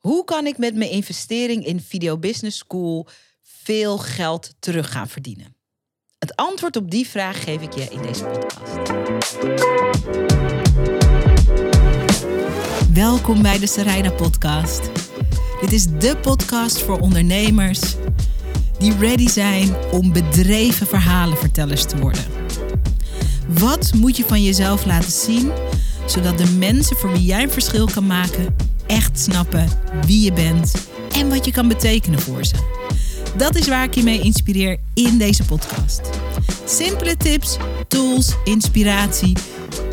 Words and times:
Hoe 0.00 0.24
kan 0.24 0.46
ik 0.46 0.58
met 0.58 0.74
mijn 0.74 0.90
investering 0.90 1.66
in 1.66 1.80
Video 1.80 2.18
Business 2.18 2.58
School 2.58 3.06
veel 3.42 3.98
geld 3.98 4.54
terug 4.58 4.92
gaan 4.92 5.08
verdienen? 5.08 5.56
Het 6.18 6.36
antwoord 6.36 6.76
op 6.76 6.90
die 6.90 7.08
vraag 7.08 7.44
geef 7.44 7.62
ik 7.62 7.72
je 7.72 7.88
in 7.90 8.02
deze 8.02 8.24
podcast. 8.24 9.38
Welkom 12.92 13.42
bij 13.42 13.58
de 13.58 13.66
Sarayda 13.66 14.10
Podcast. 14.10 14.90
Dit 15.60 15.72
is 15.72 15.86
de 15.86 16.16
podcast 16.22 16.78
voor 16.78 16.98
ondernemers 16.98 17.80
die 18.78 18.96
ready 18.98 19.28
zijn 19.28 19.76
om 19.92 20.12
bedreven 20.12 20.86
verhalenvertellers 20.86 21.84
te 21.84 21.98
worden. 21.98 22.24
Wat 23.48 23.92
moet 23.94 24.16
je 24.16 24.24
van 24.24 24.42
jezelf 24.42 24.84
laten 24.84 25.12
zien, 25.12 25.52
zodat 26.06 26.38
de 26.38 26.50
mensen 26.50 26.96
voor 26.96 27.12
wie 27.12 27.24
jij 27.24 27.42
een 27.42 27.50
verschil 27.50 27.86
kan 27.86 28.06
maken 28.06 28.68
echt 28.90 29.18
snappen 29.18 29.68
wie 30.06 30.24
je 30.24 30.32
bent 30.32 30.88
en 31.14 31.28
wat 31.28 31.44
je 31.44 31.52
kan 31.52 31.68
betekenen 31.68 32.20
voor 32.20 32.44
ze? 32.44 32.54
Dat 33.36 33.54
is 33.56 33.68
waar 33.68 33.84
ik 33.84 33.94
je 33.94 34.02
mee 34.02 34.20
inspireer 34.20 34.78
in 34.94 35.18
deze 35.18 35.44
podcast. 35.44 36.00
Simpele 36.64 37.16
tips, 37.16 37.56
tools, 37.88 38.34
inspiratie 38.44 39.36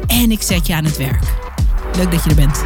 en 0.07 0.31
ik 0.31 0.41
zet 0.41 0.67
je 0.67 0.73
aan 0.73 0.85
het 0.85 0.97
werk. 0.97 1.23
Leuk 1.95 2.11
dat 2.11 2.23
je 2.23 2.29
er 2.29 2.35
bent. 2.35 2.63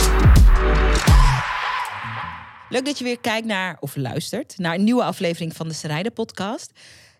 Leuk 2.69 2.85
dat 2.85 2.97
je 2.97 3.03
weer 3.03 3.19
kijkt 3.19 3.47
naar 3.47 3.77
of 3.79 3.95
luistert 3.95 4.57
naar 4.57 4.75
een 4.75 4.83
nieuwe 4.83 5.03
aflevering 5.03 5.55
van 5.55 5.67
de 5.67 5.73
Serijden 5.73 6.13
podcast. 6.13 6.71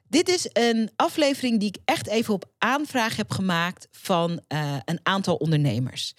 Dit 0.08 0.30
is 0.30 0.50
een 0.54 0.90
aflevering 0.96 1.60
die 1.60 1.70
ik 1.70 1.78
echt 1.86 2.08
even 2.08 2.34
op 2.34 2.46
aanvraag 2.58 3.16
heb 3.16 3.32
gemaakt 3.32 3.88
van 3.92 4.32
uh, 4.32 4.76
een 4.86 5.00
aantal 5.04 5.36
ondernemers. 5.36 6.14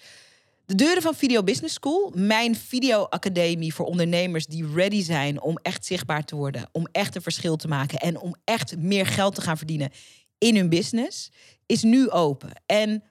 De 0.65 0.75
deuren 0.75 1.01
van 1.01 1.15
Video 1.15 1.43
Business 1.43 1.73
School, 1.73 2.11
mijn 2.15 2.55
videoacademie 2.55 3.73
voor 3.73 3.85
ondernemers 3.85 4.45
die 4.45 4.73
ready 4.73 5.03
zijn 5.03 5.41
om 5.41 5.57
echt 5.61 5.85
zichtbaar 5.85 6.23
te 6.23 6.35
worden, 6.35 6.69
om 6.71 6.87
echt 6.91 7.15
een 7.15 7.21
verschil 7.21 7.55
te 7.55 7.67
maken 7.67 7.99
en 7.99 8.19
om 8.19 8.35
echt 8.43 8.77
meer 8.77 9.05
geld 9.05 9.35
te 9.35 9.41
gaan 9.41 9.57
verdienen 9.57 9.91
in 10.37 10.55
hun 10.55 10.69
business, 10.69 11.31
is 11.65 11.83
nu 11.83 12.09
open. 12.09 12.51
En 12.65 13.03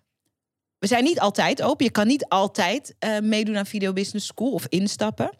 we 0.79 0.87
zijn 0.87 1.05
niet 1.05 1.21
altijd 1.21 1.63
open. 1.63 1.85
Je 1.85 1.91
kan 1.91 2.07
niet 2.07 2.29
altijd 2.29 2.95
uh, 3.05 3.19
meedoen 3.19 3.57
aan 3.57 3.67
Video 3.67 3.93
Business 3.93 4.27
School 4.27 4.53
of 4.53 4.67
instappen. 4.69 5.31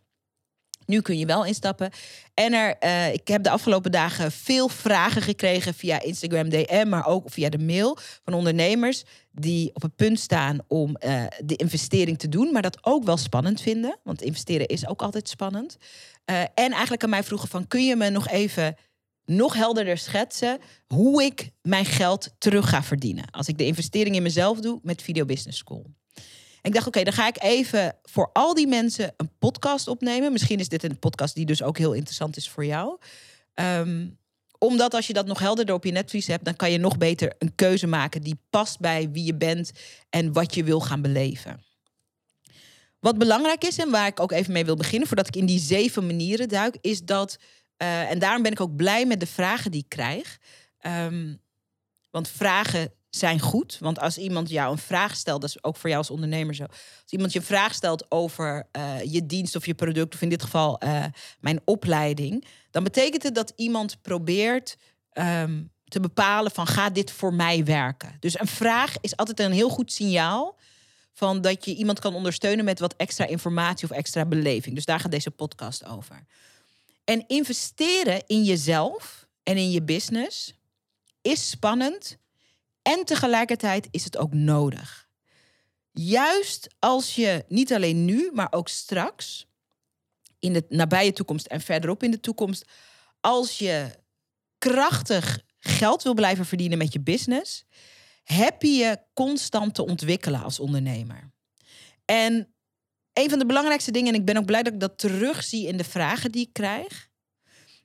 Nu 0.93 1.01
kun 1.01 1.19
je 1.19 1.27
wel 1.27 1.45
instappen. 1.45 1.91
En 2.35 2.53
er, 2.53 2.77
uh, 2.85 3.13
ik 3.13 3.29
heb 3.29 3.43
de 3.43 3.51
afgelopen 3.51 3.91
dagen 3.91 4.33
veel 4.33 4.69
vragen 4.69 5.23
gekregen 5.23 5.75
via 5.75 6.03
Instagram 6.03 6.49
DM, 6.49 6.89
maar 6.89 7.07
ook 7.07 7.31
via 7.31 7.49
de 7.49 7.59
mail 7.59 7.99
van 8.25 8.35
ondernemers 8.35 9.05
die 9.31 9.71
op 9.75 9.83
het 9.83 9.97
punt 9.97 10.21
staan 10.21 10.59
om 10.69 10.97
uh, 11.05 11.25
de 11.45 11.57
investering 11.57 12.19
te 12.19 12.29
doen, 12.29 12.53
maar 12.53 12.63
dat 12.63 12.79
ook 12.81 13.05
wel 13.05 13.17
spannend 13.17 13.61
vinden. 13.61 13.99
Want 14.05 14.23
investeren 14.23 14.67
is 14.67 14.89
ook 14.89 15.03
altijd 15.03 15.29
spannend. 15.29 15.77
Uh, 16.31 16.41
en 16.41 16.71
eigenlijk 16.73 17.03
aan 17.03 17.11
mij 17.11 17.25
vroegen 17.25 17.49
van, 17.49 17.67
kun 17.67 17.85
je 17.85 17.97
me 17.97 18.11
nog 18.11 18.29
even 18.29 18.77
nog 19.25 19.55
helderder 19.55 19.99
schetsen 19.99 20.59
hoe 20.87 21.23
ik 21.23 21.51
mijn 21.63 21.85
geld 21.85 22.35
terug 22.39 22.69
ga 22.69 22.83
verdienen 22.83 23.31
als 23.31 23.49
ik 23.49 23.59
de 23.59 23.67
investering 23.67 24.17
in 24.17 24.23
mezelf 24.23 24.61
doe 24.61 24.81
met 24.83 25.03
Video 25.03 25.25
Business 25.25 25.59
School. 25.59 25.87
Ik 26.63 26.73
dacht, 26.73 26.87
oké, 26.87 27.03
dan 27.03 27.13
ga 27.13 27.29
ik 27.29 27.43
even 27.43 27.97
voor 28.03 28.31
al 28.33 28.55
die 28.55 28.67
mensen 28.67 29.15
een 29.17 29.31
podcast 29.39 29.89
opnemen. 29.89 30.33
Misschien 30.33 30.59
is 30.59 30.69
dit 30.69 30.83
een 30.83 30.99
podcast 30.99 31.35
die 31.35 31.47
dus 31.47 31.63
ook 31.63 31.79
heel 31.79 31.93
interessant 31.93 32.37
is 32.37 32.49
voor 32.49 32.65
jou. 32.65 32.99
Um, 33.55 34.21
omdat 34.59 34.95
als 34.95 35.07
je 35.07 35.13
dat 35.13 35.27
nog 35.27 35.39
helderder 35.39 35.75
op 35.75 35.85
je 35.85 35.93
netvlies 35.93 36.27
hebt, 36.27 36.45
dan 36.45 36.57
kan 36.57 36.71
je 36.71 36.79
nog 36.79 36.99
beter 36.99 37.35
een 37.39 37.55
keuze 37.55 37.87
maken 37.87 38.23
die 38.23 38.39
past 38.51 38.81
bij 38.81 39.11
wie 39.11 39.25
je 39.25 39.35
bent 39.35 39.71
en 40.11 40.33
wat 40.33 40.55
je 40.55 40.65
wil 40.65 40.81
gaan 40.81 41.03
beleven. 41.03 41.65
Wat 43.01 43.19
belangrijk 43.19 43.65
is 43.65 43.79
en 43.79 43.91
waar 43.91 44.07
ik 44.07 44.21
ook 44.21 44.33
even 44.33 44.53
mee 44.53 44.65
wil 44.65 44.77
beginnen, 44.77 45.09
voordat 45.09 45.27
ik 45.27 45.37
in 45.37 45.47
die 45.47 45.59
zeven 45.59 46.07
manieren 46.07 46.49
duik, 46.49 46.79
is 46.81 47.05
dat, 47.05 47.39
uh, 47.79 48.11
en 48.11 48.19
daarom 48.19 48.43
ben 48.43 48.53
ik 48.53 48.61
ook 48.61 48.77
blij 48.77 49.07
met 49.07 49.21
de 49.21 49.27
vragen 49.27 49.71
die 49.71 49.81
ik 49.81 49.89
krijg. 49.89 50.39
Um, 50.87 51.41
want 52.11 52.29
vragen 52.29 52.93
zijn 53.17 53.41
goed. 53.41 53.77
Want 53.81 53.99
als 53.99 54.19
iemand 54.19 54.49
jou 54.49 54.73
een 54.73 54.79
vraag 54.79 55.17
stelt, 55.17 55.41
dat 55.41 55.51
is 55.51 55.65
ook 55.65 55.77
voor 55.77 55.89
jou 55.89 56.01
als 56.01 56.11
ondernemer 56.11 56.55
zo. 56.55 56.63
Als 56.63 57.11
iemand 57.11 57.33
je 57.33 57.39
een 57.39 57.45
vraag 57.45 57.75
stelt 57.75 58.11
over 58.11 58.67
uh, 58.77 59.03
je 59.03 59.27
dienst 59.27 59.57
of 59.57 59.67
je 59.67 59.75
product, 59.75 60.15
of 60.15 60.23
in 60.23 60.29
dit 60.29 60.43
geval 60.43 60.85
uh, 60.85 61.05
mijn 61.41 61.61
opleiding, 61.65 62.45
dan 62.71 62.85
betekent 62.85 63.23
het 63.23 63.35
dat 63.35 63.53
iemand 63.57 64.03
probeert 64.03 64.77
um, 65.13 65.71
te 65.85 66.01
bepalen 66.01 66.53
van 66.53 66.67
gaat 66.67 66.95
dit 66.95 67.11
voor 67.11 67.35
mij 67.35 67.65
werken. 67.65 68.17
Dus 68.21 68.41
een 68.41 68.47
vraag 68.47 68.95
is 69.01 69.17
altijd 69.17 69.41
een 69.41 69.53
heel 69.53 69.71
goed 69.71 69.93
signaal 69.93 70.59
van 71.13 71.41
dat 71.41 71.65
je 71.65 71.75
iemand 71.75 72.01
kan 72.01 72.15
ondersteunen 72.15 72.65
met 72.65 72.79
wat 72.79 72.95
extra 72.97 73.27
informatie 73.27 73.91
of 73.91 73.97
extra 73.97 74.25
beleving. 74.25 74.75
Dus 74.75 74.85
daar 74.85 75.01
gaat 75.01 75.11
deze 75.11 75.31
podcast 75.31 75.85
over. 75.85 76.25
En 77.05 77.25
investeren 77.27 78.23
in 78.27 78.45
jezelf 78.45 79.27
en 79.43 79.57
in 79.57 79.71
je 79.71 79.83
business 79.83 80.55
is 81.23 81.51
spannend 81.51 82.21
en 82.83 83.05
tegelijkertijd 83.05 83.89
is 83.91 84.05
het 84.05 84.17
ook 84.17 84.33
nodig. 84.33 85.09
Juist 85.91 86.75
als 86.79 87.15
je 87.15 87.45
niet 87.49 87.73
alleen 87.73 88.05
nu, 88.05 88.31
maar 88.33 88.49
ook 88.51 88.69
straks, 88.69 89.47
in 90.39 90.53
de 90.53 90.65
nabije 90.69 91.13
toekomst 91.13 91.47
en 91.47 91.61
verderop 91.61 92.03
in 92.03 92.11
de 92.11 92.21
toekomst, 92.21 92.65
als 93.21 93.59
je 93.59 93.91
krachtig 94.59 95.41
geld 95.59 96.03
wil 96.03 96.15
blijven 96.15 96.47
verdienen 96.47 96.79
met 96.79 96.93
je 96.93 97.01
business, 97.01 97.65
heb 98.25 98.63
je 98.63 99.01
constant 99.15 99.75
te 99.75 99.87
ontwikkelen 99.87 100.43
als 100.43 100.61
ondernemer. 100.61 101.31
En 102.05 102.55
een 103.13 103.31
van 103.31 103.39
de 103.39 103.47
belangrijkste 103.47 103.91
dingen, 103.91 104.15
en 104.15 104.21
ik 104.21 104.27
ben 104.27 104.37
ook 104.37 104.45
blij 104.45 104.63
dat 104.63 104.73
ik 104.73 104.81
dat 104.81 104.99
terugzie 104.99 105.67
in 105.67 105.77
de 105.77 105.85
vragen 105.85 106.33
die 106.33 106.47
ik 106.47 106.53
krijg, 106.53 107.09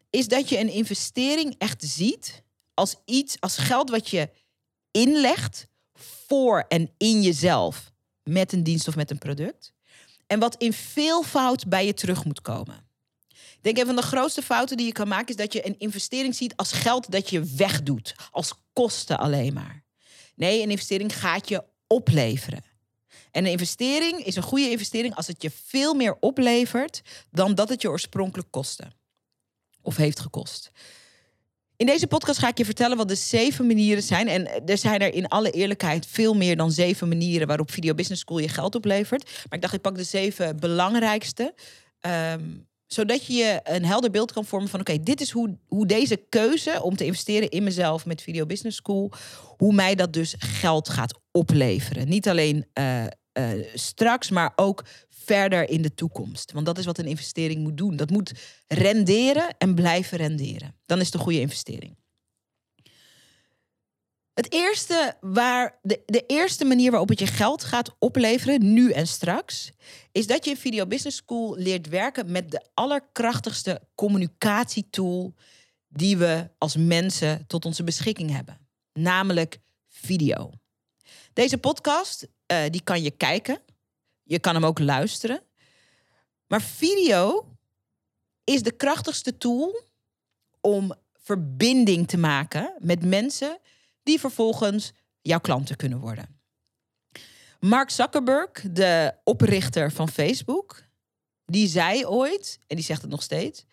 is 0.09 0.27
dat 0.27 0.49
je 0.49 0.59
een 0.59 0.71
investering 0.71 1.55
echt 1.57 1.83
ziet 1.83 2.43
als 2.73 2.95
iets, 3.05 3.39
als 3.39 3.57
geld 3.57 3.89
wat 3.89 4.09
je 4.09 4.29
inlegt 4.97 5.67
voor 6.27 6.65
en 6.67 6.91
in 6.97 7.21
jezelf 7.21 7.91
met 8.23 8.53
een 8.53 8.63
dienst 8.63 8.87
of 8.87 8.95
met 8.95 9.11
een 9.11 9.17
product. 9.17 9.73
En 10.27 10.39
wat 10.39 10.55
in 10.55 10.73
veel 10.73 11.23
fout 11.23 11.67
bij 11.67 11.85
je 11.85 11.93
terug 11.93 12.25
moet 12.25 12.41
komen. 12.41 12.85
Ik 13.29 13.59
denk 13.61 13.77
een 13.77 13.85
van 13.85 13.95
de 13.95 14.01
grootste 14.01 14.41
fouten 14.41 14.77
die 14.77 14.85
je 14.85 14.91
kan 14.91 15.07
maken 15.07 15.27
is 15.27 15.35
dat 15.35 15.53
je 15.53 15.65
een 15.65 15.79
investering 15.79 16.35
ziet 16.35 16.55
als 16.55 16.71
geld 16.71 17.11
dat 17.11 17.29
je 17.29 17.43
wegdoet, 17.43 18.15
als 18.31 18.53
kosten 18.73 19.19
alleen 19.19 19.53
maar. 19.53 19.83
Nee, 20.35 20.61
een 20.61 20.69
investering 20.69 21.15
gaat 21.15 21.49
je 21.49 21.63
opleveren. 21.87 22.63
En 23.31 23.45
een 23.45 23.51
investering 23.51 24.25
is 24.25 24.35
een 24.35 24.43
goede 24.43 24.69
investering 24.69 25.15
als 25.15 25.27
het 25.27 25.41
je 25.41 25.51
veel 25.65 25.93
meer 25.93 26.17
oplevert 26.19 27.01
dan 27.31 27.55
dat 27.55 27.69
het 27.69 27.81
je 27.81 27.89
oorspronkelijk 27.89 28.51
kostte 28.51 28.91
of 29.81 29.95
heeft 29.95 30.19
gekost. 30.19 30.71
In 31.77 31.85
deze 31.85 32.07
podcast 32.07 32.39
ga 32.39 32.47
ik 32.47 32.57
je 32.57 32.65
vertellen 32.65 32.97
wat 32.97 33.07
de 33.07 33.15
zeven 33.15 33.67
manieren 33.67 34.03
zijn. 34.03 34.27
En 34.27 34.65
er 34.65 34.77
zijn 34.77 34.99
er 34.99 35.13
in 35.13 35.27
alle 35.27 35.51
eerlijkheid 35.51 36.05
veel 36.05 36.33
meer 36.33 36.57
dan 36.57 36.71
zeven 36.71 37.07
manieren 37.07 37.47
waarop 37.47 37.71
Video 37.71 37.93
Business 37.93 38.21
School 38.21 38.39
je 38.39 38.49
geld 38.49 38.75
oplevert. 38.75 39.23
Maar 39.23 39.45
ik 39.49 39.61
dacht, 39.61 39.73
ik 39.73 39.81
pak 39.81 39.95
de 39.95 40.03
zeven 40.03 40.59
belangrijkste. 40.59 41.53
Um, 42.01 42.67
zodat 42.87 43.25
je 43.25 43.33
je 43.33 43.59
een 43.63 43.85
helder 43.85 44.11
beeld 44.11 44.31
kan 44.31 44.45
vormen 44.45 44.69
van: 44.69 44.79
oké, 44.79 45.03
dit 45.03 45.21
is 45.21 45.31
hoe, 45.31 45.57
hoe 45.67 45.85
deze 45.85 46.15
keuze 46.29 46.81
om 46.81 46.95
te 46.95 47.05
investeren 47.05 47.49
in 47.49 47.63
mezelf 47.63 48.05
met 48.05 48.21
Video 48.21 48.45
Business 48.45 48.77
School, 48.77 49.11
hoe 49.57 49.73
mij 49.73 49.95
dat 49.95 50.13
dus 50.13 50.35
geld 50.37 50.89
gaat 50.89 51.19
opleveren. 51.31 52.07
Niet 52.07 52.29
alleen 52.29 52.65
uh, 52.79 53.05
uh, 53.37 53.65
straks, 53.73 54.29
maar 54.29 54.53
ook 54.55 54.83
verder 55.09 55.69
in 55.69 55.81
de 55.81 55.93
toekomst. 55.93 56.51
Want 56.51 56.65
dat 56.65 56.77
is 56.77 56.85
wat 56.85 56.97
een 56.97 57.05
investering 57.05 57.63
moet 57.63 57.77
doen. 57.77 57.95
Dat 57.95 58.09
moet 58.09 58.33
renderen 58.67 59.57
en 59.57 59.75
blijven 59.75 60.17
renderen. 60.17 60.75
Dan 60.85 60.99
is 60.99 61.05
het 61.05 61.13
een 61.15 61.21
goede 61.21 61.39
investering. 61.39 61.97
Het 64.33 64.53
eerste 64.53 65.17
waar 65.21 65.79
de, 65.81 66.01
de 66.05 66.23
eerste 66.27 66.65
manier 66.65 66.89
waarop 66.89 67.09
het 67.09 67.19
je 67.19 67.27
geld 67.27 67.63
gaat 67.63 67.95
opleveren, 67.99 68.73
nu 68.73 68.91
en 68.91 69.07
straks, 69.07 69.71
is 70.11 70.27
dat 70.27 70.45
je 70.45 70.51
in 70.51 70.57
Video 70.57 70.85
Business 70.85 71.17
School 71.17 71.55
leert 71.55 71.87
werken 71.87 72.31
met 72.31 72.51
de 72.51 72.65
allerkrachtigste 72.73 73.81
communicatietool 73.95 75.33
die 75.87 76.17
we 76.17 76.49
als 76.57 76.75
mensen 76.75 77.47
tot 77.47 77.65
onze 77.65 77.83
beschikking 77.83 78.31
hebben, 78.31 78.67
namelijk 78.93 79.59
video. 79.87 80.51
Deze 81.33 81.57
podcast, 81.57 82.27
uh, 82.51 82.69
die 82.69 82.83
kan 82.83 83.01
je 83.01 83.11
kijken 83.11 83.61
je 84.27 84.39
kan 84.39 84.53
hem 84.53 84.65
ook 84.65 84.79
luisteren. 84.79 85.41
Maar 86.47 86.61
video 86.61 87.51
is 88.43 88.61
de 88.63 88.71
krachtigste 88.71 89.37
tool 89.37 89.81
om 90.61 90.93
verbinding 91.13 92.07
te 92.07 92.17
maken 92.17 92.73
met 92.79 93.05
mensen 93.05 93.59
die 94.03 94.19
vervolgens 94.19 94.91
jouw 95.21 95.39
klanten 95.39 95.75
kunnen 95.75 95.99
worden. 95.99 96.39
Mark 97.59 97.89
Zuckerberg, 97.89 98.51
de 98.71 99.13
oprichter 99.23 99.91
van 99.91 100.09
Facebook, 100.09 100.83
die 101.45 101.67
zei 101.67 102.05
ooit, 102.05 102.59
en 102.67 102.75
die 102.75 102.85
zegt 102.85 103.01
het 103.01 103.11
nog 103.11 103.23
steeds: 103.23 103.65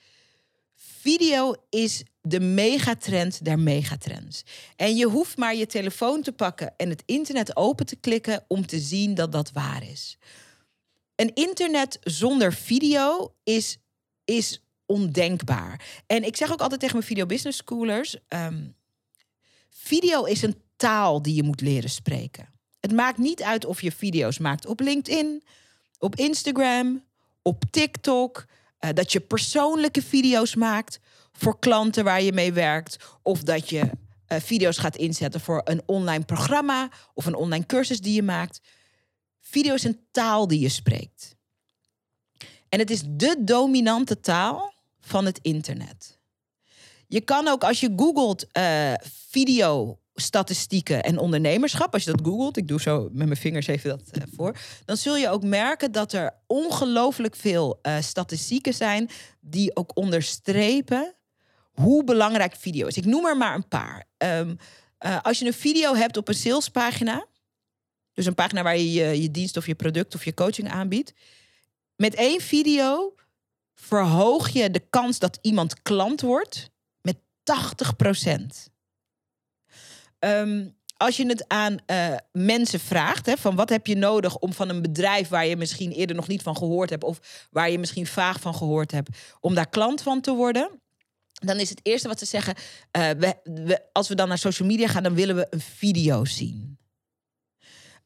video 1.05 1.55
is 1.71 2.03
de 2.21 2.41
megatrend 2.41 3.45
der 3.45 3.59
megatrends. 3.59 4.45
En 4.77 4.97
je 4.97 5.06
hoeft 5.06 5.37
maar 5.37 5.55
je 5.55 5.67
telefoon 5.67 6.23
te 6.23 6.33
pakken 6.33 6.75
en 6.77 6.89
het 6.89 7.03
internet 7.06 7.56
open 7.56 7.87
te 7.87 7.97
klikken 7.97 8.45
om 8.49 8.67
te 8.67 8.79
zien 8.79 9.15
dat 9.15 9.33
dat 9.33 9.53
waar 9.53 9.83
is. 9.91 10.19
Een 11.15 11.35
internet 11.35 11.99
zonder 12.01 12.53
video 12.53 13.35
is 13.43 13.79
is 14.25 14.62
ondenkbaar. 14.87 16.03
En 16.06 16.25
ik 16.25 16.37
zeg 16.37 16.53
ook 16.53 16.61
altijd 16.61 16.81
tegen 16.81 16.97
mijn 16.97 17.09
video 17.09 17.27
business 17.27 17.59
schoolers: 17.59 18.17
ehm, 18.29 18.67
video 19.71 20.25
is 20.25 20.43
een 20.43 20.62
taal 20.77 21.23
die 21.23 21.35
je 21.35 21.43
moet 21.43 21.61
leren 21.61 21.91
spreken. 21.91 22.49
Het 22.81 22.93
maakt 22.93 23.19
niet 23.19 23.43
uit 23.43 23.65
of 23.65 23.83
je 23.83 23.93
video's 23.93 24.39
maakt 24.39 24.67
op 24.67 24.81
LinkedIn, 24.81 25.43
op 25.99 26.17
Instagram, 26.17 27.05
op 27.43 27.65
TikTok, 27.71 28.47
uh, 28.85 28.91
dat 28.93 29.13
je 29.13 29.21
persoonlijke 29.21 30.03
video's 30.03 30.55
maakt 30.55 31.01
voor 31.33 31.59
klanten 31.59 32.05
waar 32.05 32.23
je 32.23 32.33
mee 32.33 32.53
werkt, 32.53 32.97
of 33.23 33.43
dat 33.43 33.69
je 33.69 33.81
uh, 33.81 34.39
video's 34.41 34.79
gaat 34.79 34.97
inzetten 34.97 35.41
voor 35.41 35.61
een 35.65 35.83
online 35.87 36.25
programma 36.25 36.91
of 37.15 37.27
een 37.27 37.35
online 37.35 37.67
cursus 37.67 38.01
die 38.01 38.15
je 38.15 38.23
maakt. 38.23 38.61
Video 39.41 39.75
is 39.75 39.85
een 39.85 40.01
taal 40.11 40.47
die 40.47 40.61
je 40.61 40.69
spreekt. 40.69 41.37
En 42.69 42.79
het 42.79 42.91
is 42.91 43.03
de 43.07 43.37
dominante 43.41 44.21
taal 44.21 44.75
van 45.01 45.25
het 45.25 45.39
internet. 45.43 46.19
Je 47.07 47.21
kan 47.21 47.49
ook 47.49 47.65
als 47.65 47.81
je 47.81 47.93
googelt 47.97 48.47
uh, 48.53 48.93
video 49.03 49.99
statistieken 50.14 51.02
en 51.02 51.19
ondernemerschap, 51.19 51.93
als 51.93 52.05
je 52.05 52.11
dat 52.11 52.26
googelt, 52.26 52.56
ik 52.56 52.69
doe 52.69 52.81
zo 52.81 53.02
met 53.12 53.26
mijn 53.26 53.37
vingers 53.37 53.66
even 53.66 53.90
dat 53.90 54.19
uh, 54.19 54.22
voor, 54.37 54.56
dan 54.84 54.96
zul 54.96 55.16
je 55.16 55.28
ook 55.28 55.43
merken 55.43 55.93
dat 55.93 56.12
er 56.12 56.34
ongelooflijk 56.46 57.37
veel 57.37 57.78
uh, 57.82 57.96
statistieken 58.00 58.75
zijn 58.75 59.11
die 59.40 59.76
ook 59.76 59.96
onderstrepen 59.96 61.14
hoe 61.70 62.05
belangrijk 62.05 62.56
video 62.56 62.87
is. 62.87 62.96
Ik 62.96 63.05
noem 63.05 63.26
er 63.26 63.37
maar 63.37 63.55
een 63.55 63.69
paar. 63.69 64.05
Um, 64.19 64.58
uh, 65.00 65.20
als 65.22 65.38
je 65.38 65.46
een 65.46 65.52
video 65.52 65.94
hebt 65.94 66.16
op 66.16 66.28
een 66.28 66.34
salespagina, 66.34 67.26
dus 68.12 68.26
een 68.26 68.34
pagina 68.34 68.62
waar 68.62 68.76
je, 68.76 68.93
je 68.93 69.22
je 69.22 69.31
dienst 69.31 69.56
of 69.56 69.66
je 69.66 69.75
product 69.75 70.14
of 70.14 70.25
je 70.25 70.34
coaching 70.34 70.70
aanbiedt, 70.70 71.12
met 71.96 72.14
één 72.14 72.40
video 72.40 73.14
verhoog 73.75 74.49
je 74.49 74.70
de 74.70 74.87
kans 74.90 75.19
dat 75.19 75.38
iemand 75.40 75.82
klant 75.82 76.20
wordt 76.20 76.70
met 77.00 77.16
80 77.43 77.96
procent. 77.96 78.72
Um, 80.25 80.76
als 80.97 81.17
je 81.17 81.26
het 81.26 81.49
aan 81.49 81.76
uh, 81.87 82.15
mensen 82.32 82.81
vraagt, 82.81 83.26
hè, 83.26 83.37
van 83.37 83.56
wat 83.56 83.69
heb 83.69 83.87
je 83.87 83.97
nodig 83.97 84.38
om 84.38 84.53
van 84.53 84.69
een 84.69 84.82
bedrijf 84.82 85.29
waar 85.29 85.47
je 85.47 85.56
misschien 85.56 85.93
eerder 85.93 86.17
nog 86.17 86.29
niet 86.29 86.43
van 86.43 86.56
gehoord 86.56 86.91
hebt, 86.91 87.05
of 87.05 87.49
waar 87.50 87.71
je 87.71 87.79
misschien 87.79 88.06
vaag 88.06 88.41
van 88.41 88.55
gehoord 88.55 88.91
hebt, 88.91 89.19
om 89.41 89.55
daar 89.55 89.69
klant 89.69 90.03
van 90.03 90.21
te 90.21 90.32
worden, 90.32 90.81
dan 91.32 91.59
is 91.59 91.69
het 91.71 91.81
eerste 91.82 92.09
wat 92.09 92.19
ze 92.19 92.25
zeggen, 92.25 92.55
uh, 92.56 93.11
we, 93.44 93.88
als 93.93 94.09
we 94.09 94.15
dan 94.15 94.29
naar 94.29 94.38
social 94.38 94.69
media 94.69 94.88
gaan, 94.88 95.03
dan 95.03 95.15
willen 95.15 95.37
we 95.37 95.47
een 95.50 95.61
video 95.61 96.25
zien. 96.25 96.79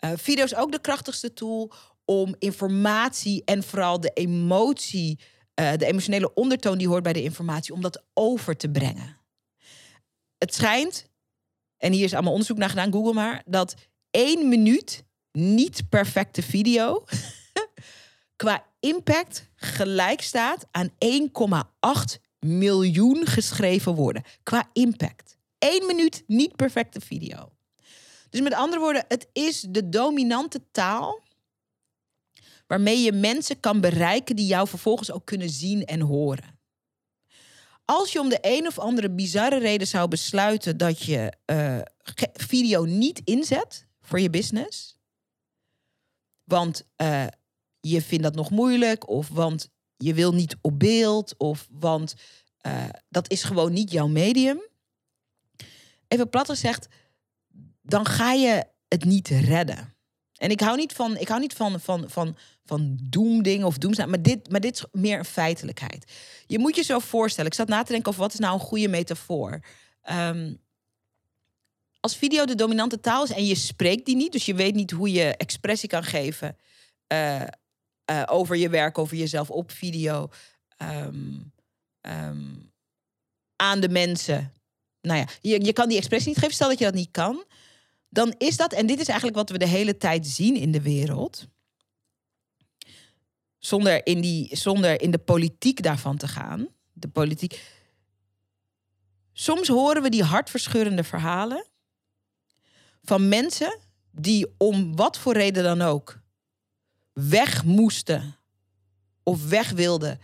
Uh, 0.01 0.11
video 0.15 0.45
is 0.45 0.55
ook 0.55 0.73
de 0.73 0.81
krachtigste 0.81 1.33
tool 1.33 1.73
om 2.05 2.35
informatie 2.39 3.43
en 3.45 3.63
vooral 3.63 4.01
de 4.01 4.11
emotie, 4.15 5.19
de 5.55 5.87
emotionele 5.87 6.35
ondertoon 6.35 6.79
die 6.79 6.89
hoort 6.89 7.03
bij 7.03 7.13
de 7.13 7.23
informatie, 7.23 7.75
om 7.75 7.81
dat 7.81 8.05
over 8.15 8.57
te 8.57 8.71
brengen. 8.71 9.19
Het 10.39 10.55
schijnt 10.55 11.09
en 11.79 11.93
hier 11.93 12.05
is 12.05 12.15
allemaal 12.15 12.33
onderzoek 12.33 12.59
naar 12.59 12.69
gedaan, 12.69 12.93
Google 12.93 13.13
maar, 13.13 13.43
dat 13.47 13.75
één 14.11 14.49
minuut 14.49 15.05
niet 15.33 15.89
perfecte 15.89 16.43
video 16.43 17.05
qua 18.37 18.67
impact 18.81 19.49
gelijk 19.55 20.21
staat 20.21 20.67
aan 20.71 20.91
1,8 20.91 22.27
miljoen 22.39 23.27
geschreven 23.27 23.95
woorden. 23.95 24.23
Qua 24.43 24.71
impact. 24.73 25.37
Eén 25.59 25.87
minuut 25.87 26.25
niet 26.27 26.57
perfecte 26.57 27.01
video. 27.01 27.53
Dus 28.31 28.41
met 28.41 28.55
andere 28.55 28.81
woorden, 28.81 29.05
het 29.09 29.29
is 29.33 29.61
de 29.61 29.89
dominante 29.89 30.61
taal 30.71 31.21
waarmee 32.67 33.03
je 33.03 33.13
mensen 33.13 33.61
kan 33.61 33.81
bereiken 33.81 34.37
die 34.37 34.47
jou 34.47 34.69
vervolgens 34.69 35.13
ook 35.13 35.27
kunnen 35.27 35.51
zien 35.51 35.85
en 35.85 36.01
horen. 36.01 36.58
Als 37.91 38.13
je 38.13 38.21
om 38.21 38.29
de 38.29 38.39
een 38.41 38.67
of 38.67 38.79
andere 38.79 39.11
bizarre 39.11 39.59
reden 39.59 39.87
zou 39.87 40.09
besluiten 40.09 40.77
dat 40.77 41.03
je 41.03 41.33
uh, 41.47 41.79
video 42.33 42.85
niet 42.85 43.21
inzet 43.25 43.87
voor 44.01 44.21
je 44.21 44.31
business, 44.31 44.99
want 46.45 46.87
uh, 46.97 47.27
je 47.81 48.03
vindt 48.03 48.25
dat 48.25 48.35
nog 48.35 48.51
moeilijk, 48.51 49.09
of 49.09 49.29
want 49.29 49.71
je 49.97 50.15
wil 50.15 50.33
niet 50.33 50.57
op 50.61 50.79
beeld, 50.79 51.35
of 51.37 51.69
want 51.71 52.15
uh, 52.67 52.89
dat 53.09 53.31
is 53.31 53.43
gewoon 53.43 53.73
niet 53.73 53.91
jouw 53.91 54.09
medium. 54.09 54.61
Even 56.09 56.29
plat 56.29 56.49
gezegd, 56.49 56.87
dan 57.83 58.07
ga 58.07 58.33
je 58.33 58.67
het 58.89 59.05
niet 59.05 59.29
redden. 59.29 59.95
En 60.35 60.51
ik 60.51 60.61
hou 60.61 60.77
niet 60.77 60.93
van, 60.93 61.17
ik 61.17 61.29
hou 61.29 61.41
niet 61.41 61.55
van, 61.55 61.81
van, 61.81 62.11
van, 62.11 62.37
van 62.69 62.99
doemdingen 63.03 63.67
of 63.67 63.79
doemstaan, 63.79 64.11
maar 64.11 64.23
dit, 64.23 64.51
maar 64.51 64.61
dit 64.61 64.75
is 64.75 64.85
meer 64.93 65.19
een 65.19 65.25
feitelijkheid. 65.25 66.13
Je 66.47 66.59
moet 66.59 66.77
je 66.77 66.83
zo 66.83 66.99
voorstellen, 66.99 67.51
ik 67.51 67.57
zat 67.57 67.69
na 67.69 67.83
te 67.83 67.93
denken 67.93 68.09
over 68.09 68.23
wat 68.23 68.33
is 68.33 68.39
nou 68.39 68.55
een 68.55 68.67
goede 68.67 68.89
metafoor. 68.89 69.61
Um, 70.11 70.59
als 72.01 72.17
video 72.17 72.45
de 72.45 72.55
dominante 72.55 73.01
taal 73.01 73.25
is 73.25 73.31
en 73.31 73.47
je 73.47 73.55
spreekt 73.55 74.07
die 74.07 74.17
niet, 74.17 74.33
dus 74.33 74.47
je 74.47 74.55
weet 74.55 74.75
niet 74.75 74.91
hoe 74.91 75.13
je 75.13 75.37
expressie 75.37 75.89
kan 75.89 76.05
geven 76.05 76.57
uh, 77.13 77.43
uh, 78.11 78.23
over 78.27 78.57
je 78.57 78.69
werk, 78.69 78.99
over 78.99 79.17
jezelf 79.17 79.51
op 79.51 79.71
video, 79.71 80.31
um, 80.77 81.53
um, 82.01 82.73
aan 83.57 83.81
de 83.81 83.89
mensen. 83.89 84.53
Nou 85.01 85.19
ja, 85.19 85.27
je, 85.41 85.65
je 85.65 85.73
kan 85.73 85.89
die 85.89 85.99
expressie 85.99 86.29
niet 86.29 86.39
geven, 86.39 86.55
stel 86.55 86.69
dat 86.69 86.79
je 86.79 86.85
dat 86.85 86.95
niet 86.95 87.11
kan 87.11 87.45
dan 88.09 88.35
is 88.39 88.57
dat, 88.57 88.73
en 88.73 88.87
dit 88.87 89.01
is 89.01 89.09
eigenlijk 89.09 89.39
wat 89.39 89.51
we 89.51 89.59
de 89.59 89.69
hele 89.69 89.97
tijd 89.97 90.27
zien 90.27 90.57
in 90.57 90.73
de 90.73 90.83
wereld, 90.83 91.47
zonder 93.69 94.07
in, 94.07 94.21
die, 94.21 94.57
zonder 94.57 95.01
in 95.01 95.11
de 95.11 95.19
politiek 95.19 95.83
daarvan 95.83 96.17
te 96.17 96.29
gaan. 96.29 96.69
De 96.93 97.09
politiek. 97.09 97.63
Soms 99.33 99.69
horen 99.69 100.03
we 100.03 100.09
die 100.09 100.23
hartverscheurende 100.23 101.05
verhalen 101.05 101.67
van 103.03 103.29
mensen 103.29 103.79
die 104.11 104.55
om 104.57 104.97
wat 104.97 105.19
voor 105.19 105.33
reden 105.33 105.63
dan 105.63 105.83
ook 105.83 106.21
weg 107.13 107.65
moesten 107.65 108.37
of 109.23 109.49
weg 109.49 109.71
wilden 109.71 110.21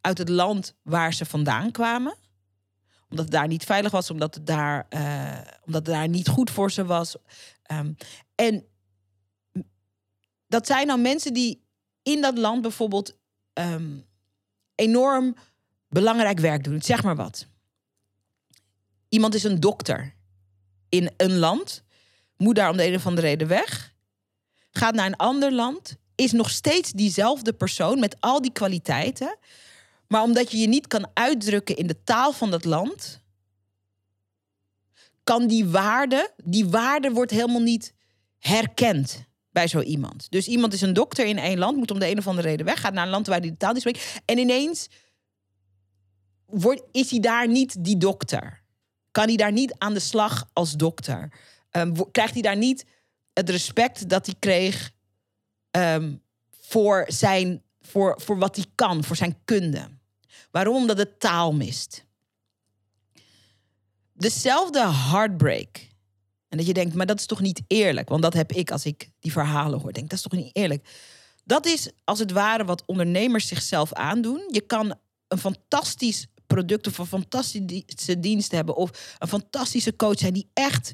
uit 0.00 0.18
het 0.18 0.28
land 0.28 0.74
waar 0.82 1.14
ze 1.14 1.24
vandaan 1.24 1.70
kwamen 1.70 2.16
omdat 3.12 3.26
het 3.26 3.34
daar 3.34 3.48
niet 3.48 3.64
veilig 3.64 3.90
was, 3.90 4.10
omdat 4.10 4.34
het 4.34 4.46
daar, 4.46 4.86
uh, 4.90 5.38
omdat 5.64 5.86
het 5.86 5.94
daar 5.94 6.08
niet 6.08 6.28
goed 6.28 6.50
voor 6.50 6.70
ze 6.70 6.84
was. 6.84 7.16
Um, 7.72 7.96
en 8.34 8.64
dat 10.46 10.66
zijn 10.66 10.86
dan 10.86 11.02
mensen 11.02 11.32
die 11.32 11.64
in 12.02 12.20
dat 12.20 12.38
land 12.38 12.62
bijvoorbeeld 12.62 13.16
um, 13.54 14.06
enorm 14.74 15.36
belangrijk 15.88 16.38
werk 16.38 16.64
doen. 16.64 16.82
Zeg 16.82 17.02
maar 17.02 17.16
wat. 17.16 17.46
Iemand 19.08 19.34
is 19.34 19.44
een 19.44 19.60
dokter 19.60 20.14
in 20.88 21.10
een 21.16 21.38
land, 21.38 21.82
moet 22.36 22.56
daar 22.56 22.70
om 22.70 22.76
de 22.76 22.86
een 22.86 22.94
of 22.94 23.06
andere 23.06 23.26
reden 23.26 23.48
weg, 23.48 23.94
gaat 24.70 24.94
naar 24.94 25.06
een 25.06 25.16
ander 25.16 25.52
land, 25.52 25.96
is 26.14 26.32
nog 26.32 26.50
steeds 26.50 26.90
diezelfde 26.90 27.52
persoon 27.52 28.00
met 28.00 28.16
al 28.20 28.42
die 28.42 28.52
kwaliteiten. 28.52 29.38
Maar 30.08 30.22
omdat 30.22 30.50
je 30.50 30.58
je 30.58 30.66
niet 30.66 30.86
kan 30.86 31.10
uitdrukken 31.14 31.76
in 31.76 31.86
de 31.86 32.02
taal 32.04 32.32
van 32.32 32.50
dat 32.50 32.64
land, 32.64 33.20
kan 35.24 35.46
die 35.46 35.66
waarde, 35.66 36.32
die 36.44 36.68
waarde 36.68 37.10
wordt 37.10 37.30
helemaal 37.30 37.60
niet 37.60 37.94
herkend 38.38 39.24
bij 39.52 39.66
zo 39.66 39.80
iemand. 39.80 40.30
Dus 40.30 40.48
iemand 40.48 40.72
is 40.72 40.80
een 40.80 40.92
dokter 40.92 41.26
in 41.26 41.38
één 41.38 41.58
land, 41.58 41.76
moet 41.76 41.90
om 41.90 41.98
de 41.98 42.10
een 42.10 42.18
of 42.18 42.26
andere 42.26 42.48
reden 42.48 42.66
weg, 42.66 42.80
gaat 42.80 42.92
naar 42.92 43.04
een 43.04 43.10
land 43.10 43.26
waar 43.26 43.40
hij 43.40 43.50
de 43.50 43.56
taal 43.56 43.72
niet 43.72 43.80
spreekt. 43.80 44.22
En 44.24 44.38
ineens 44.38 44.88
wordt, 46.46 46.82
is 46.92 47.10
hij 47.10 47.20
daar 47.20 47.48
niet 47.48 47.84
die 47.84 47.96
dokter. 47.96 48.62
Kan 49.10 49.26
hij 49.26 49.36
daar 49.36 49.52
niet 49.52 49.74
aan 49.78 49.94
de 49.94 50.00
slag 50.00 50.48
als 50.52 50.72
dokter? 50.72 51.32
Um, 51.70 52.10
krijgt 52.10 52.32
hij 52.32 52.42
daar 52.42 52.56
niet 52.56 52.84
het 53.32 53.50
respect 53.50 54.08
dat 54.08 54.26
hij 54.26 54.34
kreeg 54.38 54.90
um, 55.70 56.22
voor, 56.50 57.04
zijn, 57.08 57.62
voor, 57.80 58.20
voor 58.20 58.38
wat 58.38 58.56
hij 58.56 58.66
kan, 58.74 59.04
voor 59.04 59.16
zijn 59.16 59.38
kunde? 59.44 59.88
Waarom? 60.50 60.76
Omdat 60.76 60.98
het 60.98 61.20
taal 61.20 61.52
mist. 61.52 62.04
Dezelfde 64.12 64.92
heartbreak. 64.92 65.90
En 66.52 66.58
dat 66.58 66.66
je 66.66 66.72
denkt, 66.72 66.94
maar 66.94 67.06
dat 67.06 67.18
is 67.18 67.26
toch 67.26 67.40
niet 67.40 67.62
eerlijk? 67.66 68.08
Want 68.08 68.22
dat 68.22 68.34
heb 68.34 68.52
ik 68.52 68.70
als 68.70 68.84
ik 68.84 69.10
die 69.18 69.32
verhalen 69.32 69.80
hoor. 69.80 69.92
Denk, 69.92 70.08
dat 70.08 70.18
is 70.18 70.24
toch 70.24 70.40
niet 70.40 70.56
eerlijk? 70.56 70.88
Dat 71.44 71.66
is 71.66 71.90
als 72.04 72.18
het 72.18 72.30
ware 72.30 72.64
wat 72.64 72.82
ondernemers 72.86 73.46
zichzelf 73.46 73.92
aandoen. 73.92 74.48
Je 74.50 74.60
kan 74.60 74.94
een 75.28 75.38
fantastisch 75.38 76.26
product 76.46 76.86
of 76.86 76.98
een 76.98 77.06
fantastische 77.06 78.20
dienst 78.20 78.52
hebben. 78.52 78.76
Of 78.76 79.16
een 79.18 79.28
fantastische 79.28 79.96
coach 79.96 80.18
zijn 80.18 80.32
die 80.32 80.50
echt 80.52 80.92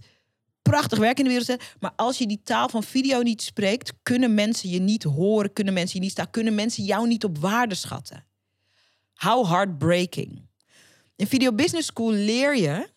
prachtig 0.62 0.98
werk 0.98 1.18
in 1.18 1.24
de 1.24 1.30
wereld 1.30 1.48
zet. 1.48 1.74
Maar 1.80 1.92
als 1.96 2.18
je 2.18 2.26
die 2.26 2.40
taal 2.42 2.68
van 2.68 2.82
video 2.82 3.22
niet 3.22 3.42
spreekt, 3.42 3.92
kunnen 4.02 4.34
mensen 4.34 4.68
je 4.68 4.80
niet 4.80 5.02
horen, 5.02 5.52
kunnen 5.52 5.74
mensen 5.74 5.98
je 5.98 6.02
niet 6.02 6.12
staan, 6.12 6.30
kunnen 6.30 6.54
mensen 6.54 6.84
jou 6.84 7.06
niet 7.06 7.24
op 7.24 7.38
waarde 7.38 7.74
schatten. 7.74 8.24
How 9.14 9.46
heartbreaking. 9.46 10.48
In 11.16 11.26
Video 11.26 11.52
Business 11.52 11.86
School 11.86 12.12
leer 12.12 12.56
je 12.56 12.96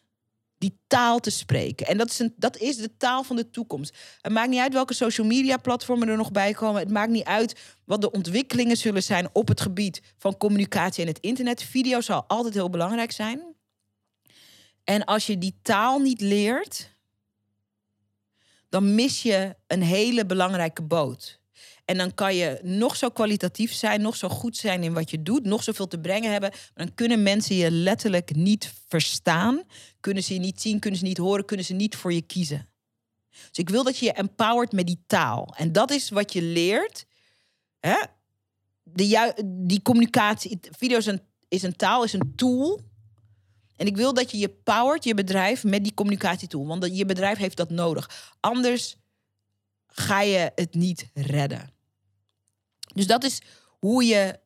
die 0.62 0.80
taal 0.88 1.20
te 1.20 1.30
spreken. 1.30 1.88
En 1.88 1.98
dat 1.98 2.10
is, 2.10 2.20
een, 2.20 2.34
dat 2.38 2.58
is 2.58 2.77
de 2.77 2.98
taal 2.98 3.24
van 3.24 3.36
de 3.36 3.50
toekomst. 3.50 3.98
Het 4.22 4.32
maakt 4.32 4.50
niet 4.50 4.60
uit 4.60 4.74
welke 4.74 4.94
social 4.94 5.27
media 5.27 5.58
platformen 5.58 6.08
er 6.08 6.18
nog 6.18 6.32
bij 6.32 6.53
komen. 6.53 6.82
Het 6.82 6.91
maakt 6.91 7.12
niet 7.12 7.24
uit 7.24 7.60
wat 7.86 8.01
de 8.01 8.12
ontwikkelingen 8.12 8.77
zullen 8.77 9.03
zijn 9.03 9.30
op 9.34 9.48
het 9.48 9.62
gebied 9.62 10.01
van 10.18 10.38
communicatie 10.38 11.01
en 11.01 11.10
het 11.10 11.20
internet. 11.20 11.63
Video 11.63 12.01
zal 12.01 12.24
altijd 12.27 12.53
heel 12.53 12.70
belangrijk 12.70 13.12
zijn. 13.12 13.56
En 14.84 15.06
als 15.06 15.25
je 15.25 15.38
die 15.38 15.60
taal 15.62 16.00
niet 16.00 16.22
leert, 16.22 16.96
dan 18.70 18.96
mis 18.96 19.22
je 19.22 19.56
een 19.68 19.84
hele 19.84 20.25
belangrijke 20.25 20.84
boot. 20.84 21.40
En 21.86 21.98
dan 21.98 22.13
kan 22.13 22.36
je 22.36 22.60
nog 22.63 22.96
zo 22.96 23.10
kwalitatief 23.10 23.74
zijn, 23.74 24.01
nog 24.01 24.15
zo 24.15 24.30
goed 24.30 24.58
zijn 24.58 24.84
in 24.84 24.94
wat 24.94 25.10
je 25.10 25.24
doet, 25.24 25.44
nog 25.44 25.63
zoveel 25.63 25.88
te 25.88 26.00
brengen 26.00 26.32
hebben. 26.32 26.51
Dan 26.74 26.94
kunnen 26.94 27.24
mensen 27.24 27.56
je 27.56 27.72
letterlijk 27.72 28.36
niet 28.36 28.74
verstaan. 28.88 29.63
Kunnen 30.00 30.24
ze 30.24 30.34
je 30.34 30.39
niet 30.39 30.62
zien, 30.62 30.80
kunnen 30.80 31.00
ze 31.00 31.06
niet 31.06 31.18
horen, 31.18 31.46
kunnen 31.46 31.65
ze 31.65 31.74
niet 31.74 31.96
voor 31.96 32.13
je 32.13 32.22
kiezen. 32.22 32.70
Dus 33.30 33.58
ik 33.58 33.70
wil 33.70 33.84
dat 33.84 33.98
je 33.98 34.06
je 34.06 34.13
empowert 34.13 34.72
met 34.72 34.88
die 34.88 35.03
taal. 35.08 35.53
En 35.58 35.72
dat 35.72 35.91
is 35.91 36.10
wat 36.10 36.34
je 36.34 36.41
leert. 36.41 37.06
Hè? 37.80 37.96
De 38.84 39.34
die 39.46 39.82
communicatie, 39.82 40.60
video 40.77 40.98
is 40.98 41.06
een, 41.06 41.22
is 41.48 41.63
een 41.63 41.75
taal, 41.75 42.03
is 42.03 42.13
een 42.13 42.34
tool. 42.36 42.80
En 43.75 43.88
ik 43.88 43.96
wil 43.96 44.13
dat 44.13 44.32
je 44.32 44.38
je 44.38 44.50
powert, 44.50 45.03
je 45.03 45.13
bedrijf, 45.13 45.63
met 45.63 45.84
die 45.84 45.94
communicatietool. 45.94 46.68
Want 46.68 46.98
je 46.98 47.06
bedrijf 47.06 47.38
heeft 47.38 47.58
dat 47.58 47.70
nodig. 47.70 48.34
Anders 48.39 48.96
ga 49.91 50.21
je 50.21 50.51
het 50.55 50.74
niet 50.74 51.10
redden. 51.13 51.74
Dus 52.93 53.07
dat 53.07 53.24
is 53.24 53.41
hoe 53.79 54.03
je 54.05 54.39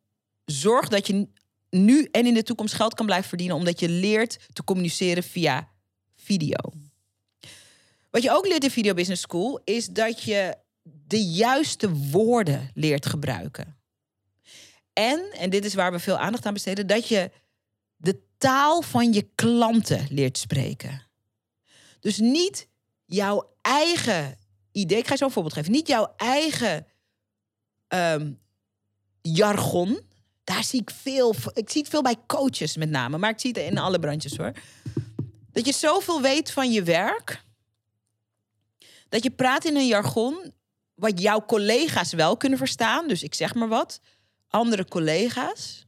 zorgt 0.45 0.91
dat 0.91 1.07
je 1.07 1.27
nu 1.69 2.07
en 2.11 2.25
in 2.25 2.33
de 2.33 2.43
toekomst 2.43 2.73
geld 2.73 2.93
kan 2.93 3.05
blijven 3.05 3.29
verdienen, 3.29 3.55
omdat 3.55 3.79
je 3.79 3.89
leert 3.89 4.39
te 4.53 4.63
communiceren 4.63 5.23
via 5.23 5.69
video. 6.15 6.57
Wat 8.09 8.23
je 8.23 8.31
ook 8.31 8.47
leert 8.47 8.63
in 8.63 8.71
Video 8.71 8.93
Business 8.93 9.21
School 9.21 9.61
is 9.63 9.87
dat 9.87 10.23
je 10.23 10.57
de 10.83 11.23
juiste 11.23 11.93
woorden 11.93 12.71
leert 12.73 13.05
gebruiken. 13.05 13.77
En, 14.93 15.31
en 15.31 15.49
dit 15.49 15.65
is 15.65 15.73
waar 15.73 15.91
we 15.91 15.99
veel 15.99 16.17
aandacht 16.17 16.45
aan 16.45 16.53
besteden, 16.53 16.87
dat 16.87 17.07
je 17.07 17.31
de 17.95 18.21
taal 18.37 18.81
van 18.81 19.13
je 19.13 19.29
klanten 19.35 20.07
leert 20.09 20.37
spreken. 20.37 21.07
Dus 21.99 22.17
niet 22.17 22.67
jouw 23.05 23.55
eigen 23.61 24.37
idee. 24.75 24.98
Ik 24.98 25.05
ga 25.05 25.12
je 25.12 25.17
zo 25.17 25.25
een 25.25 25.32
voorbeeld 25.32 25.55
geven. 25.55 25.72
Niet 25.72 25.88
jouw 25.88 26.13
eigen 26.17 26.86
Ehm, 27.88 28.32
jargon. 29.22 30.00
Daar 30.44 30.63
zie 30.63 30.82
ik 30.82 30.89
veel. 30.89 31.36
Ik 31.53 31.70
zie 31.70 31.82
het 31.82 31.89
veel 31.89 32.01
bij 32.01 32.15
coaches 32.27 32.75
met 32.75 32.89
name, 32.89 33.17
maar 33.17 33.29
ik 33.29 33.39
zie 33.39 33.51
het 33.51 33.60
in 33.60 33.77
alle 33.77 34.00
branches 34.00 34.38
hoor. 34.38 34.51
Dat 35.51 35.65
je 35.65 35.74
zoveel 35.74 36.22
weet 36.22 36.51
van 36.51 36.72
je 36.72 36.84
werk. 36.84 37.44
Dat 39.10 39.24
je 39.24 39.32
praat 39.32 39.65
in 39.65 39.75
een 39.75 39.88
jargon 39.88 40.53
wat 40.96 41.22
jouw 41.22 41.46
collega's 41.46 42.13
wel 42.13 42.38
kunnen 42.38 42.58
verstaan. 42.58 43.08
Dus 43.08 43.24
ik 43.24 43.34
zeg 43.34 43.53
maar 43.53 43.67
wat. 43.67 44.01
Andere 44.48 44.86
collega's 44.86 45.86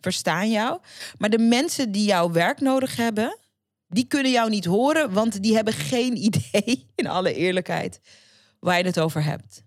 verstaan 0.00 0.50
jou. 0.50 0.80
Maar 1.18 1.30
de 1.30 1.38
mensen 1.38 1.92
die 1.92 2.04
jouw 2.04 2.30
werk 2.30 2.60
nodig 2.60 2.96
hebben, 2.96 3.38
die 3.88 4.06
kunnen 4.06 4.32
jou 4.32 4.50
niet 4.50 4.64
horen, 4.64 5.12
want 5.12 5.42
die 5.42 5.54
hebben 5.54 5.74
geen 5.74 6.16
idee, 6.28 6.86
in 6.94 7.06
alle 7.06 7.34
eerlijkheid, 7.34 8.00
waar 8.60 8.78
je 8.78 8.84
het 8.84 9.00
over 9.00 9.24
hebt. 9.24 9.62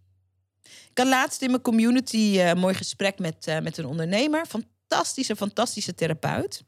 Ik 0.63 0.98
had 0.98 1.07
laatst 1.07 1.41
in 1.41 1.50
mijn 1.50 1.62
community 1.62 2.17
uh, 2.17 2.48
een 2.48 2.57
mooi 2.57 2.74
gesprek 2.74 3.19
met, 3.19 3.48
uh, 3.48 3.60
met 3.60 3.77
een 3.77 3.86
ondernemer. 3.86 4.45
Fantastische, 4.45 5.36
fantastische 5.36 5.95
therapeut. 5.95 6.63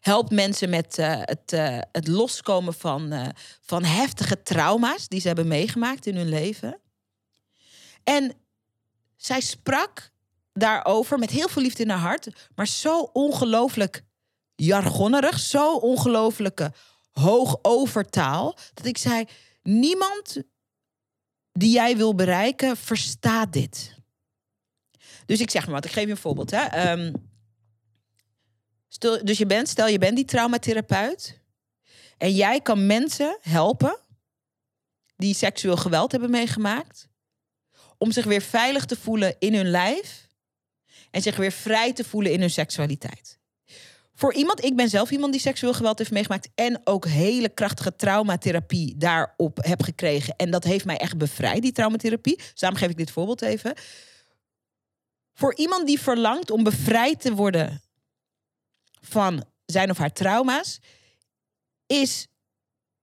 Helpt 0.00 0.30
mensen 0.30 0.70
met 0.70 0.98
uh, 0.98 1.20
het, 1.20 1.50
het 1.92 2.08
loskomen 2.08 2.74
van, 2.74 3.32
van 3.60 3.84
heftige 3.84 4.42
trauma's 4.42 5.08
die 5.08 5.20
ze 5.20 5.26
hebben 5.26 5.48
meegemaakt 5.48 6.06
in 6.06 6.16
hun 6.16 6.28
leven. 6.28 6.80
En 8.04 8.32
zij 9.16 9.40
sprak 9.40 10.10
daarover 10.52 11.18
met 11.18 11.30
heel 11.30 11.48
veel 11.48 11.62
liefde 11.62 11.82
in 11.82 11.90
haar 11.90 11.98
hart, 11.98 12.28
maar 12.54 12.66
zo 12.66 13.00
ongelooflijk 13.12 14.04
jargonnerig, 14.56 15.38
zo 15.38 15.76
ongelooflijke 15.76 16.72
hoogovertaal, 17.12 18.56
dat 18.74 18.86
ik 18.86 18.98
zei: 18.98 19.24
niemand 19.62 20.42
die 21.58 21.72
jij 21.72 21.96
wil 21.96 22.14
bereiken, 22.14 22.76
verstaat 22.76 23.52
dit. 23.52 23.94
Dus 25.26 25.40
ik 25.40 25.50
zeg 25.50 25.64
maar 25.64 25.74
wat, 25.74 25.84
ik 25.84 25.90
geef 25.90 26.04
je 26.04 26.10
een 26.10 26.16
voorbeeld. 26.16 26.50
Hè. 26.50 26.92
Um, 26.92 27.30
stel, 28.88 29.24
dus 29.24 29.38
je 29.38 29.46
bent, 29.46 29.68
stel 29.68 29.86
je 29.86 29.98
bent 29.98 30.16
die 30.16 30.24
traumatherapeut. 30.24 31.40
En 32.16 32.34
jij 32.34 32.60
kan 32.60 32.86
mensen 32.86 33.38
helpen 33.40 33.98
die 35.16 35.34
seksueel 35.34 35.76
geweld 35.76 36.12
hebben 36.12 36.30
meegemaakt. 36.30 37.08
Om 37.98 38.12
zich 38.12 38.24
weer 38.24 38.42
veilig 38.42 38.84
te 38.84 38.96
voelen 38.96 39.36
in 39.38 39.54
hun 39.54 39.70
lijf. 39.70 40.28
En 41.10 41.22
zich 41.22 41.36
weer 41.36 41.52
vrij 41.52 41.92
te 41.92 42.04
voelen 42.04 42.32
in 42.32 42.40
hun 42.40 42.50
seksualiteit 42.50 43.38
voor 44.14 44.34
iemand, 44.34 44.64
ik 44.64 44.76
ben 44.76 44.88
zelf 44.88 45.10
iemand 45.10 45.32
die 45.32 45.40
seksueel 45.40 45.74
geweld 45.74 45.98
heeft 45.98 46.10
meegemaakt 46.10 46.48
en 46.54 46.80
ook 46.84 47.06
hele 47.06 47.48
krachtige 47.48 47.96
traumatherapie 47.96 48.96
daarop 48.96 49.58
heb 49.62 49.82
gekregen. 49.82 50.36
En 50.36 50.50
dat 50.50 50.64
heeft 50.64 50.84
mij 50.84 50.96
echt 50.96 51.18
bevrijd, 51.18 51.62
die 51.62 51.72
traumatherapie. 51.72 52.36
Dus 52.36 52.70
geef 52.78 52.90
ik 52.90 52.96
dit 52.96 53.10
voorbeeld 53.10 53.42
even. 53.42 53.74
Voor 55.34 55.54
iemand 55.54 55.86
die 55.86 56.00
verlangt 56.00 56.50
om 56.50 56.62
bevrijd 56.62 57.20
te 57.20 57.34
worden 57.34 57.82
van 59.00 59.44
zijn 59.66 59.90
of 59.90 59.98
haar 59.98 60.12
trauma's, 60.12 60.80
is 61.86 62.26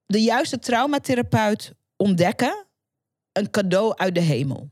de 0.06 0.22
juiste 0.22 0.58
traumatherapeut 0.58 1.72
ontdekken 1.96 2.66
een 3.32 3.50
cadeau 3.50 3.96
uit 3.96 4.14
de 4.14 4.20
hemel. 4.20 4.70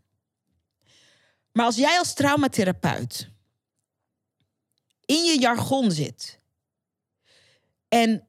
Maar 1.52 1.64
als 1.64 1.76
jij 1.76 1.98
als 1.98 2.14
traumatherapeut 2.14 3.30
in 5.10 5.24
je 5.24 5.40
jargon 5.40 5.90
zit. 5.90 6.38
En 7.88 8.28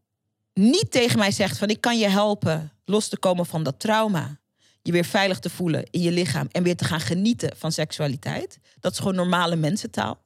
niet 0.53 0.91
tegen 0.91 1.19
mij 1.19 1.31
zegt 1.31 1.57
van 1.57 1.69
ik 1.69 1.81
kan 1.81 1.99
je 1.99 2.07
helpen 2.07 2.71
los 2.85 3.07
te 3.07 3.17
komen 3.17 3.45
van 3.45 3.63
dat 3.63 3.79
trauma. 3.79 4.39
Je 4.81 4.91
weer 4.91 5.05
veilig 5.05 5.39
te 5.39 5.49
voelen 5.49 5.85
in 5.89 6.01
je 6.01 6.11
lichaam 6.11 6.47
en 6.51 6.63
weer 6.63 6.75
te 6.75 6.83
gaan 6.83 6.99
genieten 6.99 7.57
van 7.57 7.71
seksualiteit. 7.71 8.59
Dat 8.79 8.91
is 8.91 8.97
gewoon 8.97 9.15
normale 9.15 9.55
mensentaal. 9.55 10.23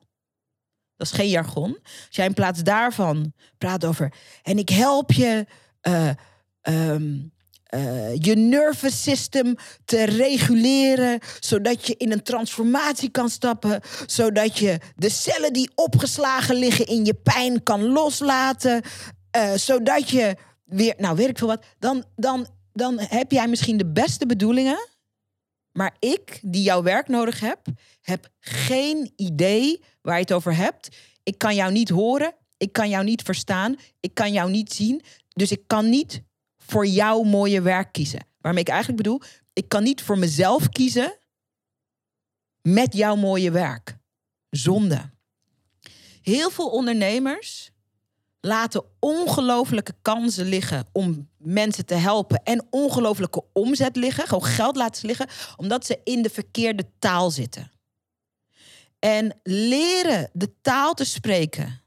Dat 0.98 1.08
is 1.08 1.14
geen 1.14 1.30
jargon. 1.30 1.80
Als 1.84 2.16
jij 2.16 2.26
in 2.26 2.34
plaats 2.34 2.64
daarvan 2.64 3.34
praat 3.58 3.86
over 3.86 4.14
en 4.44 4.58
ik 4.58 4.70
help 4.70 5.12
je 5.12 5.46
uh, 5.82 6.10
uh, 7.74 8.16
je 8.16 8.36
nervous 8.36 9.02
system 9.02 9.56
te 9.86 10.04
reguleren, 10.04 11.20
zodat 11.40 11.88
je 11.88 11.96
in 11.98 12.12
een 12.12 12.24
transformatie 12.24 13.10
kan 13.10 13.30
stappen, 13.30 13.82
zodat 14.06 14.58
je 14.58 14.80
de 14.96 15.10
cellen 15.10 15.54
die 15.54 15.72
opgeslagen 15.76 16.56
liggen 16.56 16.86
in 16.86 17.06
je 17.06 17.14
pijn 17.14 17.64
kan 17.64 17.84
loslaten, 17.84 18.82
uh, 19.38 19.54
zodat 19.54 20.10
je 20.10 20.36
weer, 20.66 20.94
nou 20.98 21.16
weet 21.16 21.30
ik 21.30 21.38
veel 21.38 21.48
wat, 21.48 21.66
dan, 21.80 22.04
dan, 22.16 22.48
dan 22.74 23.00
heb 23.00 23.32
jij 23.32 23.48
misschien 23.48 23.78
de 23.78 23.92
beste 23.92 24.26
bedoelingen, 24.26 24.90
maar 25.72 25.96
ik, 26.00 26.40
die 26.42 26.64
jouw 26.64 26.84
werk 26.84 27.08
nodig 27.08 27.40
heb, 27.40 27.60
heb 28.02 28.28
geen 28.40 29.12
idee 29.16 29.84
waar 30.02 30.16
je 30.16 30.22
het 30.22 30.34
over 30.34 30.56
hebt. 30.56 30.98
Ik 31.24 31.38
kan 31.38 31.56
jou 31.56 31.72
niet 31.72 31.90
horen, 31.90 32.34
ik 32.58 32.74
kan 32.74 32.90
jou 32.90 33.04
niet 33.04 33.22
verstaan, 33.22 33.76
ik 34.00 34.14
kan 34.14 34.32
jou 34.32 34.50
niet 34.50 34.74
zien, 34.74 35.02
dus 35.34 35.52
ik 35.52 35.62
kan 35.68 35.90
niet 35.90 36.22
voor 36.68 36.88
jouw 36.88 37.24
mooie 37.24 37.62
werk 37.62 37.92
kiezen. 37.92 38.28
Waarmee 38.42 38.62
ik 38.64 38.70
eigenlijk 38.70 39.04
bedoel, 39.04 39.22
ik 39.54 39.70
kan 39.70 39.84
niet 39.84 40.02
voor 40.02 40.18
mezelf 40.18 40.70
kiezen 40.70 41.20
met 42.62 42.94
jouw 42.94 43.16
mooie 43.16 43.52
werk. 43.52 43.98
Zonde. 44.50 45.10
Heel 46.22 46.50
veel 46.50 46.70
ondernemers 46.70 47.72
laten 48.40 48.84
ongelofelijke 49.00 49.94
kansen 50.02 50.46
liggen 50.46 50.86
om 50.92 51.30
mensen 51.38 51.86
te 51.86 51.94
helpen 51.94 52.44
en 52.44 52.68
ongelofelijke 52.70 53.44
omzet 53.54 53.96
liggen, 53.96 54.28
gewoon 54.28 54.46
geld 54.46 54.76
laten 54.76 55.08
liggen, 55.08 55.28
omdat 55.56 55.86
ze 55.86 56.00
in 56.04 56.22
de 56.22 56.30
verkeerde 56.30 56.86
taal 57.00 57.32
zitten. 57.32 57.72
En 59.00 59.40
leren 59.44 60.30
de 60.34 60.62
taal 60.62 60.94
te 60.94 61.06
spreken 61.06 61.82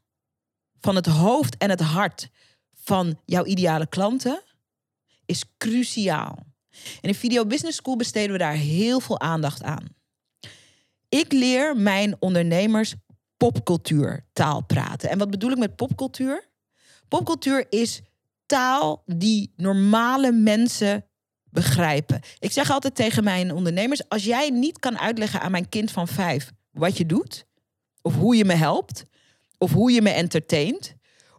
van 0.80 0.96
het 0.96 1.06
hoofd 1.06 1.56
en 1.56 1.70
het 1.70 1.80
hart 1.80 2.28
van 2.74 3.20
jouw 3.24 3.44
ideale 3.44 3.86
klanten 3.86 4.42
is 5.28 5.44
cruciaal. 5.58 6.46
En 7.00 7.08
in 7.08 7.14
Video 7.14 7.46
Business 7.46 7.76
School 7.76 7.96
besteden 7.96 8.32
we 8.32 8.38
daar 8.38 8.54
heel 8.54 9.00
veel 9.00 9.20
aandacht 9.20 9.62
aan. 9.62 9.86
Ik 11.08 11.32
leer 11.32 11.76
mijn 11.76 12.16
ondernemers 12.18 12.94
popcultuur 13.36 14.26
taal 14.32 14.64
praten. 14.64 15.10
En 15.10 15.18
wat 15.18 15.30
bedoel 15.30 15.50
ik 15.50 15.58
met 15.58 15.76
popcultuur? 15.76 16.48
Popcultuur 17.08 17.66
is 17.70 18.00
taal 18.46 19.02
die 19.06 19.52
normale 19.56 20.32
mensen 20.32 21.04
begrijpen. 21.50 22.20
Ik 22.38 22.52
zeg 22.52 22.70
altijd 22.70 22.94
tegen 22.94 23.24
mijn 23.24 23.52
ondernemers: 23.52 24.08
als 24.08 24.24
jij 24.24 24.50
niet 24.50 24.78
kan 24.78 24.98
uitleggen 24.98 25.40
aan 25.40 25.50
mijn 25.50 25.68
kind 25.68 25.90
van 25.90 26.08
vijf 26.08 26.50
wat 26.70 26.96
je 26.96 27.06
doet, 27.06 27.46
of 28.02 28.14
hoe 28.14 28.36
je 28.36 28.44
me 28.44 28.54
helpt, 28.54 29.04
of 29.58 29.72
hoe 29.72 29.92
je 29.92 30.02
me 30.02 30.10
entertaint, 30.10 30.94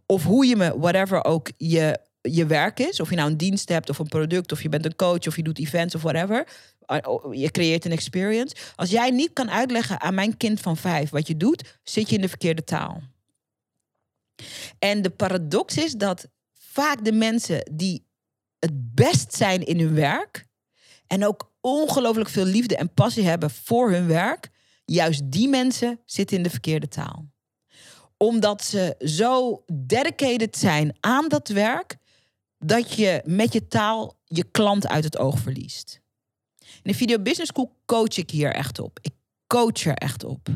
of 0.05 0.23
hoe 0.23 0.45
je 0.45 0.55
me, 0.55 0.79
whatever 0.79 1.23
ook, 1.23 1.51
je 1.57 1.99
je 2.21 2.45
werk 2.45 2.79
is. 2.79 2.99
Of 2.99 3.09
je 3.09 3.15
nou 3.15 3.29
een 3.29 3.37
dienst 3.37 3.69
hebt 3.69 3.89
of 3.89 3.99
een 3.99 4.07
product, 4.07 4.51
of 4.51 4.61
je 4.61 4.69
bent 4.69 4.85
een 4.85 4.95
coach 4.95 5.27
of 5.27 5.35
je 5.35 5.43
doet 5.43 5.59
events 5.59 5.95
of 5.95 6.01
whatever. 6.01 6.47
Uh, 6.87 6.97
oh, 7.01 7.33
Je 7.33 7.51
creëert 7.51 7.85
een 7.85 7.91
experience. 7.91 8.55
Als 8.75 8.89
jij 8.89 9.09
niet 9.09 9.33
kan 9.33 9.49
uitleggen 9.49 10.01
aan 10.01 10.13
mijn 10.13 10.37
kind 10.37 10.59
van 10.59 10.77
vijf 10.77 11.09
wat 11.09 11.27
je 11.27 11.37
doet, 11.37 11.79
zit 11.83 12.09
je 12.09 12.15
in 12.15 12.21
de 12.21 12.29
verkeerde 12.29 12.63
taal. 12.63 13.01
En 14.79 15.01
de 15.01 15.09
paradox 15.09 15.77
is 15.77 15.93
dat 15.93 16.27
vaak 16.53 17.05
de 17.05 17.11
mensen 17.11 17.71
die 17.71 18.07
het 18.59 18.95
best 18.95 19.35
zijn 19.35 19.65
in 19.65 19.79
hun 19.79 19.95
werk 19.95 20.47
en 21.07 21.25
ook 21.25 21.51
ongelooflijk 21.61 22.29
veel 22.29 22.45
liefde 22.45 22.75
en 22.75 22.93
passie 22.93 23.25
hebben 23.25 23.49
voor 23.49 23.91
hun 23.91 24.07
werk, 24.07 24.49
juist 24.85 25.31
die 25.31 25.49
mensen 25.49 25.99
zitten 26.05 26.37
in 26.37 26.43
de 26.43 26.49
verkeerde 26.49 26.87
taal. 26.87 27.25
Omdat 28.17 28.63
ze 28.63 28.95
zo 28.99 29.63
dedicated 29.73 30.57
zijn 30.57 30.97
aan 30.99 31.27
dat 31.27 31.47
werk, 31.47 31.97
dat 32.59 32.93
je 32.93 33.21
met 33.25 33.53
je 33.53 33.67
taal 33.67 34.17
je 34.25 34.43
klant 34.43 34.87
uit 34.87 35.03
het 35.03 35.17
oog 35.17 35.39
verliest. 35.39 36.01
In 36.59 36.91
de 36.91 36.93
Video 36.93 37.19
Business 37.19 37.51
School 37.51 37.77
coach 37.85 38.17
ik 38.17 38.29
hier 38.29 38.53
echt 38.53 38.79
op. 38.79 38.99
Ik 39.01 39.13
coach 39.47 39.85
er 39.85 39.93
echt 39.93 40.23
op. 40.23 40.47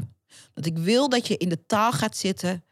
Dat 0.53 0.65
ik 0.65 0.77
wil 0.77 1.09
dat 1.09 1.27
je 1.27 1.37
in 1.37 1.49
de 1.49 1.65
taal 1.65 1.91
gaat 1.91 2.17
zitten 2.17 2.63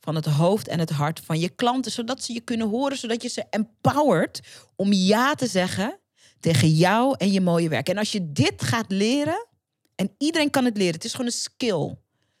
van 0.00 0.14
het 0.14 0.24
hoofd 0.24 0.68
en 0.68 0.78
het 0.78 0.90
hart 0.90 1.20
van 1.20 1.38
je 1.38 1.48
klanten, 1.48 1.92
zodat 1.92 2.22
ze 2.22 2.32
je 2.32 2.40
kunnen 2.40 2.68
horen, 2.68 2.96
zodat 2.96 3.22
je 3.22 3.28
ze 3.28 3.44
empowert 3.50 4.40
om 4.76 4.92
ja 4.92 5.34
te 5.34 5.46
zeggen 5.46 5.98
tegen 6.40 6.68
jou 6.68 7.14
en 7.18 7.32
je 7.32 7.40
mooie 7.40 7.68
werk. 7.68 7.88
En 7.88 7.98
als 7.98 8.12
je 8.12 8.32
dit 8.32 8.62
gaat 8.62 8.90
leren, 8.92 9.46
en 9.94 10.14
iedereen 10.18 10.50
kan 10.50 10.64
het 10.64 10.76
leren, 10.76 10.94
het 10.94 11.04
is 11.04 11.10
gewoon 11.10 11.26
een 11.26 11.32
skill. 11.32 11.96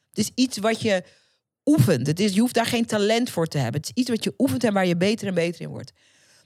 Het 0.08 0.18
is 0.18 0.30
iets 0.34 0.58
wat 0.58 0.80
je 0.80 1.04
oefent. 1.64 2.06
Het 2.06 2.20
is, 2.20 2.34
je 2.34 2.40
hoeft 2.40 2.54
daar 2.54 2.66
geen 2.66 2.86
talent 2.86 3.30
voor 3.30 3.46
te 3.46 3.58
hebben. 3.58 3.80
Het 3.80 3.90
is 3.90 4.02
iets 4.02 4.10
wat 4.10 4.24
je 4.24 4.34
oefent 4.38 4.64
en 4.64 4.72
waar 4.72 4.86
je 4.86 4.96
beter 4.96 5.28
en 5.28 5.34
beter 5.34 5.60
in 5.60 5.68
wordt. 5.68 5.92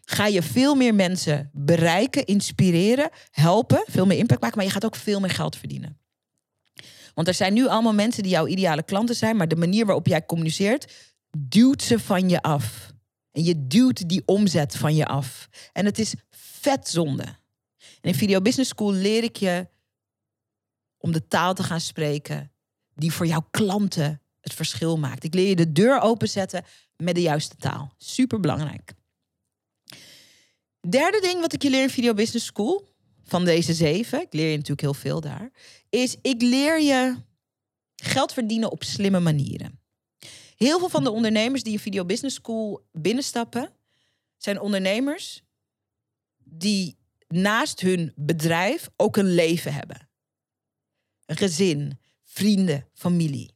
Ga 0.04 0.26
je 0.26 0.42
veel 0.42 0.74
meer 0.74 0.94
mensen 0.94 1.50
bereiken, 1.52 2.24
inspireren, 2.24 3.10
helpen, 3.30 3.84
veel 3.86 4.06
meer 4.06 4.18
impact 4.18 4.40
maken, 4.40 4.56
maar 4.56 4.66
je 4.66 4.72
gaat 4.72 4.84
ook 4.84 4.96
veel 4.96 5.20
meer 5.20 5.30
geld 5.30 5.56
verdienen. 5.56 6.00
Want 7.14 7.28
er 7.28 7.34
zijn 7.34 7.52
nu 7.52 7.66
allemaal 7.66 7.94
mensen 7.94 8.22
die 8.22 8.32
jouw 8.32 8.46
ideale 8.46 8.82
klanten 8.82 9.16
zijn, 9.16 9.36
maar 9.36 9.48
de 9.48 9.56
manier 9.56 9.86
waarop 9.86 10.06
jij 10.06 10.26
communiceert, 10.26 10.92
duwt 11.38 11.82
ze 11.82 11.98
van 11.98 12.28
je 12.28 12.42
af. 12.42 12.92
En 13.32 13.44
je 13.44 13.66
duwt 13.66 14.08
die 14.08 14.22
omzet 14.26 14.76
van 14.76 14.94
je 14.94 15.06
af. 15.06 15.48
En 15.72 15.84
het 15.84 15.98
is 15.98 16.14
vet 16.30 16.88
zonde. 16.88 17.24
In 18.00 18.14
Video 18.14 18.40
Business 18.40 18.70
School 18.70 18.92
leer 18.92 19.22
ik 19.22 19.36
je 19.36 19.68
om 20.98 21.12
de 21.12 21.28
taal 21.28 21.54
te 21.54 21.62
gaan 21.62 21.80
spreken 21.80 22.52
die 22.94 23.12
voor 23.12 23.26
jouw 23.26 23.46
klanten 23.50 24.22
het 24.40 24.54
verschil 24.54 24.98
maakt. 24.98 25.24
Ik 25.24 25.34
leer 25.34 25.48
je 25.48 25.56
de 25.56 25.72
deur 25.72 26.00
openzetten 26.00 26.64
met 26.96 27.14
de 27.14 27.22
juiste 27.22 27.56
taal. 27.56 27.94
Super 27.98 28.40
belangrijk. 28.40 28.92
Derde 30.88 31.20
ding 31.20 31.40
wat 31.40 31.52
ik 31.52 31.62
je 31.62 31.70
leer 31.70 31.82
in 31.82 31.90
Video 31.90 32.14
Business 32.14 32.46
School, 32.46 32.88
van 33.24 33.44
deze 33.44 33.74
zeven, 33.74 34.20
ik 34.20 34.32
leer 34.32 34.50
je 34.50 34.56
natuurlijk 34.56 34.80
heel 34.80 34.94
veel 34.94 35.20
daar, 35.20 35.50
is 35.88 36.16
ik 36.22 36.42
leer 36.42 36.80
je 36.80 37.16
geld 37.96 38.32
verdienen 38.32 38.70
op 38.70 38.82
slimme 38.84 39.20
manieren. 39.20 39.80
Heel 40.56 40.78
veel 40.78 40.88
van 40.88 41.04
de 41.04 41.10
ondernemers 41.10 41.62
die 41.62 41.72
in 41.72 41.78
Video 41.78 42.04
Business 42.04 42.36
School 42.36 42.88
binnenstappen, 42.92 43.72
zijn 44.36 44.60
ondernemers 44.60 45.42
die 46.44 46.98
naast 47.28 47.80
hun 47.80 48.12
bedrijf 48.16 48.88
ook 48.96 49.16
een 49.16 49.34
leven 49.34 49.72
hebben. 49.72 50.08
Een 51.26 51.36
gezin, 51.36 51.98
vrienden, 52.24 52.88
familie. 52.94 53.54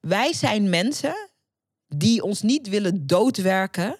Wij 0.00 0.32
zijn 0.32 0.70
mensen 0.70 1.30
die 1.88 2.22
ons 2.22 2.42
niet 2.42 2.68
willen 2.68 3.06
doodwerken 3.06 3.98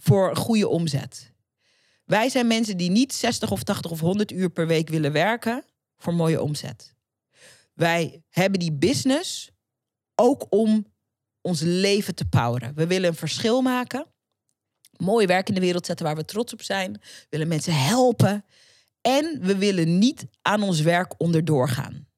voor 0.00 0.36
goede 0.36 0.68
omzet. 0.68 1.32
Wij 2.04 2.28
zijn 2.28 2.46
mensen 2.46 2.76
die 2.76 2.90
niet 2.90 3.14
60 3.14 3.50
of 3.50 3.62
80 3.62 3.90
of 3.90 4.00
100 4.00 4.32
uur 4.32 4.50
per 4.50 4.66
week 4.66 4.88
willen 4.88 5.12
werken 5.12 5.64
voor 5.96 6.14
mooie 6.14 6.42
omzet. 6.42 6.94
Wij 7.74 8.22
hebben 8.28 8.60
die 8.60 8.72
business 8.72 9.50
ook 10.14 10.46
om 10.48 10.86
ons 11.40 11.60
leven 11.60 12.14
te 12.14 12.24
poweren. 12.24 12.74
We 12.74 12.86
willen 12.86 13.08
een 13.08 13.16
verschil 13.16 13.62
maken. 13.62 14.06
Mooi 14.96 15.26
werk 15.26 15.48
in 15.48 15.54
de 15.54 15.60
wereld 15.60 15.86
zetten 15.86 16.06
waar 16.06 16.16
we 16.16 16.24
trots 16.24 16.52
op 16.52 16.62
zijn. 16.62 16.92
We 16.92 17.26
willen 17.30 17.48
mensen 17.48 17.74
helpen. 17.74 18.44
En 19.00 19.38
we 19.40 19.56
willen 19.56 19.98
niet 19.98 20.26
aan 20.42 20.62
ons 20.62 20.80
werk 20.80 21.14
onderdoor 21.16 21.68
gaan. 21.68 22.08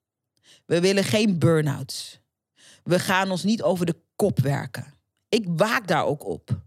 We 0.66 0.80
willen 0.80 1.04
geen 1.04 1.38
burn-outs. 1.38 2.20
We 2.83 2.98
gaan 2.98 3.30
ons 3.30 3.42
niet 3.42 3.62
over 3.62 3.87
de 3.87 4.00
kop 4.16 4.38
werken. 4.38 4.94
Ik 5.28 5.44
waak 5.46 5.88
daar 5.88 6.04
ook 6.04 6.24
op. 6.24 6.62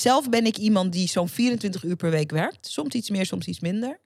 Zelf 0.00 0.28
ben 0.28 0.46
ik 0.46 0.56
iemand 0.56 0.92
die 0.92 1.08
zo'n 1.08 1.28
24 1.28 1.84
uur 1.84 1.96
per 1.96 2.10
week 2.10 2.30
werkt. 2.30 2.66
Soms 2.66 2.94
iets 2.94 3.10
meer, 3.10 3.26
soms 3.26 3.46
iets 3.46 3.60
minder. 3.60 4.00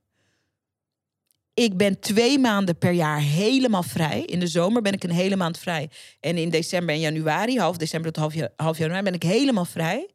Ik 1.54 1.76
ben 1.76 2.00
twee 2.00 2.38
maanden 2.38 2.78
per 2.78 2.92
jaar 2.92 3.20
helemaal 3.20 3.82
vrij. 3.82 4.22
In 4.22 4.40
de 4.40 4.46
zomer 4.46 4.82
ben 4.82 4.92
ik 4.92 5.04
een 5.04 5.10
hele 5.10 5.36
maand 5.36 5.58
vrij. 5.58 5.90
En 6.20 6.36
in 6.36 6.50
december 6.50 6.94
en 6.94 7.00
januari, 7.00 7.58
half 7.58 7.76
december 7.76 8.12
tot 8.12 8.22
half, 8.22 8.48
half 8.56 8.78
januari, 8.78 9.04
ben 9.04 9.14
ik 9.14 9.22
helemaal 9.22 9.64
vrij. 9.64 10.10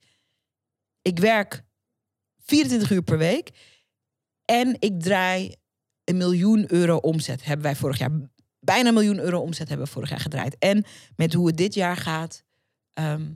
Ik 1.01 1.19
werk 1.19 1.63
24 2.45 2.91
uur 2.91 3.01
per 3.01 3.17
week. 3.17 3.49
En 4.45 4.75
ik 4.79 5.01
draai 5.01 5.55
een 6.03 6.17
miljoen 6.17 6.73
euro 6.73 6.95
omzet. 6.95 7.45
Hebben 7.45 7.65
wij 7.65 7.75
vorig 7.75 7.97
jaar 7.97 8.11
bijna 8.59 8.87
een 8.87 8.93
miljoen 8.93 9.19
euro 9.19 9.39
omzet 9.39 9.67
hebben 9.67 9.85
we 9.85 9.91
vorig 9.91 10.09
jaar 10.09 10.19
gedraaid. 10.19 10.55
En 10.57 10.85
met 11.15 11.33
hoe 11.33 11.47
het 11.47 11.57
dit 11.57 11.73
jaar 11.73 11.97
gaat, 11.97 12.43
ehm, 12.93 13.27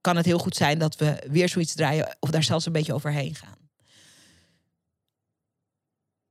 kan 0.00 0.16
het 0.16 0.26
heel 0.26 0.38
goed 0.38 0.56
zijn 0.56 0.78
dat 0.78 0.96
we 0.96 1.26
weer 1.30 1.48
zoiets 1.48 1.74
draaien 1.74 2.16
of 2.20 2.30
daar 2.30 2.42
zelfs 2.42 2.66
een 2.66 2.72
beetje 2.72 2.94
overheen 2.94 3.34
gaan. 3.34 3.56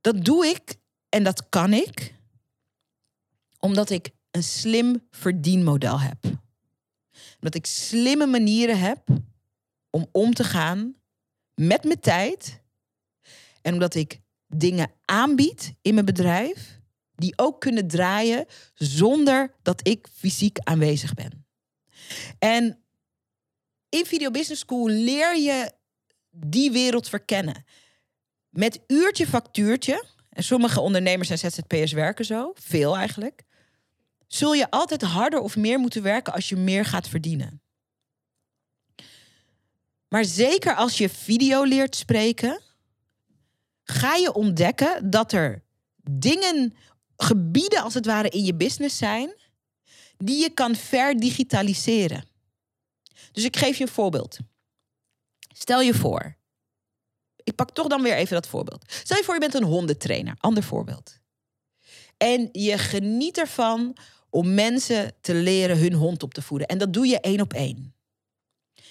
Dat 0.00 0.24
doe 0.24 0.46
ik 0.46 0.76
en 1.08 1.24
dat 1.24 1.48
kan 1.48 1.72
ik 1.72 2.16
omdat 3.58 3.90
ik 3.90 4.10
een 4.30 4.42
slim 4.42 5.06
verdienmodel 5.10 6.00
heb. 6.00 6.18
Dat 7.40 7.54
ik 7.54 7.66
slimme 7.66 8.26
manieren 8.26 8.78
heb 8.78 9.08
om 9.90 10.08
om 10.12 10.34
te 10.34 10.44
gaan 10.44 10.94
met 11.54 11.84
mijn 11.84 12.00
tijd. 12.00 12.62
En 13.62 13.72
omdat 13.72 13.94
ik 13.94 14.20
dingen 14.46 14.90
aanbied 15.04 15.74
in 15.82 15.94
mijn 15.94 16.06
bedrijf 16.06 16.80
die 17.14 17.32
ook 17.36 17.60
kunnen 17.60 17.88
draaien 17.88 18.46
zonder 18.74 19.54
dat 19.62 19.88
ik 19.88 20.08
fysiek 20.12 20.58
aanwezig 20.58 21.14
ben. 21.14 21.46
En 22.38 22.82
in 23.88 24.06
Video 24.06 24.30
Business 24.30 24.60
School 24.60 24.88
leer 24.88 25.36
je 25.36 25.72
die 26.30 26.70
wereld 26.70 27.08
verkennen. 27.08 27.64
Met 28.48 28.80
uurtje 28.86 29.26
factuurtje, 29.26 30.04
en 30.30 30.44
sommige 30.44 30.80
ondernemers 30.80 31.30
en 31.30 31.38
ZZP'ers 31.38 31.92
werken 31.92 32.24
zo, 32.24 32.52
veel 32.54 32.96
eigenlijk, 32.96 33.42
zul 34.26 34.52
je 34.52 34.70
altijd 34.70 35.02
harder 35.02 35.40
of 35.40 35.56
meer 35.56 35.78
moeten 35.78 36.02
werken 36.02 36.32
als 36.32 36.48
je 36.48 36.56
meer 36.56 36.84
gaat 36.84 37.08
verdienen. 37.08 37.62
Maar 40.08 40.24
zeker 40.24 40.74
als 40.74 40.98
je 40.98 41.08
video 41.08 41.64
leert 41.64 41.96
spreken, 41.96 42.60
ga 43.84 44.14
je 44.14 44.32
ontdekken 44.32 45.10
dat 45.10 45.32
er 45.32 45.62
dingen, 46.10 46.74
gebieden 47.16 47.82
als 47.82 47.94
het 47.94 48.06
ware 48.06 48.28
in 48.28 48.44
je 48.44 48.54
business 48.54 48.98
zijn, 48.98 49.34
die 50.16 50.40
je 50.40 50.50
kan 50.50 50.76
verdigitaliseren. 50.76 52.24
Dus 53.32 53.44
ik 53.44 53.56
geef 53.56 53.76
je 53.76 53.84
een 53.84 53.90
voorbeeld. 53.90 54.38
Stel 55.54 55.80
je 55.80 55.94
voor, 55.94 56.36
ik 57.48 57.54
pak 57.54 57.70
toch 57.70 57.86
dan 57.86 58.02
weer 58.02 58.14
even 58.14 58.34
dat 58.34 58.48
voorbeeld. 58.48 58.84
Stel 58.88 59.16
je 59.16 59.24
voor, 59.24 59.34
je 59.34 59.40
bent 59.40 59.54
een 59.54 59.62
hondentrainer, 59.62 60.34
ander 60.38 60.62
voorbeeld. 60.62 61.18
En 62.16 62.48
je 62.52 62.78
geniet 62.78 63.38
ervan 63.38 63.96
om 64.30 64.54
mensen 64.54 65.14
te 65.20 65.34
leren 65.34 65.78
hun 65.78 65.92
hond 65.92 66.22
op 66.22 66.34
te 66.34 66.42
voeden. 66.42 66.68
En 66.68 66.78
dat 66.78 66.92
doe 66.92 67.06
je 67.06 67.20
één 67.20 67.40
op 67.40 67.52
één. 67.52 67.94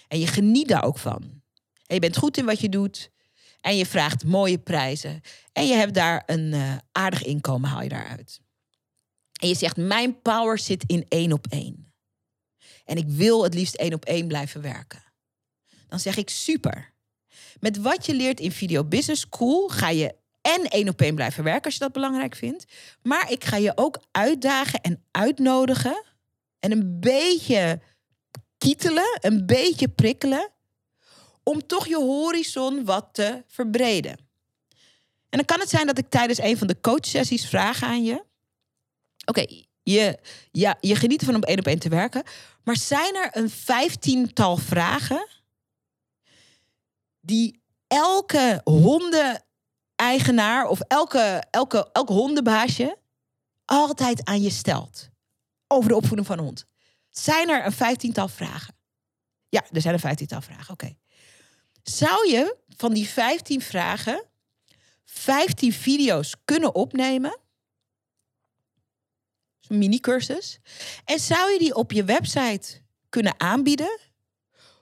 En 0.08 0.20
je 0.20 0.28
geniet 0.28 0.68
daar 0.68 0.84
ook 0.84 0.98
van. 0.98 1.22
En 1.86 1.96
je 1.96 2.00
bent 2.00 2.18
goed 2.18 2.38
in 2.38 2.46
wat 2.46 2.60
je 2.60 2.70
doet. 2.70 3.10
En 3.62 3.78
je 3.78 3.86
vraagt 3.86 4.26
mooie 4.26 4.58
prijzen. 4.58 5.22
En 5.54 5.68
je 5.68 5.74
hebt 5.74 5.94
daar 5.94 6.24
een 6.26 6.54
uh, 6.54 6.78
aardig 6.92 7.24
inkomen, 7.24 7.70
haal 7.70 7.82
je 7.82 7.90
daaruit. 7.90 8.42
En 9.40 9.48
je 9.48 9.56
zegt, 9.56 9.78
mijn 9.78 10.22
power 10.22 10.60
zit 10.60 10.84
in 10.88 11.06
één 11.08 11.34
op 11.34 11.48
één. 11.50 11.87
En 12.88 12.98
ik 12.98 13.08
wil 13.08 13.44
het 13.44 13.54
liefst 13.54 13.76
één 13.76 13.94
op 13.94 14.06
één 14.06 14.28
blijven 14.28 14.62
werken. 14.62 15.04
Dan 15.88 16.00
zeg 16.00 16.18
ik, 16.18 16.30
super. 16.30 16.94
Met 17.60 17.78
wat 17.78 18.06
je 18.06 18.14
leert 18.14 18.40
in 18.40 18.52
Video 18.52 18.84
Business 18.84 19.22
School 19.22 19.68
ga 19.68 19.90
je 19.90 20.16
en 20.42 20.64
één 20.64 20.90
op 20.90 21.02
één 21.02 21.16
blijven 21.16 21.44
werken 21.44 21.64
als 21.64 21.74
je 21.74 21.80
dat 21.80 21.92
belangrijk 21.92 22.36
vindt. 22.36 22.66
Maar 23.02 23.32
ik 23.32 23.44
ga 23.44 23.58
je 23.58 23.72
ook 23.76 24.02
uitdagen 24.12 24.82
en 24.82 25.04
uitnodigen. 25.12 26.04
En 26.60 26.72
een 26.72 27.00
beetje 27.00 27.82
kietelen, 28.58 29.18
een 29.22 29.46
beetje 29.46 29.88
prikkelen. 29.88 30.52
Om 31.44 31.68
toch 31.68 31.88
je 31.88 31.98
horizon 31.98 32.86
wat 32.86 33.10
te 33.12 33.44
verbreden. 33.48 34.18
En 35.30 35.38
dan 35.38 35.46
kan 35.46 35.60
het 35.60 35.70
zijn 35.70 35.88
dat 35.88 35.98
ik 35.98 36.10
tijdens 36.10 36.40
een 36.40 36.58
van 36.58 36.68
de 36.68 36.80
coachsessies 36.82 37.48
vraag 37.48 37.84
aan 37.84 38.04
je. 38.04 38.24
Oké, 39.26 39.46
je, 39.92 40.18
ja, 40.52 40.78
je 40.80 40.96
geniet 40.96 41.20
ervan 41.20 41.36
om 41.36 41.44
één 41.44 41.60
op 41.60 41.66
één 41.66 41.80
te 41.80 41.90
werken. 41.90 42.24
Maar 42.64 42.78
zijn 42.78 43.16
er 43.16 43.30
een 43.32 43.50
vijftiental 43.50 44.58
vragen 44.58 45.28
die 47.20 47.62
elke 47.88 48.62
hondeneigenaar 48.64 50.68
of 50.68 50.80
elke, 50.80 51.44
elke, 51.50 51.90
elk 51.92 52.10
hondenbaasje 52.10 52.98
altijd 53.66 54.26
aan 54.26 54.42
je 54.42 54.50
stelt 54.50 55.10
over 55.68 55.90
de 55.90 55.96
opvoeding 55.96 56.28
van 56.28 56.38
een 56.38 56.44
hond. 56.44 56.66
Zijn 57.10 57.50
er 57.50 57.66
een 57.66 57.72
vijftiental 57.72 58.28
vragen? 58.28 58.76
Ja, 59.50 59.64
er 59.72 59.82
zijn 59.82 59.94
een 59.94 60.00
vijftiental 60.00 60.42
vragen. 60.42 60.74
Oké. 60.74 60.96
Zou 61.84 62.30
je 62.30 62.58
van 62.68 62.94
die 62.94 63.08
15 63.08 63.62
vragen 63.62 64.24
15 65.06 65.74
video's 65.74 66.36
kunnen 66.46 66.76
opnemen? 66.76 67.40
Een 69.68 69.78
mini-cursus. 69.78 70.60
En 71.06 71.20
zou 71.20 71.52
je 71.52 71.60
die 71.60 71.76
op 71.76 71.92
je 71.92 72.04
website 72.04 72.82
kunnen 73.10 73.40
aanbieden 73.40 74.00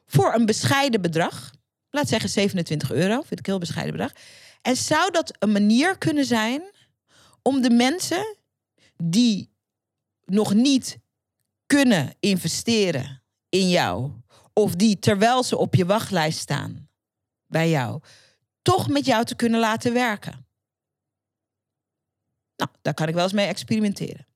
voor 0.05 0.33
een 0.33 0.45
bescheiden 0.45 1.01
bedrag? 1.01 1.53
Laat 1.89 2.07
zeggen 2.07 2.29
27 2.29 2.91
euro, 2.91 3.21
vind 3.21 3.39
ik 3.39 3.45
heel 3.45 3.59
bescheiden 3.59 3.91
bedrag. 3.95 4.13
En 4.61 4.75
zou 4.75 5.11
dat 5.11 5.35
een 5.39 5.51
manier 5.51 5.97
kunnen 5.97 6.25
zijn 6.25 6.63
om 7.41 7.61
de 7.61 7.69
mensen 7.69 8.37
die 9.03 9.53
nog 10.25 10.53
niet 10.53 10.99
kunnen 11.65 12.15
investeren 12.19 13.23
in 13.49 13.69
jou, 13.69 14.11
of 14.53 14.75
die 14.75 14.99
terwijl 14.99 15.43
ze 15.43 15.57
op 15.57 15.75
je 15.75 15.85
wachtlijst 15.85 16.39
staan 16.39 16.89
bij 17.47 17.69
jou, 17.69 18.01
toch 18.61 18.87
met 18.87 19.05
jou 19.05 19.25
te 19.25 19.35
kunnen 19.35 19.59
laten 19.59 19.93
werken? 19.93 20.47
Nou, 22.55 22.69
daar 22.81 22.93
kan 22.93 23.07
ik 23.07 23.13
wel 23.13 23.23
eens 23.23 23.33
mee 23.33 23.47
experimenteren. 23.47 24.27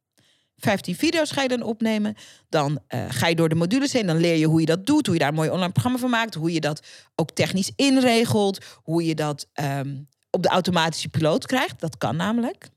15 0.60 0.95
video's 0.95 1.32
ga 1.32 1.41
je 1.41 1.48
dan 1.48 1.62
opnemen. 1.62 2.15
Dan 2.50 2.80
uh, 2.89 3.06
ga 3.10 3.28
je 3.28 3.36
door 3.36 3.50
de 3.50 3.56
modules 3.56 3.93
heen. 3.93 4.08
Dan 4.08 4.17
leer 4.17 4.36
je 4.36 4.45
hoe 4.45 4.60
je 4.60 4.65
dat 4.65 4.86
doet. 4.86 5.06
Hoe 5.06 5.15
je 5.15 5.19
daar 5.19 5.30
een 5.30 5.36
mooi 5.36 5.50
online 5.50 5.72
programma 5.72 6.00
van 6.00 6.10
maakt. 6.10 6.34
Hoe 6.34 6.54
je 6.54 6.60
dat 6.60 6.88
ook 7.15 7.32
technisch 7.32 7.72
inregelt. 7.76 8.65
Hoe 8.84 9.06
je 9.06 9.15
dat 9.15 9.50
um, 9.54 10.08
op 10.30 10.43
de 10.43 10.50
automatische 10.50 11.10
piloot 11.10 11.45
krijgt. 11.45 11.80
Dat 11.80 11.98
kan 11.98 12.15
namelijk. 12.15 12.69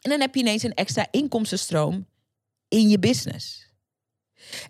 En 0.00 0.10
dan 0.10 0.20
heb 0.20 0.34
je 0.34 0.40
ineens 0.40 0.62
een 0.62 0.74
extra 0.74 1.06
inkomstenstroom 1.10 2.06
in 2.68 2.88
je 2.88 2.98
business. 2.98 3.66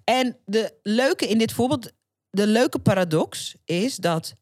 En 0.05 0.37
de 0.45 0.75
leuke 0.83 1.29
in 1.29 1.39
dit 1.39 1.53
voorbeeld, 1.53 1.93
de 2.31 2.47
leuke 2.47 2.79
paradox 2.79 3.55
is 3.65 3.97
dat 3.97 4.35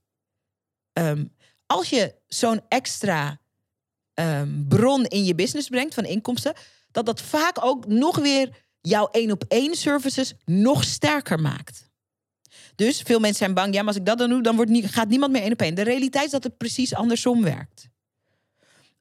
um, 0.92 1.32
als 1.66 1.90
je 1.90 2.14
zo'n 2.26 2.60
extra 2.68 3.40
um, 4.14 4.64
bron 4.68 5.04
in 5.04 5.24
je 5.24 5.34
business 5.34 5.68
brengt 5.68 5.94
van 5.94 6.04
inkomsten, 6.04 6.54
dat 6.94 7.06
dat 7.06 7.20
vaak 7.20 7.64
ook 7.64 7.86
nog 7.86 8.18
weer 8.18 8.48
jouw 8.80 9.08
één 9.10 9.30
op 9.30 9.44
één 9.48 9.74
services 9.74 10.34
nog 10.44 10.84
sterker 10.84 11.40
maakt. 11.40 11.90
Dus 12.74 13.00
veel 13.00 13.18
mensen 13.18 13.38
zijn 13.38 13.54
bang, 13.54 13.74
ja, 13.74 13.78
maar 13.78 13.88
als 13.88 13.96
ik 13.96 14.06
dat 14.06 14.18
dan 14.18 14.28
doe, 14.28 14.42
dan 14.42 14.56
wordt 14.56 14.70
gaat 14.74 15.08
niemand 15.08 15.32
meer 15.32 15.42
één 15.42 15.52
op 15.52 15.60
één. 15.60 15.74
De 15.74 15.82
realiteit 15.82 16.24
is 16.24 16.30
dat 16.30 16.44
het 16.44 16.56
precies 16.56 16.94
andersom 16.94 17.42
werkt. 17.42 17.88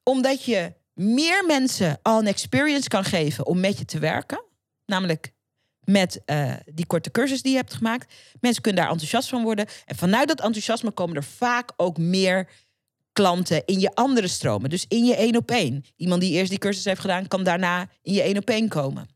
Omdat 0.02 0.44
je 0.44 0.72
meer 0.94 1.44
mensen 1.46 1.98
al 2.02 2.18
een 2.18 2.26
experience 2.26 2.88
kan 2.88 3.04
geven 3.04 3.46
om 3.46 3.60
met 3.60 3.78
je 3.78 3.84
te 3.84 3.98
werken, 3.98 4.44
namelijk 4.86 5.32
met 5.84 6.20
uh, 6.26 6.52
die 6.72 6.86
korte 6.86 7.10
cursus 7.10 7.42
die 7.42 7.52
je 7.52 7.58
hebt 7.58 7.74
gemaakt. 7.74 8.14
Mensen 8.40 8.62
kunnen 8.62 8.82
daar 8.82 8.90
enthousiast 8.90 9.28
van 9.28 9.42
worden. 9.42 9.66
En 9.84 9.96
vanuit 9.96 10.28
dat 10.28 10.40
enthousiasme 10.40 10.90
komen 10.90 11.16
er 11.16 11.24
vaak 11.24 11.72
ook 11.76 11.98
meer 11.98 12.48
klanten 13.14 13.62
in 13.64 13.80
je 13.80 13.94
andere 13.94 14.28
stromen. 14.28 14.70
Dus 14.70 14.84
in 14.88 15.04
je 15.04 15.16
één 15.16 15.36
op 15.36 15.50
één. 15.50 15.84
Iemand 15.96 16.20
die 16.20 16.32
eerst 16.32 16.50
die 16.50 16.58
cursus 16.58 16.84
heeft 16.84 17.00
gedaan, 17.00 17.28
kan 17.28 17.44
daarna 17.44 17.88
in 18.02 18.12
je 18.12 18.22
één 18.22 18.36
op 18.36 18.48
één 18.48 18.68
komen. 18.68 19.08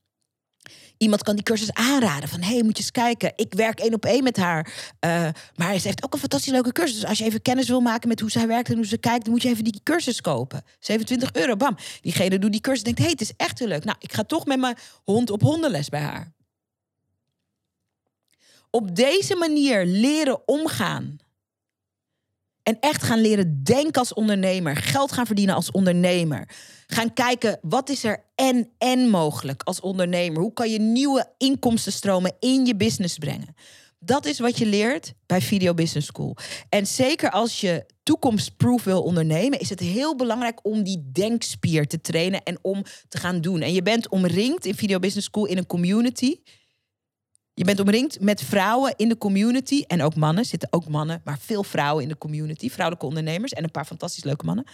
Iemand 0.98 1.22
kan 1.22 1.34
die 1.34 1.44
cursus 1.44 1.72
aanraden 1.72 2.28
van, 2.28 2.42
hey, 2.42 2.62
moet 2.62 2.76
je 2.76 2.82
eens 2.82 2.90
kijken. 2.90 3.32
Ik 3.36 3.54
werk 3.54 3.80
één 3.80 3.94
op 3.94 4.04
één 4.04 4.22
met 4.22 4.36
haar. 4.36 4.72
Uh, 5.06 5.28
maar 5.54 5.78
ze 5.78 5.86
heeft 5.86 6.04
ook 6.04 6.12
een 6.12 6.18
fantastisch 6.18 6.52
leuke 6.52 6.72
cursus. 6.72 7.00
Dus 7.00 7.08
als 7.08 7.18
je 7.18 7.24
even 7.24 7.42
kennis 7.42 7.68
wil 7.68 7.80
maken 7.80 8.08
met 8.08 8.20
hoe 8.20 8.30
zij 8.30 8.46
werkt 8.46 8.68
en 8.68 8.76
hoe 8.76 8.86
ze 8.86 8.98
kijkt... 8.98 9.24
dan 9.24 9.32
moet 9.32 9.42
je 9.42 9.48
even 9.48 9.64
die 9.64 9.80
cursus 9.82 10.20
kopen. 10.20 10.62
27 10.78 11.32
euro, 11.32 11.56
bam. 11.56 11.76
Diegene 12.00 12.38
doet 12.38 12.52
die 12.52 12.60
cursus 12.60 12.82
denkt, 12.82 12.98
hey, 12.98 13.10
het 13.10 13.20
is 13.20 13.32
echt 13.36 13.58
heel 13.58 13.68
leuk. 13.68 13.84
Nou, 13.84 13.96
ik 14.00 14.12
ga 14.12 14.22
toch 14.24 14.46
met 14.46 14.58
mijn 14.58 14.76
hond 15.04 15.30
op 15.30 15.42
hondenles 15.42 15.88
bij 15.88 16.00
haar. 16.00 16.32
Op 18.70 18.96
deze 18.96 19.36
manier 19.36 19.84
leren 19.84 20.48
omgaan 20.48 21.18
en 22.68 22.76
echt 22.80 23.02
gaan 23.02 23.20
leren 23.20 23.62
denken 23.62 24.00
als 24.00 24.14
ondernemer. 24.14 24.76
Geld 24.76 25.12
gaan 25.12 25.26
verdienen 25.26 25.54
als 25.54 25.70
ondernemer. 25.70 26.48
Gaan 26.86 27.12
kijken 27.12 27.58
wat 27.62 27.88
is 27.88 28.04
er 28.04 28.24
en 28.34 28.70
en 28.78 29.08
mogelijk 29.08 29.62
als 29.62 29.80
ondernemer. 29.80 30.42
Hoe 30.42 30.52
kan 30.52 30.70
je 30.70 30.80
nieuwe 30.80 31.32
inkomstenstromen 31.38 32.34
in 32.40 32.66
je 32.66 32.76
business 32.76 33.18
brengen. 33.18 33.54
Dat 34.00 34.26
is 34.26 34.38
wat 34.38 34.58
je 34.58 34.66
leert 34.66 35.14
bij 35.26 35.40
Video 35.40 35.74
Business 35.74 36.06
School. 36.06 36.36
En 36.68 36.86
zeker 36.86 37.30
als 37.30 37.60
je 37.60 37.86
toekomstproof 38.02 38.84
wil 38.84 39.02
ondernemen, 39.02 39.60
is 39.60 39.68
het 39.68 39.80
heel 39.80 40.16
belangrijk 40.16 40.66
om 40.66 40.82
die 40.82 41.10
denkspier 41.12 41.86
te 41.86 42.00
trainen 42.00 42.42
en 42.42 42.58
om 42.62 42.84
te 43.08 43.18
gaan 43.18 43.40
doen. 43.40 43.60
En 43.60 43.72
je 43.72 43.82
bent 43.82 44.08
omringd 44.08 44.66
in 44.66 44.74
Video 44.74 44.98
Business 44.98 45.26
School 45.26 45.46
in 45.46 45.58
een 45.58 45.66
community 45.66 46.36
je 47.58 47.64
bent 47.64 47.80
omringd 47.80 48.20
met 48.20 48.42
vrouwen 48.42 48.94
in 48.96 49.08
de 49.08 49.18
community. 49.18 49.84
En 49.86 50.02
ook 50.02 50.14
mannen, 50.14 50.44
zitten 50.44 50.68
ook 50.72 50.88
mannen, 50.88 51.20
maar 51.24 51.38
veel 51.38 51.64
vrouwen 51.64 52.02
in 52.02 52.08
de 52.08 52.18
community. 52.18 52.70
Vrouwelijke 52.70 53.06
ondernemers 53.06 53.52
en 53.52 53.64
een 53.64 53.70
paar 53.70 53.84
fantastisch 53.84 54.24
leuke 54.24 54.44
mannen. 54.44 54.64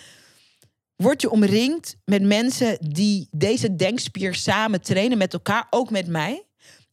Word 0.96 1.20
je 1.20 1.30
omringd 1.30 1.96
met 2.04 2.22
mensen 2.22 2.78
die 2.80 3.28
deze 3.30 3.76
denkspier 3.76 4.34
samen 4.34 4.82
trainen 4.82 5.18
met 5.18 5.32
elkaar, 5.32 5.66
ook 5.70 5.90
met 5.90 6.06
mij. 6.06 6.42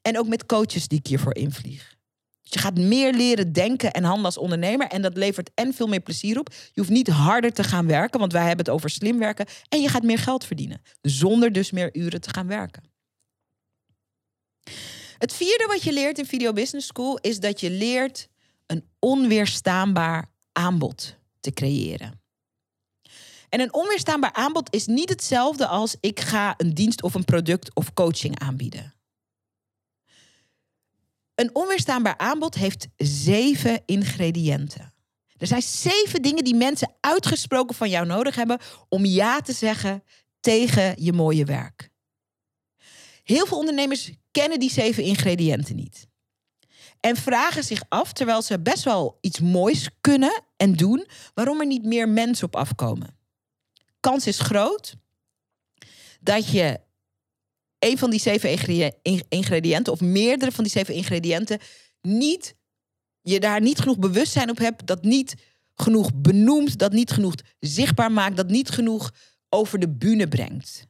En 0.01 0.19
ook 0.19 0.27
met 0.27 0.45
coaches 0.45 0.87
die 0.87 0.99
ik 0.99 1.07
hiervoor 1.07 1.35
invlieg. 1.35 1.95
Dus 2.41 2.51
je 2.51 2.59
gaat 2.59 2.77
meer 2.77 3.13
leren 3.13 3.53
denken 3.53 3.91
en 3.91 4.03
handelen 4.03 4.25
als 4.25 4.37
ondernemer. 4.37 4.87
En 4.87 5.01
dat 5.01 5.17
levert 5.17 5.51
en 5.53 5.73
veel 5.73 5.87
meer 5.87 5.99
plezier 6.01 6.39
op. 6.39 6.49
Je 6.49 6.79
hoeft 6.79 6.89
niet 6.89 7.07
harder 7.07 7.51
te 7.51 7.63
gaan 7.63 7.87
werken, 7.87 8.19
want 8.19 8.31
wij 8.31 8.47
hebben 8.47 8.65
het 8.65 8.73
over 8.73 8.89
slim 8.89 9.19
werken. 9.19 9.45
En 9.69 9.81
je 9.81 9.89
gaat 9.89 10.03
meer 10.03 10.19
geld 10.19 10.45
verdienen. 10.45 10.81
Zonder 11.01 11.51
dus 11.51 11.71
meer 11.71 11.95
uren 11.95 12.21
te 12.21 12.29
gaan 12.29 12.47
werken. 12.47 12.83
Het 15.21 15.33
vierde 15.33 15.65
wat 15.67 15.83
je 15.83 15.93
leert 15.93 16.17
in 16.17 16.25
Video 16.25 16.53
Business 16.53 16.87
School 16.87 17.17
is 17.17 17.39
dat 17.39 17.59
je 17.59 17.69
leert 17.69 18.27
een 18.65 18.89
onweerstaanbaar 18.99 20.31
aanbod 20.51 21.15
te 21.39 21.51
creëren. 21.51 22.21
En 23.49 23.59
een 23.59 23.73
onweerstaanbaar 23.73 24.33
aanbod 24.33 24.73
is 24.73 24.85
niet 24.85 25.09
hetzelfde 25.09 25.67
als 25.67 25.95
ik 25.99 26.19
ga 26.19 26.53
een 26.57 26.73
dienst 26.73 27.03
of 27.03 27.13
een 27.13 27.25
product 27.25 27.75
of 27.75 27.93
coaching 27.93 28.39
aanbieden. 28.39 28.93
Een 31.35 31.55
onweerstaanbaar 31.55 32.17
aanbod 32.17 32.55
heeft 32.55 32.87
zeven 32.97 33.81
ingrediënten. 33.85 34.93
Er 35.37 35.47
zijn 35.47 35.61
zeven 35.61 36.21
dingen 36.21 36.43
die 36.43 36.55
mensen 36.55 36.95
uitgesproken 36.99 37.75
van 37.75 37.89
jou 37.89 38.05
nodig 38.05 38.35
hebben 38.35 38.59
om 38.89 39.05
ja 39.05 39.41
te 39.41 39.53
zeggen 39.53 40.03
tegen 40.39 41.03
je 41.03 41.13
mooie 41.13 41.45
werk. 41.45 41.89
Heel 43.23 43.45
veel 43.45 43.57
ondernemers 43.57 44.11
kennen 44.31 44.59
die 44.59 44.71
zeven 44.71 45.03
ingrediënten 45.03 45.75
niet. 45.75 46.07
En 46.99 47.15
vragen 47.15 47.63
zich 47.63 47.83
af, 47.89 48.13
terwijl 48.13 48.41
ze 48.41 48.59
best 48.59 48.83
wel 48.83 49.17
iets 49.21 49.39
moois 49.39 49.89
kunnen 50.01 50.43
en 50.57 50.73
doen, 50.73 51.07
waarom 51.33 51.59
er 51.59 51.67
niet 51.67 51.85
meer 51.85 52.09
mensen 52.09 52.45
op 52.45 52.55
afkomen. 52.55 53.17
Kans 53.99 54.27
is 54.27 54.39
groot 54.39 54.95
dat 56.19 56.51
je 56.51 56.79
een 57.79 57.97
van 57.97 58.09
die 58.09 58.19
zeven 58.19 58.49
ingrediënten, 59.29 59.93
of 59.93 60.01
meerdere 60.01 60.51
van 60.51 60.63
die 60.63 60.73
zeven 60.73 60.93
ingrediënten, 60.93 61.59
niet, 62.01 62.55
je 63.21 63.39
daar 63.39 63.61
niet 63.61 63.79
genoeg 63.79 63.99
bewustzijn 63.99 64.49
op 64.49 64.57
hebt, 64.57 64.87
dat 64.87 65.03
niet 65.03 65.35
genoeg 65.75 66.13
benoemt, 66.13 66.77
dat 66.77 66.91
niet 66.91 67.11
genoeg 67.11 67.33
zichtbaar 67.59 68.11
maakt, 68.11 68.37
dat 68.37 68.49
niet 68.49 68.69
genoeg 68.69 69.11
over 69.49 69.79
de 69.79 69.89
bühne 69.89 70.27
brengt. 70.27 70.87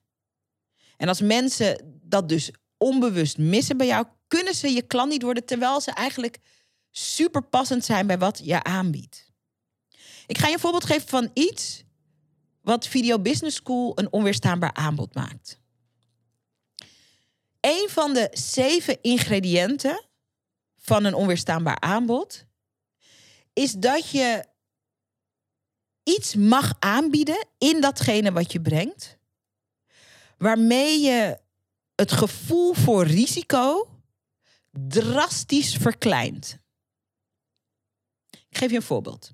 En 0.98 1.08
als 1.08 1.22
mensen 1.22 2.00
dat 2.04 2.30
dus 2.30 2.52
onbewust 2.82 3.38
missen 3.38 3.78
bij 3.78 3.88
jou, 3.88 4.06
kunnen 4.28 4.56
ze 4.56 4.70
je 4.70 4.82
klant 4.82 5.12
niet 5.12 5.22
worden 5.22 5.46
terwijl 5.46 5.82
ze 5.82 5.92
eigenlijk 5.92 6.40
super 6.92 7.44
passend 7.44 7.86
zijn 7.86 8.08
bij 8.08 8.18
wat 8.18 8.42
je 8.44 8.64
aanbiedt. 8.64 9.32
Ik 10.28 10.38
ga 10.38 10.48
je 10.48 10.54
een 10.54 10.60
voorbeeld 10.60 10.86
geven 10.86 11.08
van 11.08 11.30
iets 11.34 11.84
wat 12.62 12.88
Video 12.88 13.20
Business 13.20 13.56
School 13.56 13.92
een 13.96 14.12
onweerstaanbaar 14.12 14.74
aanbod 14.74 15.16
maakt. 15.16 15.60
Een 17.60 17.88
van 17.90 18.14
de 18.14 18.28
zeven 18.32 19.02
ingrediënten 19.02 20.06
van 20.78 21.04
een 21.04 21.14
onweerstaanbaar 21.14 21.80
aanbod 21.80 22.46
is 23.54 23.74
dat 23.74 24.10
je 24.10 24.46
iets 26.04 26.36
mag 26.36 26.74
aanbieden 26.80 27.48
in 27.58 27.82
datgene 27.82 28.32
wat 28.32 28.52
je 28.52 28.62
brengt, 28.62 29.18
waarmee 30.38 31.00
je 31.00 31.40
het 31.96 32.12
gevoel 32.12 32.74
voor 32.74 33.06
risico 33.06 33.88
drastisch 34.72 35.76
verkleint. 35.76 36.60
Ik 38.50 38.58
geef 38.58 38.70
je 38.70 38.76
een 38.76 38.82
voorbeeld. 38.82 39.32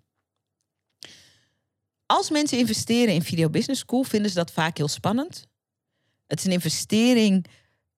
Als 2.05 2.29
mensen 2.29 2.57
investeren 2.57 3.13
in 3.13 3.21
Video 3.21 3.49
Business 3.49 3.81
School, 3.81 4.03
vinden 4.03 4.29
ze 4.29 4.37
dat 4.37 4.51
vaak 4.51 4.77
heel 4.77 4.87
spannend. 4.87 5.47
Het 6.27 6.39
is 6.39 6.45
een 6.45 6.51
investering 6.51 7.45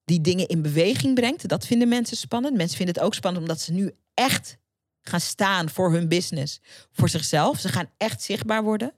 die 0.04 0.20
dingen 0.20 0.48
in 0.48 0.62
beweging 0.62 1.14
brengt. 1.14 1.48
Dat 1.48 1.66
vinden 1.66 1.88
mensen 1.88 2.16
spannend. 2.16 2.56
Mensen 2.56 2.76
vinden 2.76 2.94
het 2.94 3.04
ook 3.04 3.14
spannend 3.14 3.42
omdat 3.42 3.60
ze 3.60 3.72
nu 3.72 3.94
echt 4.14 4.58
gaan 5.00 5.20
staan 5.20 5.70
voor 5.70 5.92
hun 5.92 6.08
business, 6.08 6.60
voor 6.92 7.08
zichzelf. 7.08 7.60
Ze 7.60 7.68
gaan 7.68 7.90
echt 7.96 8.22
zichtbaar 8.22 8.62
worden. 8.62 8.94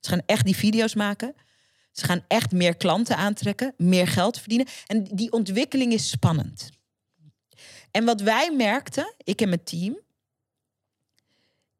Ze 0.00 0.10
gaan 0.10 0.22
echt 0.26 0.44
die 0.44 0.56
video's 0.56 0.94
maken. 0.94 1.34
Ze 1.96 2.04
gaan 2.04 2.24
echt 2.28 2.52
meer 2.52 2.76
klanten 2.76 3.16
aantrekken, 3.16 3.74
meer 3.76 4.08
geld 4.08 4.38
verdienen. 4.38 4.66
En 4.86 5.04
die 5.04 5.32
ontwikkeling 5.32 5.92
is 5.92 6.08
spannend. 6.08 6.70
En 7.90 8.04
wat 8.04 8.20
wij 8.20 8.52
merkten, 8.52 9.14
ik 9.16 9.40
en 9.40 9.48
mijn 9.48 9.64
team, 9.64 9.98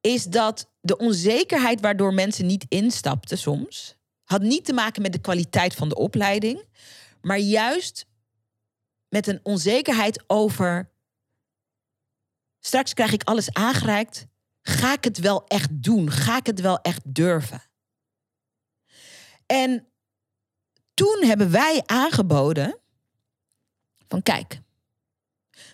is 0.01 0.25
dat 0.25 0.71
de 0.81 0.97
onzekerheid 0.97 1.81
waardoor 1.81 2.15
mensen 2.15 2.47
niet 2.47 2.67
instapten 2.69 3.39
soms, 3.39 3.97
had 4.25 4.43
niet 4.43 4.65
te 4.65 4.73
maken 4.73 5.03
met 5.03 5.13
de 5.13 5.19
kwaliteit 5.19 5.75
van 5.75 5.89
de 5.89 5.95
opleiding, 5.95 6.65
maar 7.21 7.39
juist 7.39 8.07
met 9.09 9.27
een 9.27 9.41
onzekerheid 9.43 10.25
over 10.27 10.91
straks 12.61 12.95
krijg 12.95 13.13
ik 13.13 13.23
alles 13.23 13.53
aangereikt, 13.53 14.27
ga 14.63 14.93
ik 14.93 15.05
het 15.05 15.19
wel 15.19 15.47
echt 15.47 15.83
doen? 15.83 16.11
Ga 16.11 16.37
ik 16.37 16.47
het 16.47 16.61
wel 16.61 16.81
echt 16.81 17.15
durven? 17.15 17.63
En 19.47 19.87
toen 20.97 21.23
hebben 21.25 21.51
wij 21.51 21.83
aangeboden 21.87 22.79
van 24.09 24.23
kijk, 24.23 24.61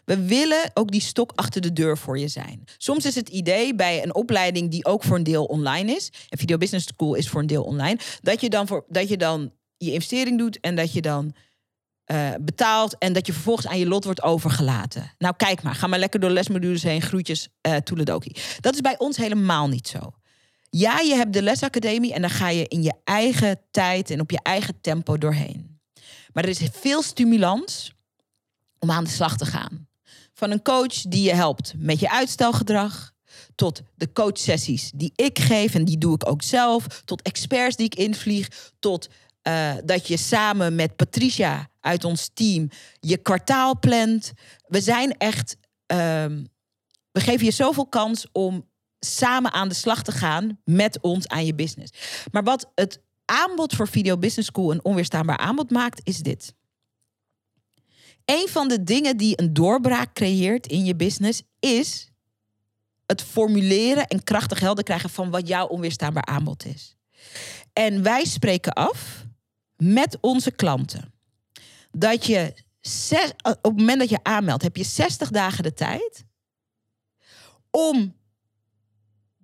we 0.04 0.26
willen 0.26 0.70
ook 0.74 0.90
die 0.90 1.00
stok 1.00 1.32
achter 1.34 1.60
de 1.60 1.72
deur 1.72 1.98
voor 1.98 2.18
je 2.18 2.28
zijn. 2.28 2.64
Soms 2.78 3.04
is 3.04 3.14
het 3.14 3.28
idee 3.28 3.74
bij 3.74 4.02
een 4.02 4.14
opleiding 4.14 4.70
die 4.70 4.84
ook 4.84 5.04
voor 5.04 5.16
een 5.16 5.22
deel 5.22 5.44
online 5.44 5.94
is, 5.94 6.12
en 6.28 6.38
Video 6.38 6.56
Business 6.56 6.86
School 6.86 7.14
is 7.14 7.28
voor 7.28 7.40
een 7.40 7.46
deel 7.46 7.62
online, 7.62 7.98
dat 8.22 8.40
je 8.40 8.48
dan, 8.50 8.66
voor, 8.66 8.84
dat 8.88 9.08
je, 9.08 9.16
dan 9.16 9.52
je 9.76 9.92
investering 9.92 10.38
doet 10.38 10.60
en 10.60 10.76
dat 10.76 10.92
je 10.92 11.00
dan 11.00 11.34
uh, 12.12 12.30
betaalt 12.40 12.98
en 12.98 13.12
dat 13.12 13.26
je 13.26 13.32
vervolgens 13.32 13.66
aan 13.66 13.78
je 13.78 13.88
lot 13.88 14.04
wordt 14.04 14.22
overgelaten. 14.22 15.12
Nou, 15.18 15.34
kijk 15.36 15.62
maar, 15.62 15.74
ga 15.74 15.86
maar 15.86 15.98
lekker 15.98 16.20
door 16.20 16.30
lesmodules 16.30 16.82
heen, 16.82 17.02
groetjes, 17.02 17.48
uh, 17.66 17.76
toeledoki. 17.76 18.32
Dat 18.60 18.74
is 18.74 18.80
bij 18.80 18.98
ons 18.98 19.16
helemaal 19.16 19.68
niet 19.68 19.88
zo. 19.88 20.12
Ja, 20.76 20.98
je 20.98 21.14
hebt 21.14 21.32
de 21.32 21.42
lesacademie 21.42 22.12
en 22.12 22.20
dan 22.20 22.30
ga 22.30 22.48
je 22.48 22.68
in 22.68 22.82
je 22.82 22.94
eigen 23.04 23.60
tijd 23.70 24.10
en 24.10 24.20
op 24.20 24.30
je 24.30 24.40
eigen 24.42 24.80
tempo 24.80 25.18
doorheen. 25.18 25.80
Maar 26.32 26.44
er 26.44 26.50
is 26.50 26.68
veel 26.72 27.02
stimulans 27.02 27.92
om 28.78 28.90
aan 28.90 29.04
de 29.04 29.10
slag 29.10 29.36
te 29.36 29.46
gaan. 29.46 29.88
Van 30.32 30.50
een 30.50 30.62
coach 30.62 30.94
die 30.94 31.22
je 31.22 31.34
helpt 31.34 31.74
met 31.76 32.00
je 32.00 32.10
uitstelgedrag, 32.10 33.12
tot 33.54 33.82
de 33.94 34.12
coachsessies 34.12 34.90
die 34.94 35.12
ik 35.14 35.38
geef 35.38 35.74
en 35.74 35.84
die 35.84 35.98
doe 35.98 36.14
ik 36.14 36.28
ook 36.28 36.42
zelf, 36.42 37.02
tot 37.04 37.22
experts 37.22 37.76
die 37.76 37.86
ik 37.86 37.94
invlieg, 37.94 38.70
tot 38.78 39.08
uh, 39.42 39.74
dat 39.84 40.08
je 40.08 40.16
samen 40.16 40.74
met 40.74 40.96
Patricia 40.96 41.70
uit 41.80 42.04
ons 42.04 42.30
team 42.34 42.68
je 43.00 43.16
kwartaal 43.16 43.78
plant. 43.78 44.32
We 44.66 44.80
zijn 44.80 45.16
echt, 45.16 45.56
um, 45.86 46.46
we 47.10 47.20
geven 47.20 47.44
je 47.44 47.50
zoveel 47.50 47.86
kans 47.86 48.26
om 48.32 48.70
samen 49.06 49.52
aan 49.52 49.68
de 49.68 49.74
slag 49.74 50.02
te 50.02 50.12
gaan 50.12 50.58
met 50.64 51.00
ons 51.00 51.28
aan 51.28 51.46
je 51.46 51.54
business. 51.54 51.92
Maar 52.30 52.42
wat 52.42 52.70
het 52.74 53.00
aanbod 53.24 53.74
voor 53.74 53.88
Video 53.88 54.18
Business 54.18 54.48
School 54.48 54.70
een 54.70 54.84
onweerstaanbaar 54.84 55.36
aanbod 55.36 55.70
maakt, 55.70 56.00
is 56.04 56.18
dit. 56.18 56.54
Een 58.24 58.48
van 58.48 58.68
de 58.68 58.82
dingen 58.82 59.16
die 59.16 59.40
een 59.40 59.52
doorbraak 59.52 60.12
creëert 60.12 60.66
in 60.66 60.84
je 60.84 60.96
business 60.96 61.42
is 61.58 62.10
het 63.06 63.22
formuleren 63.22 64.06
en 64.06 64.24
krachtig 64.24 64.60
helder 64.60 64.84
krijgen 64.84 65.10
van 65.10 65.30
wat 65.30 65.48
jouw 65.48 65.66
onweerstaanbaar 65.66 66.24
aanbod 66.24 66.64
is. 66.64 66.96
En 67.72 68.02
wij 68.02 68.24
spreken 68.24 68.72
af 68.72 69.24
met 69.76 70.18
onze 70.20 70.50
klanten 70.50 71.12
dat 71.90 72.26
je 72.26 72.54
op 73.42 73.58
het 73.62 73.76
moment 73.76 73.98
dat 73.98 74.08
je 74.08 74.22
aanmeldt, 74.22 74.62
heb 74.62 74.76
je 74.76 74.84
60 74.84 75.30
dagen 75.30 75.62
de 75.62 75.72
tijd 75.72 76.24
om 77.70 78.14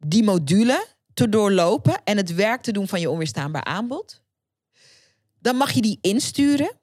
die 0.06 0.22
module 0.22 0.86
te 1.14 1.28
doorlopen 1.28 2.04
en 2.04 2.16
het 2.16 2.34
werk 2.34 2.62
te 2.62 2.72
doen 2.72 2.88
van 2.88 3.00
je 3.00 3.10
onweerstaanbaar 3.10 3.64
aanbod. 3.64 4.22
Dan 5.38 5.56
mag 5.56 5.70
je 5.70 5.80
die 5.80 5.98
insturen. 6.00 6.76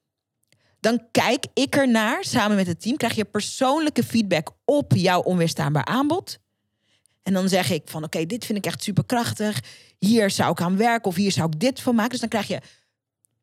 Dan 0.80 1.08
kijk 1.12 1.46
ik 1.54 1.76
ernaar 1.76 2.24
samen 2.24 2.56
met 2.56 2.68
het 2.68 2.82
team. 2.82 2.98
Krijg 2.98 3.16
je 3.16 3.26
persoonlijke 3.26 4.04
feedback 4.04 4.52
op 4.66 4.92
jouw 4.96 5.22
onweerstaanbaar 5.22 5.86
aanbod. 5.86 6.40
En 7.24 7.34
dan 7.34 7.50
zeg 7.50 7.70
ik 7.70 7.88
van 7.88 8.04
oké, 8.04 8.26
dit 8.26 8.46
vind 8.46 8.58
ik 8.58 8.66
echt 8.66 8.84
superkrachtig. 8.84 9.60
Hier 10.00 10.30
zou 10.30 10.52
ik 10.52 10.62
aan 10.62 10.78
werken 10.78 11.10
of 11.10 11.16
hier 11.16 11.32
zou 11.32 11.48
ik 11.48 11.60
dit 11.60 11.82
van 11.82 11.96
maken. 11.96 12.12
Dus 12.12 12.20
dan 12.20 12.30
krijg 12.30 12.48
je 12.48 12.62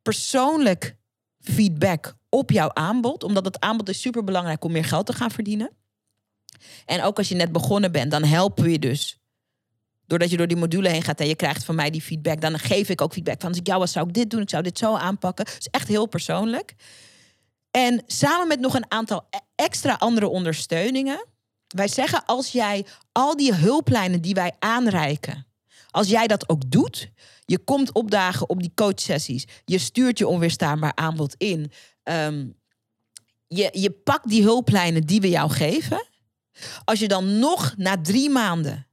persoonlijk 0.02 0.96
feedback 1.40 2.14
op 2.28 2.50
jouw 2.50 2.70
aanbod. 2.72 3.24
Omdat 3.24 3.44
het 3.44 3.60
aanbod 3.60 3.88
is 3.88 4.00
super 4.00 4.24
belangrijk 4.24 4.64
om 4.64 4.72
meer 4.72 4.84
geld 4.84 5.06
te 5.06 5.12
gaan 5.12 5.30
verdienen. 5.30 5.70
En 6.84 7.02
ook 7.02 7.18
als 7.18 7.28
je 7.28 7.34
net 7.34 7.52
begonnen 7.52 7.92
bent, 7.92 8.10
dan 8.10 8.24
helpen 8.24 8.64
we 8.64 8.70
je 8.70 8.78
dus 8.78 9.21
doordat 10.12 10.30
je 10.30 10.36
door 10.36 10.46
die 10.46 10.56
module 10.56 10.88
heen 10.88 11.02
gaat 11.02 11.20
en 11.20 11.26
je 11.26 11.34
krijgt 11.34 11.64
van 11.64 11.74
mij 11.74 11.90
die 11.90 12.02
feedback, 12.02 12.40
dan 12.40 12.58
geef 12.58 12.88
ik 12.88 13.00
ook 13.00 13.12
feedback 13.12 13.40
van 13.40 13.48
als 13.48 13.58
ik 13.58 13.66
jou 13.66 13.78
was, 13.78 13.92
zou 13.92 14.08
ik 14.08 14.14
dit 14.14 14.30
doen, 14.30 14.40
ik 14.40 14.50
zou 14.50 14.62
dit 14.62 14.78
zo 14.78 14.94
aanpakken. 14.94 15.44
Het 15.44 15.56
is 15.58 15.68
echt 15.70 15.88
heel 15.88 16.06
persoonlijk. 16.06 16.74
En 17.70 18.02
samen 18.06 18.48
met 18.48 18.60
nog 18.60 18.74
een 18.74 18.90
aantal 18.90 19.26
e- 19.30 19.38
extra 19.54 19.94
andere 19.94 20.28
ondersteuningen. 20.28 21.26
Wij 21.66 21.88
zeggen 21.88 22.24
als 22.24 22.48
jij 22.48 22.86
al 23.12 23.36
die 23.36 23.54
hulplijnen 23.54 24.20
die 24.20 24.34
wij 24.34 24.52
aanreiken, 24.58 25.46
als 25.90 26.08
jij 26.08 26.26
dat 26.26 26.48
ook 26.48 26.70
doet, 26.70 27.10
je 27.44 27.58
komt 27.58 27.92
opdagen 27.92 28.48
op 28.48 28.60
die 28.60 28.72
coachsessies, 28.74 29.46
je 29.64 29.78
stuurt 29.78 30.18
je 30.18 30.26
onweerstaanbaar 30.26 30.94
aanbod 30.94 31.34
in, 31.38 31.72
ehm, 32.02 32.46
je, 33.46 33.68
je 33.72 33.90
pakt 33.90 34.28
die 34.28 34.42
hulplijnen 34.42 35.06
die 35.06 35.20
we 35.20 35.28
jou 35.28 35.50
geven. 35.50 36.06
Als 36.84 36.98
je 36.98 37.08
dan 37.08 37.38
nog 37.38 37.74
na 37.76 38.00
drie 38.00 38.30
maanden 38.30 38.86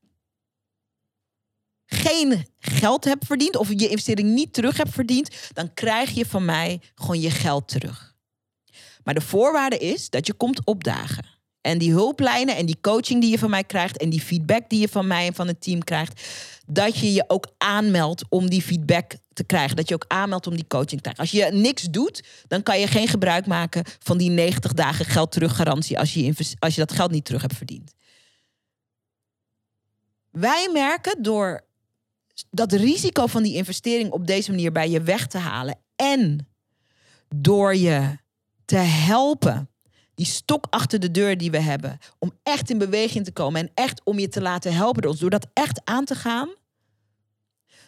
geen 1.90 2.48
geld 2.60 3.04
hebt 3.04 3.26
verdiend 3.26 3.56
of 3.56 3.70
je 3.70 3.88
investering 3.88 4.34
niet 4.34 4.54
terug 4.54 4.78
hebt 4.78 4.94
verdiend, 4.94 5.36
dan 5.54 5.74
krijg 5.74 6.10
je 6.10 6.26
van 6.26 6.46
mij 6.46 6.82
gewoon 6.96 7.20
je 7.20 7.32
geld 7.32 7.68
terug. 7.68 8.16
Maar 9.04 9.14
de 9.14 9.22
voorwaarde 9.22 9.78
is 9.78 10.10
dat 10.10 10.28
je 10.28 10.34
komt 10.34 10.66
opdagen. 10.66 11.26
En 11.62 11.78
die 11.78 11.92
hulplijnen 11.92 12.56
en 12.56 12.66
die 12.66 12.78
coaching 12.82 13.22
die 13.22 13.32
je 13.32 13.40
van 13.40 13.50
mij 13.50 13.64
krijgt 13.64 13.98
en 13.98 14.10
die 14.10 14.22
feedback 14.22 14.70
die 14.70 14.80
je 14.80 14.88
van 14.88 15.08
mij 15.08 15.28
en 15.28 15.34
van 15.34 15.48
het 15.48 15.62
team 15.62 15.84
krijgt, 15.84 16.22
dat 16.68 16.98
je 16.98 17.14
je 17.14 17.24
ook 17.28 17.48
aanmeldt 17.58 18.24
om 18.30 18.50
die 18.50 18.62
feedback 18.62 19.14
te 19.34 19.44
krijgen. 19.44 19.76
Dat 19.76 19.88
je 19.88 19.94
ook 19.94 20.06
aanmeldt 20.08 20.48
om 20.48 20.56
die 20.56 20.68
coaching 20.68 21.02
te 21.02 21.12
krijgen. 21.12 21.24
Als 21.24 21.32
je 21.32 21.58
niks 21.58 21.84
doet, 21.84 22.24
dan 22.48 22.64
kan 22.64 22.80
je 22.80 22.88
geen 22.88 23.08
gebruik 23.08 23.46
maken 23.46 23.84
van 24.00 24.18
die 24.18 24.30
90 24.30 24.74
dagen 24.74 25.06
geld 25.06 25.32
teruggarantie 25.32 26.00
als 26.00 26.14
je, 26.14 26.56
als 26.60 26.76
je 26.76 26.82
dat 26.82 26.92
geld 26.92 27.12
niet 27.12 27.26
terug 27.26 27.42
hebt 27.42 27.56
verdiend. 27.56 27.94
Wij 30.32 30.70
merken 30.74 31.24
door 31.24 31.68
dat 32.50 32.72
risico 32.72 33.28
van 33.28 33.44
die 33.44 33.56
investering 33.56 34.12
op 34.12 34.28
deze 34.28 34.52
manier 34.52 34.72
bij 34.72 34.90
je 34.90 35.02
weg 35.02 35.28
te 35.28 35.38
halen 35.38 35.80
en 35.96 36.48
door 37.36 37.76
je 37.76 38.18
te 38.66 38.78
helpen, 38.78 39.70
die 40.16 40.26
stok 40.26 40.66
achter 40.70 41.00
de 41.00 41.12
deur 41.12 41.38
die 41.38 41.52
we 41.52 41.60
hebben, 41.60 41.98
om 42.20 42.32
echt 42.44 42.70
in 42.70 42.78
beweging 42.78 43.26
te 43.26 43.32
komen 43.32 43.62
en 43.62 43.72
echt 43.74 44.02
om 44.04 44.20
je 44.20 44.28
te 44.28 44.42
laten 44.42 44.74
helpen 44.74 45.02
door 45.02 45.12
ons, 45.12 45.20
door 45.20 45.30
dat 45.30 45.48
echt 45.54 45.82
aan 45.84 46.06
te 46.06 46.16
gaan, 46.16 46.50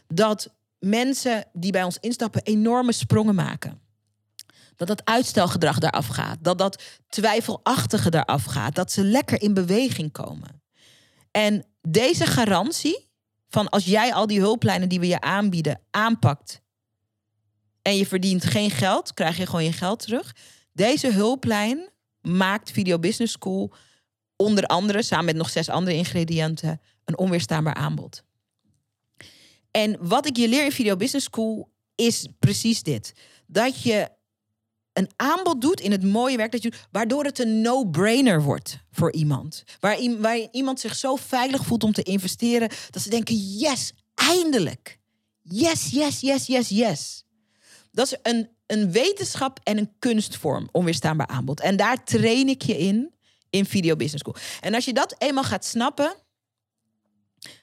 dat 0.07 0.53
mensen 0.79 1.45
die 1.53 1.71
bij 1.71 1.83
ons 1.83 1.97
instappen 1.99 2.41
enorme 2.43 2.91
sprongen 2.91 3.35
maken. 3.35 3.79
Dat 4.75 4.87
dat 4.87 5.05
uitstelgedrag 5.05 5.79
eraf 5.79 6.07
gaat, 6.07 6.37
dat 6.41 6.57
dat 6.57 6.83
twijfelachtige 7.09 8.13
eraf 8.13 8.43
gaat, 8.43 8.75
dat 8.75 8.91
ze 8.91 9.03
lekker 9.03 9.41
in 9.41 9.53
beweging 9.53 10.11
komen. 10.11 10.61
En 11.31 11.65
deze 11.81 12.25
garantie, 12.25 13.09
van 13.51 13.69
als 13.69 13.85
jij 13.85 14.13
al 14.13 14.27
die 14.27 14.39
hulplijnen 14.39 14.89
die 14.89 14.99
we 14.99 15.07
je 15.07 15.21
aanbieden 15.21 15.81
aanpakt 15.89 16.61
en 17.81 17.97
je 17.97 18.05
verdient 18.05 18.45
geen 18.45 18.69
geld, 18.69 19.13
krijg 19.13 19.37
je 19.37 19.45
gewoon 19.45 19.63
je 19.63 19.71
geld 19.71 19.99
terug. 19.99 20.35
Deze 20.73 21.11
hulplijn 21.11 21.89
maakt 22.21 22.71
Video 22.71 22.99
Business 22.99 23.33
School 23.33 23.73
onder 24.35 24.65
andere 24.65 25.01
samen 25.03 25.25
met 25.25 25.35
nog 25.35 25.49
zes 25.49 25.69
andere 25.69 25.95
ingrediënten 25.95 26.81
een 27.05 27.17
onweerstaanbaar 27.17 27.73
aanbod. 27.73 28.23
En 29.71 29.97
wat 29.99 30.25
ik 30.25 30.37
je 30.37 30.47
leer 30.47 30.65
in 30.65 30.71
Video 30.71 30.95
Business 30.95 31.25
School 31.25 31.71
is 31.95 32.27
precies 32.39 32.83
dit: 32.83 33.13
dat 33.47 33.81
je 33.81 34.09
een 34.93 35.09
aanbod 35.15 35.61
doet 35.61 35.79
in 35.79 35.91
het 35.91 36.03
mooie 36.03 36.37
werk 36.37 36.51
dat 36.51 36.63
je 36.63 36.69
doet, 36.69 36.87
waardoor 36.91 37.23
het 37.23 37.39
een 37.39 37.61
no-brainer 37.61 38.41
wordt 38.41 38.77
voor 38.91 39.11
iemand. 39.11 39.63
Waar, 39.79 39.97
waar 40.19 40.47
iemand 40.51 40.79
zich 40.79 40.95
zo 40.95 41.15
veilig 41.15 41.65
voelt 41.65 41.83
om 41.83 41.91
te 41.91 42.03
investeren, 42.03 42.69
dat 42.89 43.01
ze 43.01 43.09
denken: 43.09 43.35
yes, 43.35 43.93
eindelijk. 44.15 44.99
Yes, 45.41 45.89
yes, 45.89 46.19
yes, 46.19 46.45
yes, 46.45 46.69
yes. 46.69 47.23
Dat 47.91 48.05
is 48.05 48.17
een, 48.21 48.49
een 48.65 48.91
wetenschap 48.91 49.59
en 49.63 49.77
een 49.77 49.91
kunstvorm, 49.99 50.69
onweerstaanbaar 50.71 51.27
aanbod. 51.27 51.59
En 51.59 51.77
daar 51.77 52.03
train 52.03 52.47
ik 52.47 52.61
je 52.61 52.77
in, 52.77 53.13
in 53.49 53.65
Video 53.65 53.95
Business 53.95 54.23
School. 54.23 54.59
En 54.59 54.73
als 54.73 54.85
je 54.85 54.93
dat 54.93 55.15
eenmaal 55.17 55.43
gaat 55.43 55.65
snappen, 55.65 56.15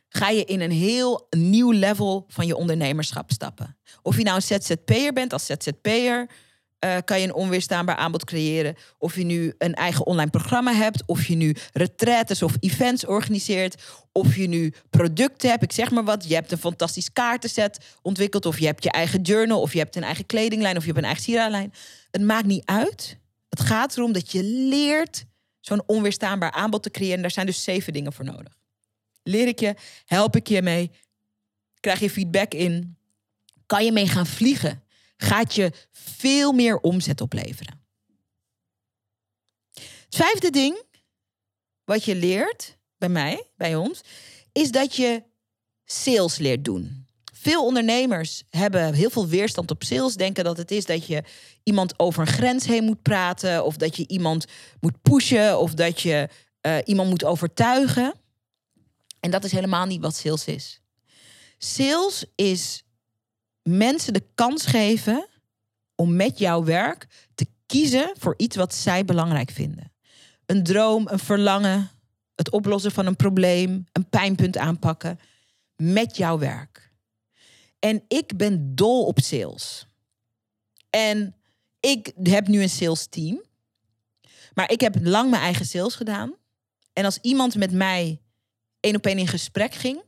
ga 0.09 0.29
je 0.29 0.45
in 0.45 0.61
een 0.61 0.71
heel 0.71 1.27
nieuw 1.31 1.71
level 1.71 2.25
van 2.29 2.47
je 2.47 2.57
ondernemerschap 2.57 3.31
stappen. 3.31 3.79
Of 4.03 4.17
je 4.17 4.23
nou 4.23 4.37
een 4.37 4.61
ZZP'er 4.61 5.13
bent 5.13 5.33
als 5.33 5.47
ZZP'er, 5.47 6.31
eh, 6.79 6.97
kan 7.05 7.21
je 7.21 7.27
een 7.27 7.35
onweerstaanbaar 7.35 7.97
aanbod 7.97 8.25
creëren. 8.25 8.77
Of 8.99 9.15
je 9.15 9.25
nu 9.25 9.55
een 9.59 9.75
eigen 9.75 10.07
online 10.07 10.31
programma 10.31 10.73
hebt, 10.73 11.03
of 11.07 11.25
je 11.25 11.35
nu 11.35 11.55
retraites 11.73 12.43
of 12.43 12.57
events 12.61 13.07
organiseert, 13.07 13.83
of 14.13 14.37
je 14.37 14.49
nu 14.49 14.73
producten 14.91 15.51
hebt. 15.51 15.63
Ik 15.63 15.73
zeg 15.73 15.91
maar 15.91 16.05
wat. 16.05 16.29
Je 16.29 16.35
hebt 16.35 16.53
een 16.53 16.59
fantastisch 16.59 17.13
kaartenset 17.13 17.85
ontwikkeld, 18.03 18.47
of 18.47 18.59
je 18.59 18.67
hebt 18.67 18.83
je 18.83 18.91
eigen 18.91 19.21
journal, 19.21 19.61
of 19.61 19.73
je 19.73 19.79
hebt 19.79 19.97
een 19.97 20.03
eigen 20.03 20.27
kledinglijn, 20.27 20.77
of 20.77 20.81
je 20.83 20.87
hebt 20.87 20.99
een 20.99 21.05
eigen 21.05 21.25
sieraadlijn. 21.25 21.73
Het 22.11 22.23
maakt 22.23 22.47
niet 22.47 22.65
uit. 22.65 23.19
Het 23.49 23.61
gaat 23.61 23.97
erom 23.97 24.13
dat 24.13 24.33
je 24.33 24.43
leert 24.45 25.25
zo'n 25.61 25.83
onweerstaanbaar 25.87 26.51
aanbod 26.51 26.83
te 26.83 26.91
creëren. 26.91 27.21
Daar 27.21 27.31
zijn 27.31 27.47
dus 27.47 27.63
zeven 27.63 27.93
dingen 27.93 28.13
voor 28.13 28.25
nodig. 28.25 28.57
Leer 29.23 29.47
ik 29.47 29.61
je, 29.61 29.75
help 30.05 30.37
ik 30.37 30.49
je 30.49 30.63
mee, 30.63 30.91
krijg 31.81 32.01
je 32.01 32.11
feedback 32.11 32.55
in, 32.55 32.97
kan 33.67 33.85
je 33.85 33.93
mee 33.93 34.09
gaan 34.09 34.27
vliegen 34.27 34.83
gaat 35.19 35.55
je 35.55 35.73
veel 35.93 36.53
meer 36.53 36.79
omzet 36.79 37.21
opleveren. 37.21 37.81
Het 39.73 40.17
vijfde 40.17 40.51
ding 40.51 40.83
wat 41.85 42.05
je 42.05 42.15
leert 42.15 42.79
bij 42.97 43.09
mij, 43.09 43.47
bij 43.57 43.77
ons, 43.77 44.01
is 44.53 44.71
dat 44.71 44.97
je 44.97 45.23
sales 45.85 46.39
leert 46.39 46.65
doen. 46.65 47.07
Veel 47.33 47.65
ondernemers 47.65 48.43
hebben 48.51 48.95
heel 48.95 49.11
veel 49.11 49.27
weerstand 49.27 49.71
op 49.71 49.85
sales. 49.85 50.15
Denken 50.15 50.45
dat 50.45 50.57
het 50.57 50.71
is 50.71 50.85
dat 50.85 51.07
je 51.07 51.23
iemand 51.63 51.99
over 51.99 52.21
een 52.21 52.33
grens 52.33 52.67
heen 52.67 52.85
moet 52.85 53.03
praten. 53.03 53.65
Of 53.65 53.77
dat 53.77 53.97
je 53.97 54.07
iemand 54.07 54.45
moet 54.81 55.03
pushen. 55.03 55.59
Of 55.59 55.75
dat 55.75 56.01
je 56.01 56.29
uh, 56.63 56.77
iemand 56.85 57.09
moet 57.09 57.25
overtuigen. 57.25 58.15
En 59.21 59.31
dat 59.31 59.45
is 59.45 59.53
helemaal 59.53 59.87
niet 59.87 60.01
wat 60.01 60.17
sales 60.17 60.45
is. 60.45 60.81
Sales 61.59 62.25
is 62.35 62.83
mensen 63.77 64.13
de 64.13 64.27
kans 64.35 64.67
geven 64.67 65.27
om 65.95 66.17
met 66.17 66.39
jouw 66.39 66.65
werk 66.65 67.29
te 67.35 67.47
kiezen 67.67 68.13
voor 68.19 68.35
iets 68.37 68.57
wat 68.57 68.75
zij 68.75 69.05
belangrijk 69.05 69.51
vinden. 69.51 69.93
Een 70.47 70.63
droom, 70.63 71.09
een 71.09 71.19
verlangen, 71.19 71.91
het 72.35 72.51
oplossen 72.51 72.93
van 72.93 73.07
een 73.07 73.17
probleem, 73.17 73.87
een 73.93 74.09
pijnpunt 74.09 74.57
aanpakken 74.57 75.19
met 75.77 76.17
jouw 76.17 76.39
werk. 76.39 76.93
En 77.79 78.05
ik 78.09 78.37
ben 78.37 78.75
dol 78.75 79.05
op 79.05 79.19
sales. 79.21 79.87
En 80.91 81.35
ik 81.81 82.13
heb 82.23 82.49
nu 82.49 82.63
een 82.63 82.69
sales 82.69 83.07
team. 83.07 83.43
Maar 84.55 84.71
ik 84.71 84.81
heb 84.81 84.97
lang 85.03 85.31
mijn 85.31 85.43
eigen 85.43 85.67
sales 85.67 85.95
gedaan. 85.95 86.35
En 86.93 87.05
als 87.05 87.19
iemand 87.21 87.55
met 87.55 87.73
mij 87.73 88.21
één 88.81 88.97
op 88.97 89.07
één 89.07 89.19
in 89.19 89.29
gesprek 89.29 89.75
ging, 89.75 90.03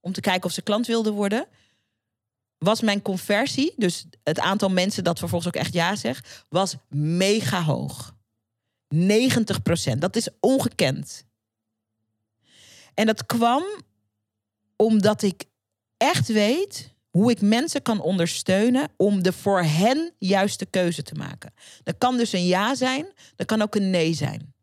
om 0.00 0.12
te 0.12 0.20
kijken 0.20 0.44
of 0.44 0.52
ze 0.52 0.62
klant 0.62 0.86
wilde 0.86 1.10
worden, 1.10 1.46
was 2.62 2.80
mijn 2.80 3.02
conversie, 3.02 3.72
dus 3.76 4.06
het 4.22 4.38
aantal 4.38 4.68
mensen 4.68 5.04
dat 5.04 5.18
vervolgens 5.18 5.54
ook 5.54 5.62
echt 5.62 5.72
ja 5.72 5.96
zegt, 5.96 6.44
was 6.48 6.76
mega 6.88 7.62
hoog. 7.62 8.14
90% 8.94 9.98
Dat 9.98 10.16
is 10.16 10.28
ongekend. 10.40 11.24
En 12.94 13.06
dat 13.06 13.26
kwam 13.26 13.64
omdat 14.76 15.22
ik 15.22 15.44
echt 15.96 16.28
weet 16.28 16.94
hoe 17.10 17.30
ik 17.30 17.40
mensen 17.40 17.82
kan 17.82 18.00
ondersteunen 18.00 18.88
om 18.96 19.22
de 19.22 19.32
voor 19.32 19.62
hen 19.62 20.12
juiste 20.18 20.66
keuze 20.66 21.02
te 21.02 21.14
maken. 21.14 21.54
Dat 21.82 21.98
kan 21.98 22.16
dus 22.16 22.32
een 22.32 22.46
ja 22.46 22.74
zijn, 22.74 23.06
dat 23.36 23.46
kan 23.46 23.62
ook 23.62 23.74
een 23.74 23.90
nee 23.90 24.14
zijn. 24.14 24.54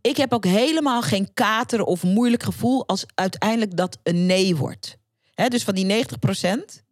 Ik 0.00 0.16
heb 0.16 0.32
ook 0.32 0.44
helemaal 0.44 1.02
geen 1.02 1.34
kater 1.34 1.82
of 1.82 2.02
moeilijk 2.02 2.42
gevoel 2.42 2.86
als 2.86 3.04
uiteindelijk 3.14 3.76
dat 3.76 3.98
een 4.02 4.26
nee 4.26 4.56
wordt 4.56 4.97
dus 5.46 5.64
van 5.64 5.74
die 5.74 5.84
90 5.84 6.18
procent, 6.18 6.82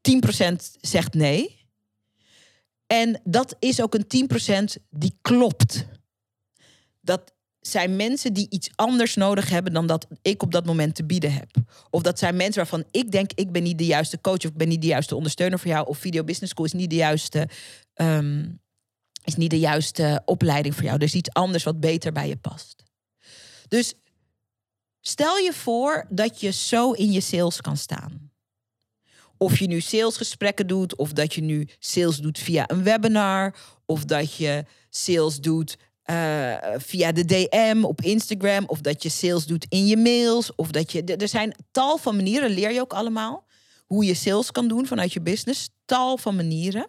10 0.00 0.20
procent 0.20 0.76
zegt 0.80 1.14
nee. 1.14 1.66
En 2.86 3.20
dat 3.24 3.56
is 3.58 3.82
ook 3.82 3.94
een 3.94 4.06
10 4.06 4.26
procent 4.26 4.76
die 4.90 5.18
klopt. 5.20 5.86
Dat 7.00 7.32
zijn 7.60 7.96
mensen 7.96 8.32
die 8.32 8.46
iets 8.50 8.70
anders 8.74 9.14
nodig 9.14 9.48
hebben 9.48 9.72
dan 9.72 9.86
dat 9.86 10.06
ik 10.22 10.42
op 10.42 10.52
dat 10.52 10.66
moment 10.66 10.94
te 10.94 11.04
bieden 11.04 11.32
heb. 11.32 11.50
Of 11.90 12.02
dat 12.02 12.18
zijn 12.18 12.36
mensen 12.36 12.56
waarvan 12.56 12.84
ik 12.90 13.10
denk, 13.10 13.32
ik 13.34 13.52
ben 13.52 13.62
niet 13.62 13.78
de 13.78 13.86
juiste 13.86 14.20
coach 14.20 14.38
of 14.38 14.50
ik 14.50 14.56
ben 14.56 14.68
niet 14.68 14.80
de 14.80 14.86
juiste 14.86 15.16
ondersteuner 15.16 15.58
voor 15.58 15.70
jou. 15.70 15.86
Of 15.86 15.98
Video 15.98 16.24
Business 16.24 16.52
School 16.52 16.66
is 16.66 16.72
niet 16.72 16.90
de 16.90 16.96
juiste, 16.96 17.48
um, 17.94 18.60
is 19.24 19.34
niet 19.34 19.50
de 19.50 19.58
juiste 19.58 20.22
opleiding 20.24 20.74
voor 20.74 20.84
jou. 20.84 20.98
Dus 20.98 21.14
iets 21.14 21.32
anders 21.32 21.64
wat 21.64 21.80
beter 21.80 22.12
bij 22.12 22.28
je 22.28 22.36
past. 22.36 22.84
Dus 23.68 23.94
Stel 25.00 25.36
je 25.36 25.52
voor 25.52 26.06
dat 26.08 26.40
je 26.40 26.52
zo 26.52 26.92
in 26.92 27.12
je 27.12 27.20
sales 27.20 27.60
kan 27.60 27.76
staan. 27.76 28.30
Of 29.36 29.58
je 29.58 29.66
nu 29.66 29.80
salesgesprekken 29.80 30.66
doet, 30.66 30.96
of 30.96 31.12
dat 31.12 31.34
je 31.34 31.40
nu 31.40 31.68
sales 31.78 32.16
doet 32.16 32.38
via 32.38 32.70
een 32.70 32.82
webinar, 32.82 33.54
of 33.86 34.04
dat 34.04 34.34
je 34.34 34.64
sales 34.90 35.40
doet 35.40 35.76
uh, 36.10 36.56
via 36.76 37.12
de 37.12 37.24
DM 37.24 37.84
op 37.84 38.00
Instagram, 38.00 38.64
of 38.66 38.80
dat 38.80 39.02
je 39.02 39.08
sales 39.08 39.46
doet 39.46 39.66
in 39.68 39.86
je 39.86 39.96
mails, 39.96 40.54
of 40.54 40.70
dat 40.70 40.92
je. 40.92 41.04
Er 41.04 41.28
zijn 41.28 41.54
tal 41.70 41.98
van 41.98 42.16
manieren, 42.16 42.50
leer 42.50 42.72
je 42.72 42.80
ook 42.80 42.92
allemaal, 42.92 43.46
hoe 43.86 44.04
je 44.04 44.14
sales 44.14 44.50
kan 44.50 44.68
doen 44.68 44.86
vanuit 44.86 45.12
je 45.12 45.20
business. 45.20 45.68
Tal 45.84 46.16
van 46.16 46.36
manieren. 46.36 46.86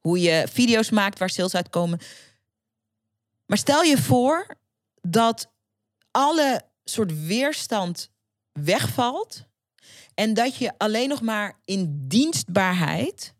Hoe 0.00 0.20
je 0.20 0.46
video's 0.52 0.90
maakt 0.90 1.18
waar 1.18 1.30
sales 1.30 1.54
uitkomen. 1.54 1.98
Maar 3.46 3.58
stel 3.58 3.82
je 3.82 3.98
voor 3.98 4.56
dat 5.00 5.50
alle 6.16 6.62
soort 6.84 7.26
weerstand 7.26 8.10
wegvalt. 8.52 9.44
En 10.14 10.34
dat 10.34 10.56
je 10.56 10.78
alleen 10.78 11.08
nog 11.08 11.20
maar 11.20 11.60
in 11.64 12.04
dienstbaarheid 12.08 13.34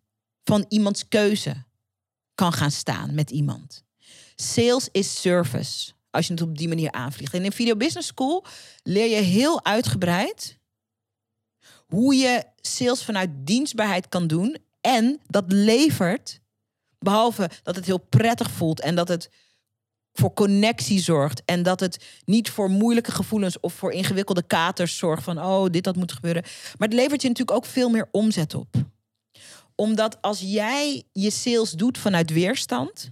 van 0.45 0.65
iemands 0.69 1.09
keuze 1.09 1.65
kan 2.35 2.53
gaan 2.53 2.71
staan 2.71 3.15
met 3.15 3.31
iemand. 3.31 3.85
Sales 4.35 4.89
is 4.93 5.21
service. 5.21 5.93
Als 6.11 6.27
je 6.27 6.33
het 6.33 6.43
op 6.43 6.59
die 6.59 6.69
manier 6.69 6.93
aanvliegt. 6.93 7.35
En 7.35 7.45
in 7.45 7.53
Video 7.53 7.77
Business 7.77 8.09
School 8.09 8.45
leer 8.83 9.17
je 9.17 9.23
heel 9.23 9.65
uitgebreid 9.65 10.59
hoe 11.87 12.15
je 12.15 12.45
sales 12.57 13.05
vanuit 13.05 13.31
dienstbaarheid 13.35 14.09
kan 14.09 14.27
doen. 14.27 14.59
En 14.81 15.21
dat 15.27 15.45
levert, 15.47 16.41
behalve 16.99 17.51
dat 17.63 17.77
het 17.77 17.87
heel 17.87 17.99
prettig 17.99 18.51
voelt 18.51 18.81
en 18.81 18.95
dat 18.95 19.09
het 19.09 19.31
voor 20.19 20.33
connectie 20.35 21.01
zorgt. 21.01 21.43
En 21.45 21.63
dat 21.63 21.81
het 21.81 22.05
niet 22.25 22.51
voor 22.51 22.71
moeilijke 22.71 23.13
gevoelens 23.13 23.61
of 23.61 23.73
voor 23.73 23.93
ingewikkelde 23.93 24.43
katers 24.43 24.99
zorgt 24.99 25.23
van 25.23 25.39
oh, 25.39 25.71
dit 25.71 25.85
dat 25.85 25.97
moet 25.97 26.13
gebeuren. 26.13 26.43
Maar 26.79 26.89
het 26.89 26.97
levert 26.97 27.23
je 27.23 27.29
natuurlijk 27.29 27.57
ook 27.57 27.67
veel 27.67 27.89
meer 27.89 28.09
omzet 28.11 28.55
op. 28.55 28.75
Omdat 29.75 30.23
als 30.23 30.41
jij 30.41 31.03
je 31.13 31.31
sales 31.31 31.71
doet 31.71 31.99
vanuit 31.99 32.33
weerstand. 32.33 33.11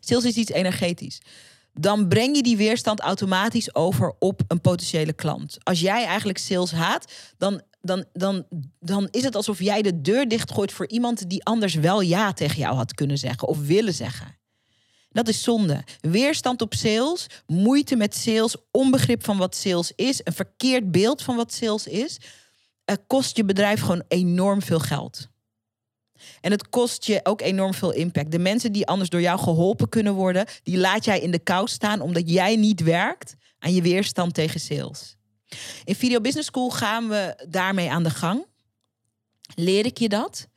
Sales 0.00 0.24
is 0.24 0.34
iets 0.34 0.50
energetisch. 0.50 1.20
Dan 1.72 2.08
breng 2.08 2.36
je 2.36 2.42
die 2.42 2.56
weerstand 2.56 3.00
automatisch 3.00 3.74
over 3.74 4.14
op 4.18 4.40
een 4.48 4.60
potentiële 4.60 5.12
klant. 5.12 5.58
Als 5.62 5.80
jij 5.80 6.04
eigenlijk 6.04 6.38
sales 6.38 6.72
haat, 6.72 7.12
dan, 7.36 7.62
dan, 7.80 8.04
dan, 8.12 8.46
dan 8.80 9.08
is 9.10 9.24
het 9.24 9.36
alsof 9.36 9.60
jij 9.60 9.82
de 9.82 10.00
deur 10.00 10.28
dichtgooit 10.28 10.72
voor 10.72 10.88
iemand 10.88 11.30
die 11.30 11.44
anders 11.44 11.74
wel 11.74 12.00
ja 12.00 12.32
tegen 12.32 12.58
jou 12.58 12.76
had 12.76 12.94
kunnen 12.94 13.18
zeggen 13.18 13.48
of 13.48 13.66
willen 13.66 13.94
zeggen. 13.94 14.37
Dat 15.10 15.28
is 15.28 15.42
zonde. 15.42 15.84
Weerstand 16.00 16.62
op 16.62 16.74
sales, 16.74 17.26
moeite 17.46 17.96
met 17.96 18.14
sales, 18.14 18.56
onbegrip 18.70 19.24
van 19.24 19.36
wat 19.36 19.54
sales 19.54 19.92
is, 19.94 20.20
een 20.24 20.32
verkeerd 20.32 20.90
beeld 20.90 21.22
van 21.22 21.36
wat 21.36 21.52
sales 21.52 21.86
is, 21.86 22.18
kost 23.06 23.36
je 23.36 23.44
bedrijf 23.44 23.80
gewoon 23.80 24.04
enorm 24.08 24.62
veel 24.62 24.78
geld. 24.78 25.28
En 26.40 26.50
het 26.50 26.68
kost 26.68 27.04
je 27.04 27.20
ook 27.22 27.40
enorm 27.40 27.74
veel 27.74 27.92
impact. 27.92 28.30
De 28.30 28.38
mensen 28.38 28.72
die 28.72 28.86
anders 28.86 29.10
door 29.10 29.20
jou 29.20 29.38
geholpen 29.38 29.88
kunnen 29.88 30.14
worden, 30.14 30.46
die 30.62 30.78
laat 30.78 31.04
jij 31.04 31.20
in 31.20 31.30
de 31.30 31.38
kou 31.38 31.68
staan 31.68 32.00
omdat 32.00 32.30
jij 32.30 32.56
niet 32.56 32.82
werkt 32.82 33.34
aan 33.58 33.74
je 33.74 33.82
weerstand 33.82 34.34
tegen 34.34 34.60
sales. 34.60 35.16
In 35.84 35.94
Video 35.94 36.20
Business 36.20 36.48
School 36.48 36.70
gaan 36.70 37.08
we 37.08 37.46
daarmee 37.48 37.90
aan 37.90 38.02
de 38.02 38.10
gang. 38.10 38.46
Leer 39.54 39.86
ik 39.86 39.98
je 39.98 40.08
dat? 40.08 40.48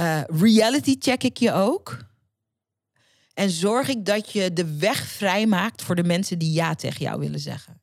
Uh, 0.00 0.22
reality 0.26 0.96
check 0.98 1.22
ik 1.22 1.36
je 1.36 1.52
ook. 1.52 2.07
En 3.38 3.50
zorg 3.50 3.88
ik 3.88 4.04
dat 4.04 4.32
je 4.32 4.52
de 4.52 4.76
weg 4.78 5.06
vrijmaakt 5.06 5.82
voor 5.82 5.94
de 5.94 6.04
mensen 6.04 6.38
die 6.38 6.52
ja 6.52 6.74
tegen 6.74 7.00
jou 7.00 7.20
willen 7.20 7.40
zeggen. 7.40 7.80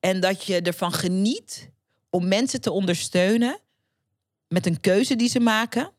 En 0.00 0.20
dat 0.20 0.44
je 0.44 0.60
ervan 0.60 0.92
geniet 0.92 1.70
om 2.10 2.28
mensen 2.28 2.60
te 2.60 2.70
ondersteunen 2.70 3.60
met 4.48 4.66
een 4.66 4.80
keuze 4.80 5.16
die 5.16 5.28
ze 5.28 5.40
maken 5.40 5.92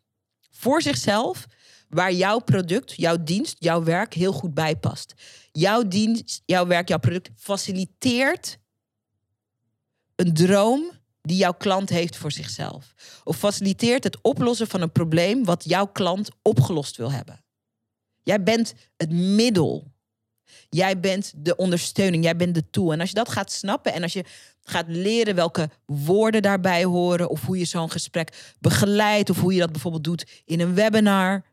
voor 0.51 0.81
zichzelf, 0.81 1.45
waar 1.89 2.13
jouw 2.13 2.39
product, 2.39 2.93
jouw 2.95 3.23
dienst, 3.23 3.55
jouw 3.59 3.83
werk 3.83 4.13
heel 4.13 4.33
goed 4.33 4.53
bij 4.53 4.75
past. 4.75 5.13
Jouw 5.51 5.87
dienst, 5.87 6.41
jouw 6.45 6.67
werk, 6.67 6.87
jouw 6.87 6.99
product 6.99 7.29
faciliteert 7.35 8.57
een 10.15 10.33
droom 10.33 10.91
die 11.21 11.37
jouw 11.37 11.53
klant 11.53 11.89
heeft 11.89 12.15
voor 12.15 12.31
zichzelf. 12.31 12.93
Of 13.23 13.37
faciliteert 13.37 14.03
het 14.03 14.21
oplossen 14.21 14.67
van 14.67 14.81
een 14.81 14.91
probleem 14.91 15.45
wat 15.45 15.63
jouw 15.63 15.87
klant 15.87 16.29
opgelost 16.41 16.97
wil 16.97 17.11
hebben. 17.11 17.45
Jij 18.27 18.43
bent 18.43 18.73
het 18.97 19.11
middel. 19.11 19.91
Jij 20.69 20.99
bent 20.99 21.33
de 21.35 21.55
ondersteuning. 21.55 22.23
Jij 22.23 22.35
bent 22.35 22.55
de 22.55 22.69
tool. 22.69 22.91
En 22.91 22.99
als 22.99 23.09
je 23.09 23.15
dat 23.15 23.29
gaat 23.29 23.51
snappen 23.51 23.93
en 23.93 24.03
als 24.03 24.13
je 24.13 24.23
gaat 24.61 24.85
leren 24.87 25.35
welke 25.35 25.69
woorden 25.85 26.41
daarbij 26.41 26.83
horen, 26.83 27.29
of 27.29 27.45
hoe 27.45 27.57
je 27.57 27.65
zo'n 27.65 27.91
gesprek 27.91 28.55
begeleidt, 28.59 29.29
of 29.29 29.39
hoe 29.39 29.53
je 29.53 29.59
dat 29.59 29.71
bijvoorbeeld 29.71 30.03
doet 30.03 30.41
in 30.45 30.59
een 30.59 30.73
webinar, 30.73 31.43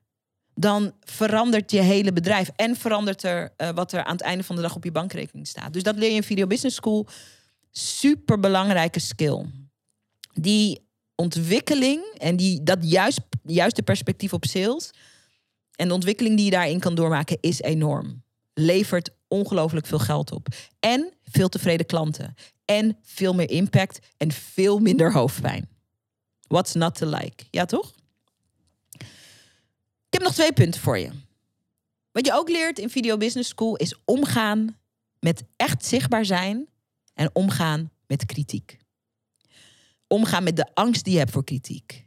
dan 0.55 0.93
verandert 1.01 1.71
je 1.71 1.81
hele 1.81 2.13
bedrijf 2.13 2.51
en 2.57 2.77
verandert 2.77 3.23
er 3.23 3.53
uh, 3.57 3.71
wat 3.71 3.93
er 3.93 4.05
aan 4.05 4.17
het 4.17 4.25
einde 4.25 4.45
van 4.45 4.57
de 4.57 4.63
dag 4.63 4.75
op 4.77 4.85
je 4.85 4.93
bankrekening 4.93 5.47
staat. 5.47 5.73
Dus 5.73 5.83
dat 5.83 5.97
leer 5.97 6.11
je 6.11 6.17
in 6.17 6.23
Video 6.23 6.47
Business 6.47 6.77
School. 6.77 7.07
Super 7.71 8.41
belangrijke 8.41 9.01
skill. 9.01 9.45
Die 10.33 10.89
ontwikkeling 11.15 12.05
en 12.19 12.37
die, 12.37 12.63
dat 12.63 12.79
juist, 12.81 13.21
juiste 13.43 13.83
perspectief 13.83 14.33
op 14.33 14.45
sales 14.45 14.91
en 15.77 15.89
de 15.89 15.95
ontwikkeling 15.95 16.37
die 16.37 16.45
je 16.45 16.51
daarin 16.51 16.81
kan 16.81 16.95
doormaken 16.95 17.39
is 17.41 17.61
enorm. 17.61 18.23
Levert 18.55 19.11
ongelooflijk 19.29 19.87
veel 19.87 19.99
geld 19.99 20.33
op. 20.33 20.49
En 20.81 21.13
veel 21.25 21.49
tevreden 21.49 21.87
klanten. 21.87 22.35
En 22.65 22.99
veel 23.03 23.35
meer 23.35 23.51
impact 23.51 23.99
en 24.17 24.33
veel 24.33 24.79
minder 24.79 25.13
hoofdpijn. 25.13 25.69
What's 26.47 26.75
not 26.75 26.95
to 26.95 27.07
like? 27.07 27.45
Ja, 27.51 27.65
toch? 27.65 27.95
Ik 30.09 30.21
heb 30.21 30.23
nog 30.23 30.33
twee 30.33 30.53
punten 30.53 30.81
voor 30.81 30.99
je. 30.99 31.11
Wat 32.13 32.27
je 32.27 32.33
ook 32.33 32.49
leert 32.49 32.79
in 32.79 32.91
Video 32.91 33.17
Business 33.17 33.49
School 33.49 33.77
is 33.77 33.95
omgaan 34.05 34.79
met 35.21 35.45
echt 35.57 35.85
zichtbaar 35.85 36.25
zijn 36.25 36.69
en 37.15 37.31
omgaan 37.33 37.91
met 38.07 38.27
kritiek. 38.27 38.79
Omgaan 40.07 40.43
met 40.43 40.57
de 40.57 40.75
angst 40.75 41.05
die 41.05 41.13
je 41.13 41.19
hebt 41.19 41.31
voor 41.31 41.45
kritiek. 41.45 42.04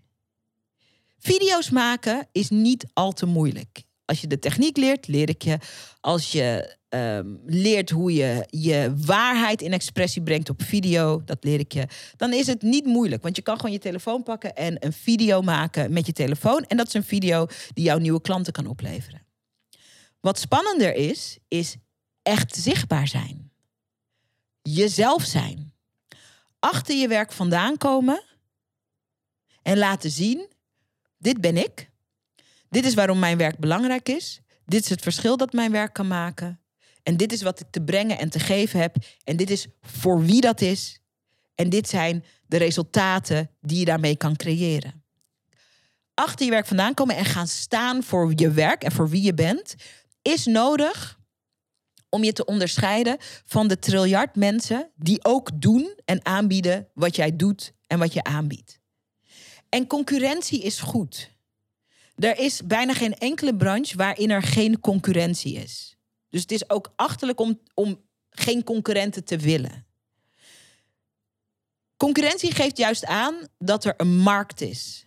Video's 1.28 1.70
maken 1.70 2.28
is 2.32 2.50
niet 2.50 2.86
al 2.94 3.12
te 3.12 3.26
moeilijk. 3.26 3.84
Als 4.06 4.22
je 4.22 4.28
de 4.28 4.40
techniek 4.40 4.78
leert, 4.78 5.08
leer 5.08 5.30
ik 5.30 5.42
je. 5.42 5.58
Als 6.00 6.32
je 6.32 6.78
Ehm, 6.90 7.36
leert 7.46 7.90
hoe 7.90 8.14
je 8.14 8.46
je 8.50 8.94
waarheid 9.06 9.62
in 9.62 9.74
expressie 9.74 10.22
brengt 10.22 10.50
op 10.50 10.64
video, 10.64 11.22
dat 11.26 11.44
leer 11.44 11.60
ik 11.60 11.74
je, 11.74 11.88
dan 12.16 12.34
is 12.34 12.48
het 12.48 12.62
niet 12.62 12.86
moeilijk. 12.86 13.24
Want 13.24 13.36
je 13.36 13.42
kan 13.42 13.56
gewoon 13.56 13.72
je 13.72 13.80
telefoon 13.80 14.24
pakken 14.24 14.56
en 14.56 14.86
een 14.86 14.94
video 14.94 15.42
maken 15.42 15.94
met 15.94 16.06
je 16.06 16.14
telefoon. 16.14 16.66
En 16.68 16.78
dat 16.78 16.88
is 16.88 16.94
een 16.94 17.04
video 17.04 17.46
die 17.74 17.84
jouw 17.84 17.98
nieuwe 17.98 18.22
klanten 18.22 18.54
kan 18.54 18.68
opleveren. 18.68 19.26
Wat 20.20 20.40
spannender 20.40 20.94
is, 20.96 21.38
is 21.48 21.76
echt 22.22 22.56
zichtbaar 22.56 23.08
zijn. 23.08 23.52
Jezelf 24.62 25.24
zijn. 25.24 25.74
Achter 26.60 26.96
je 26.96 27.08
werk 27.08 27.32
vandaan 27.32 27.78
komen 27.78 28.24
en 29.62 29.78
laten 29.78 30.12
zien: 30.12 30.48
dit 31.18 31.42
ben 31.42 31.58
ik. 31.58 31.90
Dit 32.70 32.86
is 32.86 32.94
waarom 32.94 33.20
mijn 33.20 33.38
werk 33.38 33.58
belangrijk 33.58 34.10
is. 34.10 34.42
Dit 34.66 34.84
is 34.84 34.90
het 34.90 35.02
verschil 35.02 35.38
dat 35.38 35.54
mijn 35.54 35.72
werk 35.72 35.94
kan 35.94 36.08
maken. 36.08 36.62
En 37.04 37.18
dit 37.18 37.32
is 37.32 37.42
wat 37.42 37.60
ik 37.60 37.68
te 37.70 37.82
brengen 37.82 38.18
en 38.18 38.30
te 38.30 38.40
geven 38.40 38.80
heb. 38.80 38.96
En 39.24 39.38
dit 39.38 39.50
is 39.50 39.68
voor 39.82 40.22
wie 40.22 40.42
dat 40.42 40.62
is. 40.62 41.02
En 41.56 41.70
dit 41.70 41.90
zijn 41.90 42.24
de 42.46 42.58
resultaten 42.58 43.50
die 43.62 43.80
je 43.80 43.86
daarmee 43.86 44.16
kan 44.16 44.36
creëren. 44.36 45.04
Achter 46.14 46.46
je 46.46 46.52
werk 46.52 46.66
vandaan 46.66 46.94
komen 46.94 47.16
en 47.16 47.26
gaan 47.26 47.48
staan 47.48 48.04
voor 48.04 48.34
je 48.36 48.52
werk 48.52 48.84
en 48.84 48.92
voor 48.92 49.10
wie 49.10 49.22
je 49.22 49.34
bent, 49.34 49.76
is 50.22 50.46
nodig 50.46 51.20
om 52.10 52.24
je 52.24 52.34
te 52.34 52.46
onderscheiden 52.46 53.18
van 53.46 53.68
de 53.68 53.80
triljard 53.80 54.36
mensen 54.36 54.92
die 54.96 55.26
ook 55.26 55.62
doen 55.62 56.00
en 56.06 56.26
aanbieden 56.26 56.88
wat 56.94 57.16
jij 57.16 57.36
doet 57.36 57.74
en 57.88 58.00
wat 58.00 58.14
je 58.14 58.24
aanbiedt. 58.24 58.77
En 59.70 59.88
concurrentie 59.88 60.62
is 60.62 60.80
goed. 60.80 61.32
Er 62.16 62.38
is 62.38 62.62
bijna 62.66 62.94
geen 62.94 63.14
enkele 63.18 63.56
branche 63.56 63.98
waarin 63.98 64.30
er 64.30 64.42
geen 64.42 64.80
concurrentie 64.80 65.56
is. 65.56 65.98
Dus 66.30 66.42
het 66.42 66.52
is 66.52 66.70
ook 66.70 66.94
achterlijk 66.96 67.40
om, 67.40 67.60
om 67.74 68.02
geen 68.30 68.64
concurrenten 68.64 69.24
te 69.24 69.38
willen. 69.38 69.86
Concurrentie 71.98 72.52
geeft 72.52 72.78
juist 72.78 73.06
aan 73.06 73.48
dat 73.58 73.86
er 73.86 73.94
een 73.98 74.18
markt 74.18 74.62
is. 74.62 75.06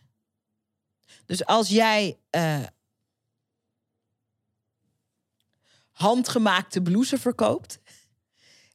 Dus 1.27 1.45
als 1.45 1.69
jij 1.69 2.19
uh, 2.31 2.63
handgemaakte 5.91 6.83
blouses 6.83 7.21
verkoopt. 7.21 7.79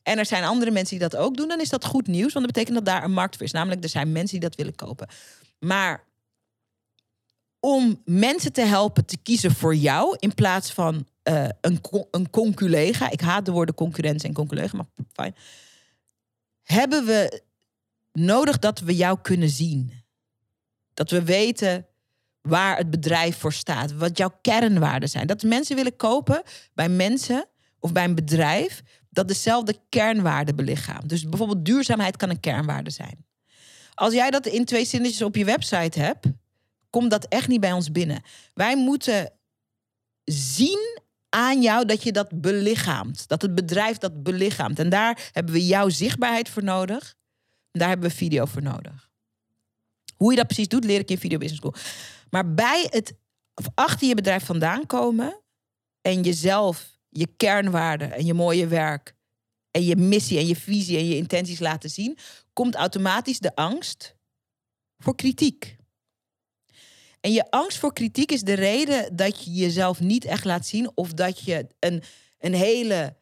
En 0.04 0.18
er 0.18 0.26
zijn 0.26 0.44
andere 0.44 0.72
mensen 0.72 1.00
die 1.00 1.10
dat 1.10 1.20
ook 1.20 1.38
doen, 1.38 1.48
dan 1.48 1.60
is 1.62 1.70
dat 1.70 1.86
goed 1.86 2.08
nieuws. 2.08 2.34
Want 2.34 2.46
dat 2.46 2.54
betekent 2.54 2.76
dat 2.76 2.86
daar 2.86 3.04
een 3.04 3.12
markt 3.12 3.36
voor 3.36 3.46
is. 3.46 3.52
Namelijk, 3.52 3.84
er 3.84 3.90
zijn 3.90 4.12
mensen 4.12 4.40
die 4.40 4.50
dat 4.50 4.58
willen 4.58 4.76
kopen. 4.76 5.08
Maar 5.60 6.04
om 7.60 8.02
mensen 8.06 8.54
te 8.54 8.62
helpen 8.62 9.06
te 9.06 9.18
kiezen 9.18 9.52
voor 9.56 9.76
jou 9.76 10.16
in 10.20 10.34
plaats 10.34 10.72
van 10.72 11.08
uh, 11.30 11.48
een, 11.62 11.82
een 12.12 12.30
conculega. 12.30 13.10
Ik 13.10 13.22
haat 13.22 13.46
de 13.46 13.52
woorden 13.52 13.76
concurrentie 13.76 14.28
en 14.28 14.34
conculega, 14.34 14.78
maar 14.78 14.86
fijn. 15.14 15.36
Hebben 16.62 17.06
we 17.06 17.42
nodig 18.12 18.60
dat 18.60 18.80
we 18.80 18.96
jou 18.96 19.20
kunnen 19.22 19.50
zien? 19.50 20.04
Dat 20.94 21.10
we 21.10 21.24
weten 21.24 21.86
waar 22.42 22.78
het 22.78 22.90
bedrijf 22.90 23.38
voor 23.38 23.54
staat, 23.54 23.94
wat 23.94 24.18
jouw 24.18 24.38
kernwaarden 24.42 25.10
zijn. 25.10 25.28
Dat 25.28 25.44
mensen 25.44 25.76
willen 25.76 25.96
kopen 25.96 26.42
bij 26.74 26.90
mensen 26.90 27.48
of 27.80 27.92
bij 27.92 28.04
een 28.04 28.16
bedrijf 28.16 28.84
dat 29.10 29.28
dezelfde 29.28 29.80
kernwaarden 29.90 30.56
belichaamt. 30.56 31.10
Dus 31.10 31.30
bijvoorbeeld 31.30 31.66
duurzaamheid 31.66 32.18
kan 32.18 32.30
een 32.30 32.40
kernwaarde 32.40 32.90
zijn. 32.90 33.26
Als 33.96 34.14
jij 34.14 34.30
dat 34.30 34.46
in 34.46 34.66
twee 34.66 34.86
zinnetjes 34.86 35.22
op 35.22 35.36
je 35.36 35.46
website 35.46 36.00
hebt, 36.00 36.26
komt 36.90 37.12
dat 37.12 37.26
echt 37.26 37.48
niet 37.48 37.60
bij 37.60 37.72
ons 37.72 37.92
binnen. 37.92 38.22
Wij 38.54 38.78
moeten 38.78 39.34
zien 40.24 41.00
aan 41.30 41.62
jou 41.62 41.86
dat 41.86 42.04
je 42.04 42.12
dat 42.12 42.42
belichaamt. 42.42 43.28
Dat 43.28 43.42
het 43.42 43.56
bedrijf 43.56 43.98
dat 43.98 44.24
belichaamt. 44.24 44.80
En 44.80 44.90
daar 44.90 45.30
hebben 45.32 45.54
we 45.54 45.66
jouw 45.66 45.90
zichtbaarheid 45.90 46.50
voor 46.50 46.64
nodig. 46.64 47.16
Daar 47.72 47.88
hebben 47.88 48.10
we 48.10 48.16
video 48.16 48.46
voor 48.46 48.62
nodig. 48.62 49.10
Hoe 50.16 50.32
je 50.32 50.38
dat 50.38 50.48
precies 50.48 50.68
doet, 50.68 50.84
leer 50.84 51.00
ik 51.00 51.10
in 51.10 51.18
Video 51.18 51.38
Business 51.38 51.62
School. 51.62 51.76
Maar 52.30 52.54
bij 52.54 52.88
het 52.90 53.14
achter 53.74 54.08
je 54.08 54.16
bedrijf 54.16 54.46
vandaan 54.46 54.86
komen 54.86 55.42
en 56.02 56.22
jezelf, 56.22 56.98
je 57.10 57.28
kernwaarden 57.38 58.12
en 58.12 58.26
je 58.26 58.34
mooie 58.34 58.68
werk 58.68 59.16
en 59.72 59.84
je 59.84 59.96
missie 59.96 60.38
en 60.38 60.48
je 60.48 60.56
visie 60.56 60.98
en 60.98 61.08
je 61.08 61.16
intenties 61.16 61.60
laten 61.60 61.90
zien, 61.90 62.18
komt 62.56 62.76
automatisch 62.76 63.40
de 63.40 63.56
angst 63.56 64.16
voor 64.98 65.16
kritiek. 65.16 65.76
En 67.22 67.32
je 67.32 67.52
angst 67.52 67.78
voor 67.78 67.94
kritiek 67.94 68.32
is 68.32 68.42
de 68.42 68.54
reden 68.54 69.16
dat 69.16 69.44
je 69.44 69.52
jezelf 69.52 70.00
niet 70.00 70.26
echt 70.26 70.46
laat 70.46 70.66
zien 70.66 70.92
of 70.96 71.14
dat 71.14 71.40
je 71.40 71.68
een, 71.80 72.04
een 72.40 72.54
hele 72.54 73.16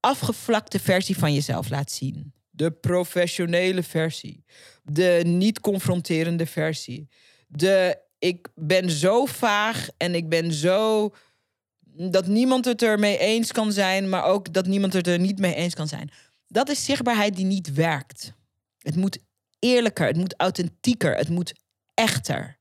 afgevlakte 0.00 0.78
versie 0.78 1.18
van 1.18 1.34
jezelf 1.34 1.70
laat 1.70 1.90
zien. 1.90 2.32
De 2.50 2.70
professionele 2.70 3.82
versie. 3.82 4.44
De 4.82 5.22
niet 5.24 5.60
confronterende 5.60 6.46
versie. 6.46 7.08
De 7.46 8.00
ik 8.18 8.48
ben 8.54 8.90
zo 8.90 9.24
vaag 9.24 9.88
en 9.96 10.14
ik 10.14 10.28
ben 10.28 10.52
zo 10.52 11.10
dat 12.10 12.26
niemand 12.26 12.64
het 12.64 12.82
ermee 12.82 13.18
eens 13.18 13.52
kan 13.52 13.72
zijn, 13.72 14.08
maar 14.08 14.24
ook 14.24 14.52
dat 14.52 14.66
niemand 14.66 14.92
het 14.92 15.06
er 15.06 15.18
niet 15.18 15.38
mee 15.38 15.54
eens 15.54 15.74
kan 15.74 15.88
zijn. 15.88 16.10
Dat 16.46 16.68
is 16.68 16.84
zichtbaarheid 16.84 17.36
die 17.36 17.44
niet 17.44 17.72
werkt. 17.72 18.32
Het 18.82 18.96
moet 18.96 19.18
eerlijker, 19.58 20.06
het 20.06 20.16
moet 20.16 20.34
authentieker, 20.36 21.16
het 21.16 21.28
moet 21.28 21.52
echter. 21.94 22.60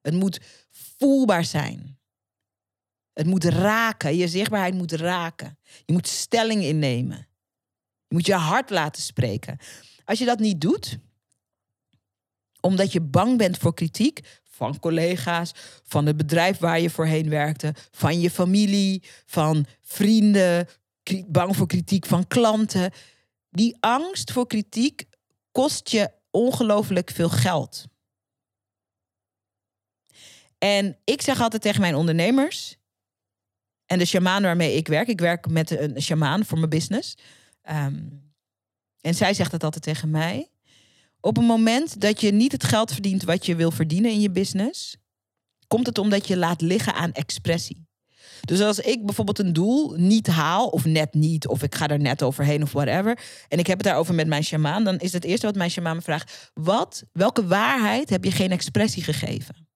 Het 0.00 0.14
moet 0.14 0.40
voelbaar 0.70 1.44
zijn. 1.44 1.98
Het 3.12 3.26
moet 3.26 3.44
raken. 3.44 4.16
Je 4.16 4.28
zichtbaarheid 4.28 4.74
moet 4.74 4.92
raken. 4.92 5.58
Je 5.84 5.92
moet 5.92 6.08
stelling 6.08 6.62
innemen. 6.62 7.28
Je 8.06 8.14
moet 8.14 8.26
je 8.26 8.34
hart 8.34 8.70
laten 8.70 9.02
spreken. 9.02 9.58
Als 10.04 10.18
je 10.18 10.24
dat 10.24 10.38
niet 10.38 10.60
doet, 10.60 10.98
omdat 12.60 12.92
je 12.92 13.00
bang 13.00 13.38
bent 13.38 13.58
voor 13.58 13.74
kritiek 13.74 14.40
van 14.42 14.78
collega's, 14.78 15.52
van 15.82 16.06
het 16.06 16.16
bedrijf 16.16 16.58
waar 16.58 16.80
je 16.80 16.90
voorheen 16.90 17.28
werkte, 17.28 17.74
van 17.90 18.20
je 18.20 18.30
familie, 18.30 19.02
van 19.26 19.66
vrienden, 19.80 20.68
bang 21.26 21.56
voor 21.56 21.66
kritiek 21.66 22.06
van 22.06 22.26
klanten. 22.26 22.90
Die 23.50 23.76
angst 23.80 24.32
voor 24.32 24.46
kritiek 24.46 25.04
kost 25.52 25.88
je 25.88 26.10
ongelooflijk 26.30 27.10
veel 27.10 27.28
geld. 27.28 27.86
En 30.58 30.98
ik 31.04 31.22
zeg 31.22 31.40
altijd 31.40 31.62
tegen 31.62 31.80
mijn 31.80 31.94
ondernemers 31.94 32.76
en 33.86 33.98
de 33.98 34.04
shamaan 34.04 34.42
waarmee 34.42 34.76
ik 34.76 34.88
werk. 34.88 35.08
Ik 35.08 35.20
werk 35.20 35.48
met 35.48 35.70
een 35.70 36.02
shamaan 36.02 36.44
voor 36.44 36.58
mijn 36.58 36.70
business. 36.70 37.16
Ehm, 37.62 38.00
en 39.00 39.14
zij 39.14 39.34
zegt 39.34 39.50
dat 39.50 39.64
altijd 39.64 39.82
tegen 39.82 40.10
mij. 40.10 40.50
Op 41.20 41.36
een 41.36 41.44
moment 41.44 42.00
dat 42.00 42.20
je 42.20 42.32
niet 42.32 42.52
het 42.52 42.64
geld 42.64 42.92
verdient 42.92 43.22
wat 43.22 43.46
je 43.46 43.56
wil 43.56 43.70
verdienen 43.70 44.10
in 44.10 44.20
je 44.20 44.30
business, 44.30 44.96
komt 45.66 45.86
het 45.86 45.98
omdat 45.98 46.26
je 46.26 46.36
laat 46.36 46.60
liggen 46.60 46.94
aan 46.94 47.12
expressie. 47.12 47.86
Dus 48.44 48.60
als 48.60 48.78
ik 48.78 49.06
bijvoorbeeld 49.06 49.38
een 49.38 49.52
doel 49.52 49.94
niet 49.96 50.26
haal, 50.26 50.68
of 50.68 50.84
net 50.84 51.14
niet, 51.14 51.46
of 51.46 51.62
ik 51.62 51.74
ga 51.74 51.88
er 51.88 52.00
net 52.00 52.22
overheen 52.22 52.62
of 52.62 52.72
whatever, 52.72 53.18
en 53.48 53.58
ik 53.58 53.66
heb 53.66 53.76
het 53.76 53.86
daarover 53.86 54.14
met 54.14 54.26
mijn 54.26 54.44
shamaan, 54.44 54.84
dan 54.84 54.98
is 54.98 55.12
het 55.12 55.24
eerste 55.24 55.46
wat 55.46 55.54
mijn 55.54 55.70
shamaan 55.70 55.96
me 55.96 56.02
vraagt: 56.02 56.50
wat, 56.54 57.04
welke 57.12 57.46
waarheid 57.46 58.10
heb 58.10 58.24
je 58.24 58.30
geen 58.30 58.50
expressie 58.50 59.02
gegeven? 59.02 59.68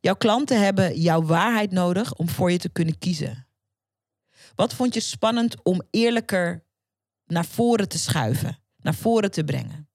Jouw 0.00 0.14
klanten 0.14 0.62
hebben 0.62 1.00
jouw 1.00 1.22
waarheid 1.22 1.70
nodig 1.70 2.14
om 2.14 2.28
voor 2.28 2.50
je 2.50 2.58
te 2.58 2.68
kunnen 2.68 2.98
kiezen. 2.98 3.46
Wat 4.54 4.74
vond 4.74 4.94
je 4.94 5.00
spannend 5.00 5.62
om 5.62 5.82
eerlijker 5.90 6.64
naar 7.24 7.44
voren 7.44 7.88
te 7.88 7.98
schuiven, 7.98 8.58
naar 8.76 8.94
voren 8.94 9.30
te 9.30 9.44
brengen? 9.44 9.91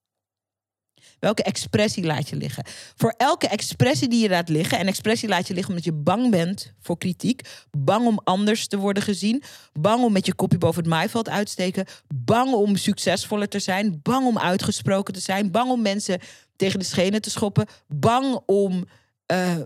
Welke 1.19 1.43
expressie 1.43 2.05
laat 2.05 2.29
je 2.29 2.35
liggen? 2.35 2.65
Voor 2.95 3.13
elke 3.17 3.47
expressie 3.47 4.07
die 4.07 4.21
je 4.21 4.29
laat 4.29 4.49
liggen, 4.49 4.77
en 4.77 4.87
expressie 4.87 5.29
laat 5.29 5.47
je 5.47 5.53
liggen 5.53 5.69
omdat 5.69 5.85
je 5.85 5.93
bang 5.93 6.31
bent 6.31 6.73
voor 6.79 6.97
kritiek, 6.97 7.41
bang 7.77 8.07
om 8.07 8.19
anders 8.23 8.67
te 8.67 8.77
worden 8.77 9.03
gezien, 9.03 9.43
bang 9.73 10.03
om 10.03 10.11
met 10.11 10.25
je 10.25 10.35
kopje 10.35 10.57
boven 10.57 10.81
het 10.81 10.91
maaiveld 10.91 11.29
uit 11.29 11.45
te 11.45 11.51
steken, 11.51 11.85
bang 12.15 12.53
om 12.53 12.75
succesvoller 12.75 13.47
te 13.47 13.59
zijn, 13.59 13.99
bang 14.03 14.25
om 14.25 14.37
uitgesproken 14.37 15.13
te 15.13 15.19
zijn, 15.19 15.51
bang 15.51 15.71
om 15.71 15.81
mensen 15.81 16.19
tegen 16.55 16.79
de 16.79 16.85
schenen 16.85 17.21
te 17.21 17.29
schoppen, 17.29 17.67
bang 17.87 18.39
om, 18.45 18.85
uh, 19.31 19.61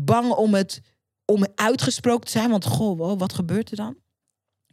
bang 0.00 0.32
om 0.32 0.54
het 0.54 0.80
om 1.24 1.46
uitgesproken 1.54 2.24
te 2.24 2.32
zijn, 2.32 2.50
want 2.50 2.64
goh, 2.64 3.18
wat 3.18 3.32
gebeurt 3.32 3.70
er 3.70 3.76
dan? 3.76 3.96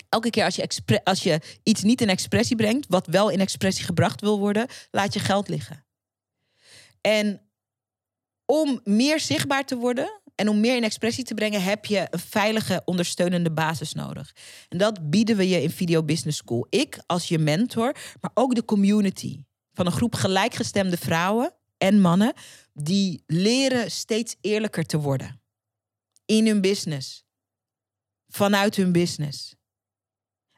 Elke 0.09 0.29
keer 0.29 0.43
als 0.43 0.55
je, 0.55 1.01
als 1.03 1.23
je 1.23 1.41
iets 1.63 1.83
niet 1.83 2.01
in 2.01 2.09
expressie 2.09 2.55
brengt, 2.55 2.85
wat 2.89 3.07
wel 3.07 3.29
in 3.29 3.39
expressie 3.39 3.85
gebracht 3.85 4.21
wil 4.21 4.39
worden, 4.39 4.67
laat 4.91 5.13
je 5.13 5.19
geld 5.19 5.47
liggen. 5.47 5.85
En 7.01 7.41
om 8.45 8.81
meer 8.83 9.19
zichtbaar 9.19 9.65
te 9.65 9.75
worden 9.75 10.21
en 10.35 10.49
om 10.49 10.59
meer 10.59 10.75
in 10.75 10.83
expressie 10.83 11.23
te 11.23 11.33
brengen, 11.33 11.63
heb 11.63 11.85
je 11.85 12.07
een 12.09 12.19
veilige, 12.19 12.81
ondersteunende 12.85 13.51
basis 13.51 13.93
nodig. 13.93 14.35
En 14.69 14.77
dat 14.77 15.09
bieden 15.09 15.37
we 15.37 15.49
je 15.49 15.61
in 15.61 15.69
Video 15.69 16.03
Business 16.03 16.37
School. 16.37 16.67
Ik 16.69 16.99
als 17.05 17.27
je 17.27 17.39
mentor, 17.39 17.95
maar 18.21 18.31
ook 18.33 18.55
de 18.55 18.65
community 18.65 19.43
van 19.73 19.85
een 19.85 19.91
groep 19.91 20.15
gelijkgestemde 20.15 20.97
vrouwen 20.97 21.53
en 21.77 22.01
mannen 22.01 22.33
die 22.73 23.23
leren 23.25 23.91
steeds 23.91 24.35
eerlijker 24.41 24.85
te 24.85 24.99
worden 24.99 25.41
in 26.25 26.47
hun 26.47 26.61
business, 26.61 27.25
vanuit 28.27 28.75
hun 28.75 28.91
business. 28.91 29.55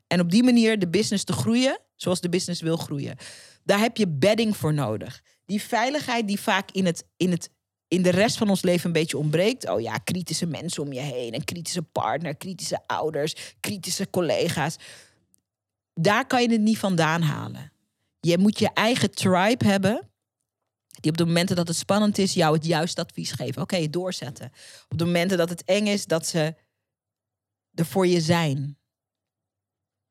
En 0.10 0.20
op 0.20 0.32
die 0.32 0.44
manier 0.44 0.80
de 0.80 0.90
business 0.90 1.24
te 1.24 1.34
groeien 1.34 1.80
zoals 1.96 2.22
de 2.22 2.30
business 2.30 2.62
wil 2.62 2.78
groeien. 2.78 3.18
Daar 3.64 3.80
heb 3.80 3.98
je 3.98 4.08
bedding 4.08 4.58
voor 4.58 4.74
nodig. 4.74 5.22
Die 5.46 5.62
veiligheid 5.62 6.28
die 6.28 6.40
vaak 6.40 6.72
in, 6.72 6.86
het, 6.86 7.04
in, 7.18 7.32
het, 7.32 7.50
in 7.88 8.02
de 8.02 8.10
rest 8.10 8.38
van 8.38 8.50
ons 8.50 8.62
leven 8.62 8.86
een 8.86 8.92
beetje 8.92 9.18
ontbreekt. 9.18 9.70
Oh 9.70 9.82
ja, 9.82 9.98
kritische 9.98 10.46
mensen 10.46 10.84
om 10.84 10.94
je 10.94 11.00
heen. 11.00 11.34
Een 11.34 11.44
kritische 11.44 11.82
partner, 11.82 12.36
kritische 12.36 12.80
ouders, 12.88 13.56
kritische 13.60 14.10
collega's. 14.10 14.76
Daar 15.94 16.28
kan 16.28 16.42
je 16.42 16.52
het 16.52 16.62
niet 16.62 16.78
vandaan 16.78 17.22
halen. 17.22 17.72
Je 18.20 18.38
moet 18.38 18.60
je 18.60 18.70
eigen 18.74 19.12
tribe 19.12 19.66
hebben. 19.66 20.10
Die 21.00 21.12
op 21.12 21.18
de 21.18 21.26
momenten 21.26 21.56
dat 21.56 21.68
het 21.68 21.78
spannend 21.78 22.18
is, 22.18 22.34
jou 22.34 22.56
het 22.56 22.66
juiste 22.66 23.02
advies 23.02 23.32
geven. 23.32 23.62
Oké, 23.62 23.90
doorzetten. 23.90 24.52
Op 24.90 24.98
de 24.98 25.06
momenten 25.06 25.38
dat 25.38 25.50
het 25.50 25.64
eng 25.64 25.86
is, 25.86 26.06
dat 26.06 26.28
ze 26.28 26.56
er 27.74 27.86
voor 27.86 28.08
je 28.08 28.22
zijn. 28.22 28.79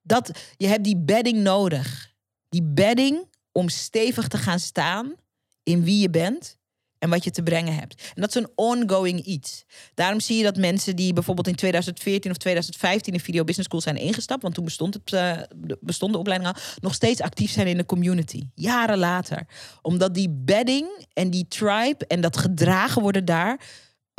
Dat, 0.08 0.30
je 0.56 0.66
hebt 0.66 0.84
die 0.84 0.96
bedding 0.96 1.38
nodig. 1.38 2.12
Die 2.48 2.62
bedding 2.62 3.28
om 3.52 3.68
stevig 3.68 4.28
te 4.28 4.38
gaan 4.38 4.58
staan 4.58 5.14
in 5.62 5.84
wie 5.84 6.00
je 6.00 6.10
bent 6.10 6.58
en 6.98 7.10
wat 7.10 7.24
je 7.24 7.30
te 7.30 7.42
brengen 7.42 7.74
hebt. 7.74 8.12
En 8.14 8.20
dat 8.20 8.28
is 8.28 8.34
een 8.34 8.50
ongoing 8.54 9.20
iets. 9.20 9.64
Daarom 9.94 10.20
zie 10.20 10.36
je 10.36 10.42
dat 10.42 10.56
mensen 10.56 10.96
die 10.96 11.12
bijvoorbeeld 11.12 11.46
in 11.46 11.54
2014 11.54 12.30
of 12.30 12.36
2015 12.36 13.12
in 13.12 13.20
Video 13.20 13.44
Business 13.44 13.68
School 13.68 13.80
zijn 13.80 13.96
ingestapt, 13.96 14.42
want 14.42 14.54
toen 14.54 14.64
bestond, 14.64 14.94
het, 14.94 15.48
bestond 15.80 16.12
de 16.12 16.18
opleiding 16.18 16.50
al, 16.50 16.60
nog 16.80 16.94
steeds 16.94 17.20
actief 17.20 17.50
zijn 17.50 17.66
in 17.66 17.76
de 17.76 17.86
community. 17.86 18.48
Jaren 18.54 18.98
later. 18.98 19.46
Omdat 19.82 20.14
die 20.14 20.30
bedding 20.30 21.06
en 21.12 21.30
die 21.30 21.48
tribe 21.48 22.06
en 22.06 22.20
dat 22.20 22.36
gedragen 22.36 23.02
worden 23.02 23.24
daar 23.24 23.60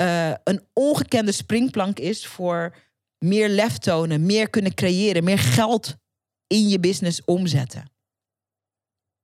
uh, 0.02 0.32
een 0.44 0.62
ongekende 0.74 1.32
springplank 1.32 2.00
is 2.00 2.28
voor 2.28 2.76
meer 3.20 3.50
lef 3.50 3.78
tonen, 3.78 4.26
meer 4.26 4.50
kunnen 4.50 4.74
creëren, 4.74 5.24
meer 5.24 5.40
geld 5.40 5.96
in 6.48 6.68
je 6.68 6.80
business 6.80 7.22
omzetten. 7.26 7.92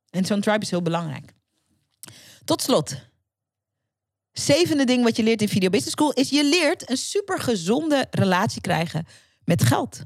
En 0.10 0.26
zo'n 0.26 0.42
tribe 0.42 0.64
is 0.64 0.70
heel 0.70 0.82
belangrijk. 0.82 1.34
Tot 2.44 2.62
slot. 2.62 2.96
Zevende 4.32 4.84
ding 4.84 5.04
wat 5.04 5.16
je 5.16 5.24
leert 5.24 5.42
in 5.42 5.50
Video 5.50 5.70
Business 5.70 5.96
School 5.96 6.14
is 6.14 6.30
je 6.30 6.44
leert 6.44 6.90
een 6.90 6.98
super 6.98 7.40
gezonde 7.40 8.08
relatie 8.12 8.62
krijgen 8.62 9.06
met 9.44 9.64
geld. 9.64 10.02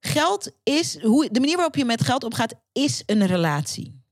Geld 0.00 0.50
is, 0.62 1.00
hoe, 1.00 1.28
de 1.30 1.40
manier 1.40 1.56
waarop 1.56 1.76
je 1.76 1.84
met 1.84 2.02
geld 2.04 2.24
omgaat, 2.24 2.54
is 2.72 3.02
een 3.06 3.26
relatie. 3.26 4.02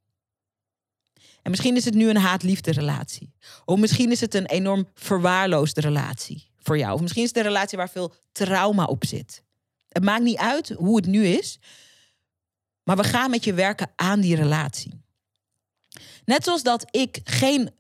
En 1.42 1.50
misschien 1.50 1.76
is 1.76 1.84
het 1.84 1.94
nu 1.94 2.08
een 2.08 2.16
haat-liefde 2.16 2.70
relatie. 2.70 3.34
Of 3.64 3.78
misschien 3.78 4.10
is 4.10 4.20
het 4.20 4.34
een 4.34 4.46
enorm 4.46 4.88
verwaarloosde 4.94 5.80
relatie 5.80 6.47
voor 6.68 6.78
jou. 6.78 6.94
Of 6.94 7.00
misschien 7.00 7.22
is 7.22 7.28
het 7.28 7.38
een 7.38 7.42
relatie 7.42 7.78
waar 7.78 7.90
veel 7.90 8.14
trauma 8.32 8.84
op 8.84 9.04
zit. 9.06 9.42
Het 9.88 10.04
maakt 10.04 10.22
niet 10.22 10.36
uit 10.36 10.68
hoe 10.68 10.96
het 10.96 11.06
nu 11.06 11.26
is. 11.26 11.58
Maar 12.82 12.96
we 12.96 13.04
gaan 13.04 13.30
met 13.30 13.44
je 13.44 13.54
werken 13.54 13.90
aan 13.96 14.20
die 14.20 14.36
relatie. 14.36 15.00
Net 16.24 16.44
zoals 16.44 16.62
dat 16.62 16.86
ik 16.90 17.20
geen 17.24 17.70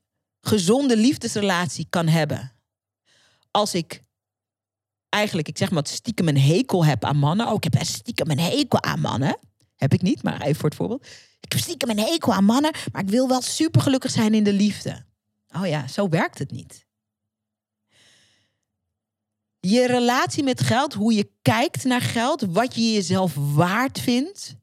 gezonde 0.40 0.96
liefdesrelatie 0.96 1.86
kan 1.90 2.06
hebben. 2.06 2.52
Als 3.50 3.74
ik 3.74 4.02
eigenlijk, 5.08 5.48
ik 5.48 5.58
zeg 5.58 5.70
maar, 5.70 5.86
stiekem 5.86 6.28
een 6.28 6.40
hekel 6.40 6.84
heb 6.84 7.04
aan 7.04 7.16
mannen. 7.16 7.46
Oh, 7.46 7.54
ik 7.54 7.72
heb 7.72 7.84
stiekem 7.84 8.30
een 8.30 8.40
hekel 8.40 8.82
aan 8.82 9.00
mannen. 9.00 9.38
Heb 9.76 9.92
ik 9.92 10.02
niet, 10.02 10.22
maar 10.22 10.40
even 10.40 10.54
voor 10.54 10.68
het 10.68 10.78
voorbeeld. 10.78 11.06
Ik 11.40 11.52
heb 11.52 11.60
stiekem 11.60 11.90
een 11.90 11.98
hekel 11.98 12.32
aan 12.32 12.44
mannen, 12.44 12.74
maar 12.92 13.02
ik 13.02 13.08
wil 13.08 13.28
wel 13.28 13.42
super 13.42 13.80
gelukkig 13.80 14.10
zijn 14.10 14.34
in 14.34 14.44
de 14.44 14.52
liefde. 14.52 15.04
Oh 15.56 15.66
ja, 15.66 15.88
zo 15.88 16.08
werkt 16.08 16.38
het 16.38 16.50
niet. 16.50 16.87
Je 19.60 19.86
relatie 19.86 20.42
met 20.42 20.60
geld, 20.60 20.94
hoe 20.94 21.12
je 21.12 21.30
kijkt 21.42 21.84
naar 21.84 22.00
geld, 22.00 22.40
wat 22.40 22.74
je 22.74 22.92
jezelf 22.92 23.34
waard 23.34 24.00
vindt. 24.00 24.56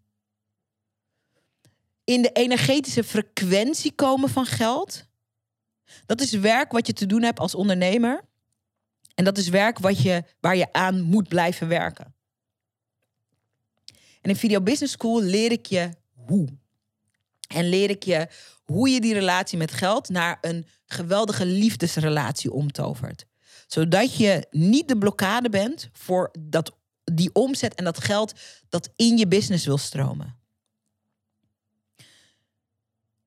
In 2.04 2.22
de 2.22 2.32
energetische 2.32 3.04
frequentie 3.04 3.92
komen 3.92 4.30
van 4.30 4.46
geld. 4.46 5.06
Dat 6.06 6.22
is 6.22 6.32
werk 6.32 6.72
wat 6.72 6.88
je 6.88 6.94
te 6.94 7.06
doen 7.06 7.22
hebt 7.22 7.40
als 7.40 7.56
ondernemer. 7.56 8.24
En 9.16 9.24
dat 9.24 9.38
is 9.38 9.48
werk 9.48 9.80
wat 9.80 10.02
je, 10.02 10.24
waar 10.40 10.56
je 10.56 10.74
aan 10.74 11.02
moet 11.02 11.28
blijven 11.28 11.68
werken. 11.68 12.16
En 14.22 14.30
in 14.30 14.36
Video 14.36 14.62
Business 14.62 14.94
School 14.94 15.22
leer 15.22 15.52
ik 15.52 15.66
je 15.66 15.90
hoe. 16.14 16.48
En 17.48 17.70
leer 17.70 17.90
ik 17.90 18.04
je 18.04 18.28
hoe 18.64 18.90
je 18.90 19.02
die 19.02 19.14
relatie 19.14 19.58
met 19.58 19.72
geld 19.72 20.10
naar 20.10 20.38
een 20.42 20.68
geweldige 20.86 21.46
liefdesrelatie 21.46 22.52
omtovert 22.52 23.26
zodat 23.68 24.18
je 24.18 24.48
niet 24.52 24.88
de 24.88 24.98
blokkade 24.98 25.50
bent 25.50 25.90
voor 25.94 26.32
dat, 26.40 26.78
die 27.04 27.30
omzet 27.34 27.76
en 27.76 27.84
dat 27.84 28.04
geld 28.04 28.34
dat 28.70 28.90
in 28.96 29.18
je 29.18 29.28
business 29.28 29.66
wil 29.66 29.78
stromen. 29.78 30.38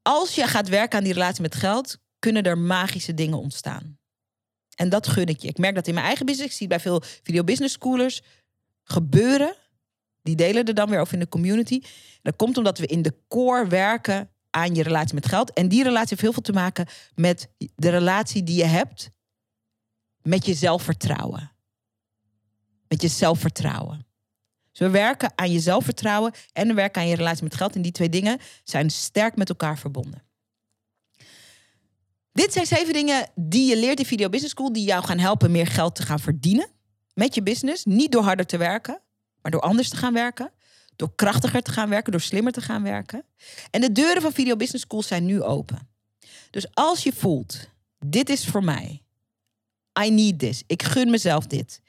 Als 0.03 0.35
je 0.35 0.47
gaat 0.47 0.69
werken 0.69 0.99
aan 0.99 1.05
die 1.05 1.13
relatie 1.13 1.43
met 1.43 1.55
geld, 1.55 1.99
kunnen 2.19 2.43
er 2.43 2.59
magische 2.59 3.15
dingen 3.15 3.39
ontstaan. 3.39 3.99
En 4.75 4.89
dat 4.89 5.07
gun 5.07 5.27
ik 5.27 5.41
je. 5.41 5.49
Ik 5.49 5.59
merk 5.59 5.75
dat 5.75 5.87
in 5.87 5.95
mijn 5.95 6.07
eigen 6.07 6.27
business. 6.27 6.51
Ik 6.51 6.57
zie 6.57 6.67
bij 6.67 6.81
veel 6.81 7.03
video 7.23 7.45
business 7.45 7.75
schoolers 7.75 8.23
gebeuren. 8.83 9.55
Die 10.23 10.37
delen 10.37 10.65
er 10.65 10.75
dan 10.75 10.91
weer 10.91 11.01
over 11.01 11.15
in 11.15 11.21
de 11.21 11.29
community. 11.29 11.83
Dat 12.23 12.37
komt 12.37 12.57
omdat 12.57 12.79
we 12.79 12.87
in 12.87 13.03
de 13.03 13.15
core 13.29 13.67
werken 13.67 14.31
aan 14.51 14.75
je 14.75 14.83
relatie 14.83 15.15
met 15.15 15.27
geld. 15.27 15.53
En 15.53 15.69
die 15.69 15.83
relatie 15.83 16.09
heeft 16.09 16.21
heel 16.21 16.33
veel 16.33 16.43
te 16.43 16.53
maken 16.53 16.87
met 17.15 17.49
de 17.75 17.89
relatie 17.89 18.43
die 18.43 18.57
je 18.57 18.65
hebt 18.65 19.11
met 20.29 20.47
je 20.47 20.55
zelfvertrouwen. 20.55 21.53
Met 22.89 23.03
je 23.03 23.09
zelfvertrouwen. 23.09 24.07
Dus 24.71 24.87
we 24.87 24.91
werken 24.91 25.33
aan 25.35 25.53
je 25.53 25.61
zelfvertrouwen 25.61 26.33
en 26.53 26.69
we 26.69 26.75
werken 26.75 27.03
aan 27.03 27.09
je 27.09 27.17
relatie 27.17 27.43
met 27.43 27.55
geld. 27.55 27.75
En 27.75 27.83
die 27.83 27.93
twee 27.93 28.09
dingen 28.09 28.39
zijn 28.65 28.91
sterk 28.91 29.37
met 29.37 29.49
elkaar 29.49 29.79
verbonden. 29.79 30.23
Dit 32.33 32.53
zijn 32.53 32.67
zeven 32.67 32.93
dingen 32.93 33.31
die 33.35 33.69
je 33.69 33.77
leert 33.77 33.99
in 33.99 34.07
Video 34.07 34.29
Business 34.29 34.55
School, 34.55 34.73
die 34.73 34.85
jou 34.85 35.05
gaan 35.05 35.19
helpen 35.19 35.51
meer 35.51 35.67
geld 35.67 35.95
te 35.95 36.03
gaan 36.03 36.21
verdienen 36.21 36.69
met 37.15 37.35
je 37.35 37.43
business. 37.43 37.85
Niet 37.85 38.13
door 38.13 38.23
harder 38.23 38.47
te 38.47 38.57
werken, 38.57 39.01
maar 39.43 39.51
door 39.51 39.61
anders 39.61 39.89
te 39.89 39.97
gaan 39.97 40.13
werken. 40.13 40.53
Door 40.97 41.15
krachtiger 41.15 41.63
te 41.63 41.73
gaan 41.73 41.89
werken, 41.89 42.13
door 42.13 42.21
slimmer 42.21 42.53
te 42.53 42.61
gaan 42.61 42.83
werken. 42.83 43.25
En 43.71 43.81
de 43.81 43.93
deuren 43.93 44.23
van 44.23 44.33
Video 44.33 44.57
Business 44.57 44.85
School 44.85 45.03
zijn 45.03 45.25
nu 45.25 45.43
open. 45.43 45.89
Dus 46.51 46.75
als 46.75 47.03
je 47.03 47.13
voelt, 47.13 47.69
dit 47.99 48.29
is 48.29 48.47
voor 48.47 48.65
mij. 48.65 49.03
I 50.05 50.11
need 50.11 50.39
this. 50.39 50.63
Ik 50.67 50.83
gun 50.83 51.11
mezelf 51.11 51.47
dit. 51.47 51.81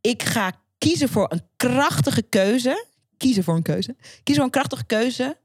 Ik 0.00 0.22
ga 0.22 0.52
kiezen 0.78 1.08
voor 1.08 1.32
een 1.32 1.42
krachtige 1.56 2.22
keuze. 2.22 2.86
Kiezen 3.16 3.44
voor 3.44 3.54
een 3.54 3.62
keuze. 3.62 3.96
Kiezen 4.00 4.34
voor 4.34 4.44
een 4.44 4.50
krachtige 4.50 4.84
keuze. 4.84 5.36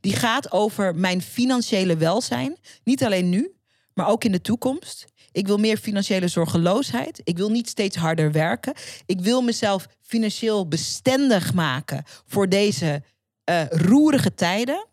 Die 0.00 0.16
gaat 0.16 0.52
over 0.52 0.94
mijn 0.94 1.22
financiële 1.22 1.96
welzijn. 1.96 2.56
Niet 2.84 3.04
alleen 3.04 3.28
nu, 3.28 3.52
maar 3.94 4.08
ook 4.08 4.24
in 4.24 4.32
de 4.32 4.40
toekomst. 4.40 5.06
Ik 5.32 5.46
wil 5.46 5.58
meer 5.58 5.76
financiële 5.76 6.28
zorgeloosheid. 6.28 7.20
Ik 7.24 7.36
wil 7.36 7.50
niet 7.50 7.68
steeds 7.68 7.96
harder 7.96 8.32
werken. 8.32 8.74
Ik 9.06 9.20
wil 9.20 9.42
mezelf 9.42 9.86
financieel 10.00 10.68
bestendig 10.68 11.54
maken 11.54 12.04
voor 12.26 12.48
deze 12.48 13.02
uh, 13.50 13.66
roerige 13.68 14.34
tijden. 14.34 14.86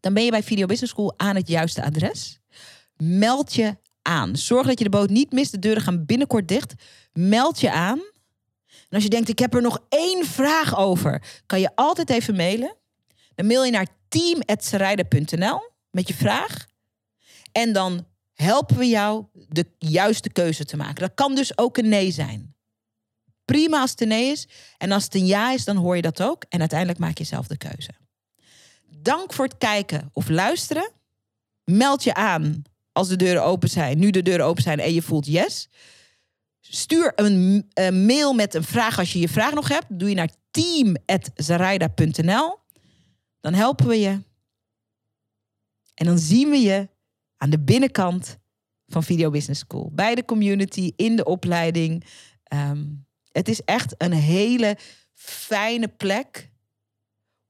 Dan 0.00 0.14
ben 0.14 0.24
je 0.24 0.30
bij 0.30 0.42
Video 0.42 0.66
Business 0.66 0.92
School 0.92 1.14
aan 1.16 1.36
het 1.36 1.48
juiste 1.48 1.82
adres. 1.82 2.38
Meld 2.96 3.54
je 3.54 3.76
aan. 4.08 4.36
Zorg 4.36 4.66
dat 4.66 4.78
je 4.78 4.84
de 4.84 4.90
boot 4.90 5.10
niet 5.10 5.32
mist. 5.32 5.50
De 5.50 5.58
deuren 5.58 5.82
gaan 5.82 6.06
binnenkort 6.06 6.48
dicht. 6.48 6.74
Meld 7.12 7.60
je 7.60 7.70
aan. 7.70 7.98
En 8.68 8.94
als 8.94 9.02
je 9.02 9.08
denkt, 9.08 9.28
ik 9.28 9.38
heb 9.38 9.54
er 9.54 9.62
nog 9.62 9.78
één 9.88 10.26
vraag 10.26 10.76
over, 10.76 11.42
kan 11.46 11.60
je 11.60 11.70
altijd 11.74 12.10
even 12.10 12.36
mailen 12.36 12.76
Dan 13.34 13.46
mail 13.46 13.64
je 13.64 13.70
naar 13.70 13.86
team.serijden.nl 14.08 15.60
met 15.90 16.08
je 16.08 16.14
vraag. 16.14 16.66
En 17.52 17.72
dan 17.72 18.06
helpen 18.34 18.76
we 18.76 18.86
jou 18.86 19.24
de 19.32 19.66
juiste 19.78 20.30
keuze 20.30 20.64
te 20.64 20.76
maken. 20.76 21.00
Dat 21.00 21.14
kan 21.14 21.34
dus 21.34 21.58
ook 21.58 21.76
een 21.76 21.88
nee 21.88 22.10
zijn. 22.10 22.54
Prima 23.44 23.80
als 23.80 23.90
het 23.90 24.00
een 24.00 24.08
nee 24.08 24.30
is. 24.30 24.48
En 24.78 24.92
als 24.92 25.04
het 25.04 25.14
een 25.14 25.26
ja 25.26 25.52
is, 25.52 25.64
dan 25.64 25.76
hoor 25.76 25.96
je 25.96 26.02
dat 26.02 26.22
ook. 26.22 26.44
En 26.48 26.60
uiteindelijk 26.60 26.98
maak 26.98 27.18
je 27.18 27.24
zelf 27.24 27.46
de 27.46 27.56
keuze. 27.56 27.90
Dank 28.86 29.32
voor 29.32 29.44
het 29.44 29.58
kijken 29.58 30.10
of 30.12 30.28
luisteren. 30.28 30.90
Meld 31.64 32.04
je 32.04 32.14
aan 32.14 32.62
als 32.98 33.08
de 33.08 33.16
deuren 33.16 33.44
open 33.44 33.68
zijn. 33.68 33.98
Nu 33.98 34.10
de 34.10 34.22
deuren 34.22 34.46
open 34.46 34.62
zijn 34.62 34.80
en 34.80 34.94
je 34.94 35.02
voelt 35.02 35.26
yes. 35.26 35.68
Stuur 36.60 37.12
een, 37.14 37.68
mail 38.06 38.32
met 38.32 38.54
een 38.54 38.64
vraag 38.64 38.98
als 38.98 39.12
je 39.12 39.18
je 39.18 39.28
vraag 39.28 39.54
nog 39.54 39.68
hebt. 39.68 39.86
Doe 39.88 40.08
je 40.08 40.14
naar 40.14 40.30
team.zaraida.nl. 40.50 42.58
Dan 43.40 43.54
helpen 43.54 43.86
we 43.86 44.00
je. 44.00 44.22
En 45.94 46.06
dan 46.06 46.18
zien 46.18 46.50
we 46.50 46.56
je 46.56 46.88
aan 47.36 47.50
de 47.50 47.60
binnenkant 47.60 48.38
van 48.86 49.02
Video 49.02 49.30
Business 49.30 49.60
School. 49.60 49.90
Bij 49.92 50.14
de 50.14 50.24
community, 50.24 50.92
in 50.96 51.16
de 51.16 51.24
opleiding. 51.24 52.04
Ehm, 52.42 52.84
het 53.32 53.48
is 53.48 53.60
echt 53.60 53.94
een 53.98 54.12
hele 54.12 54.76
fijne 55.14 55.88
plek 55.88 56.50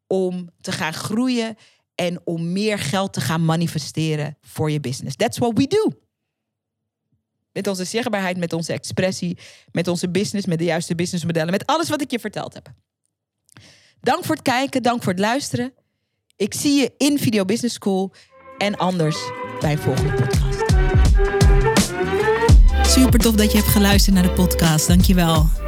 om 0.06 0.50
te 0.60 0.72
gaan 0.72 0.94
groeien 0.94 1.56
en 2.00 2.20
om 2.24 2.52
meer 2.52 2.78
geld 2.78 3.12
te 3.12 3.20
gaan 3.20 3.44
manifesteren 3.44 4.36
voor 4.40 4.70
je 4.70 4.80
business. 4.80 5.16
That's 5.16 5.38
what 5.38 5.58
we 5.58 5.66
do. 5.66 5.92
Met 7.52 7.66
onze 7.66 7.84
zichtbaarheid, 7.84 8.36
met 8.36 8.52
onze 8.52 8.72
expressie, 8.72 9.38
met 9.72 9.88
onze 9.88 10.10
business, 10.10 10.46
met 10.46 10.58
de 10.58 10.64
juiste 10.64 10.94
businessmodellen, 10.94 11.50
met 11.50 11.66
alles 11.66 11.88
wat 11.88 12.00
ik 12.00 12.10
je 12.10 12.18
verteld 12.18 12.54
heb. 12.54 12.72
Dank 14.00 14.24
voor 14.24 14.34
het 14.34 14.44
kijken, 14.44 14.82
dank 14.82 15.02
voor 15.02 15.12
het 15.12 15.20
luisteren. 15.20 15.72
Ik 16.36 16.54
zie 16.54 16.80
je 16.80 16.92
in 16.96 17.18
Video 17.18 17.44
Business 17.44 17.74
School 17.74 18.12
en 18.58 18.76
anders 18.76 19.16
bij 19.60 19.72
een 19.72 19.78
volgende 19.78 20.12
podcast. 20.12 20.64
Super 22.90 23.18
tof 23.18 23.34
dat 23.34 23.50
je 23.52 23.58
hebt 23.58 23.70
geluisterd 23.70 24.14
naar 24.14 24.24
de 24.24 24.32
podcast. 24.32 24.86
Dankjewel. 24.86 25.67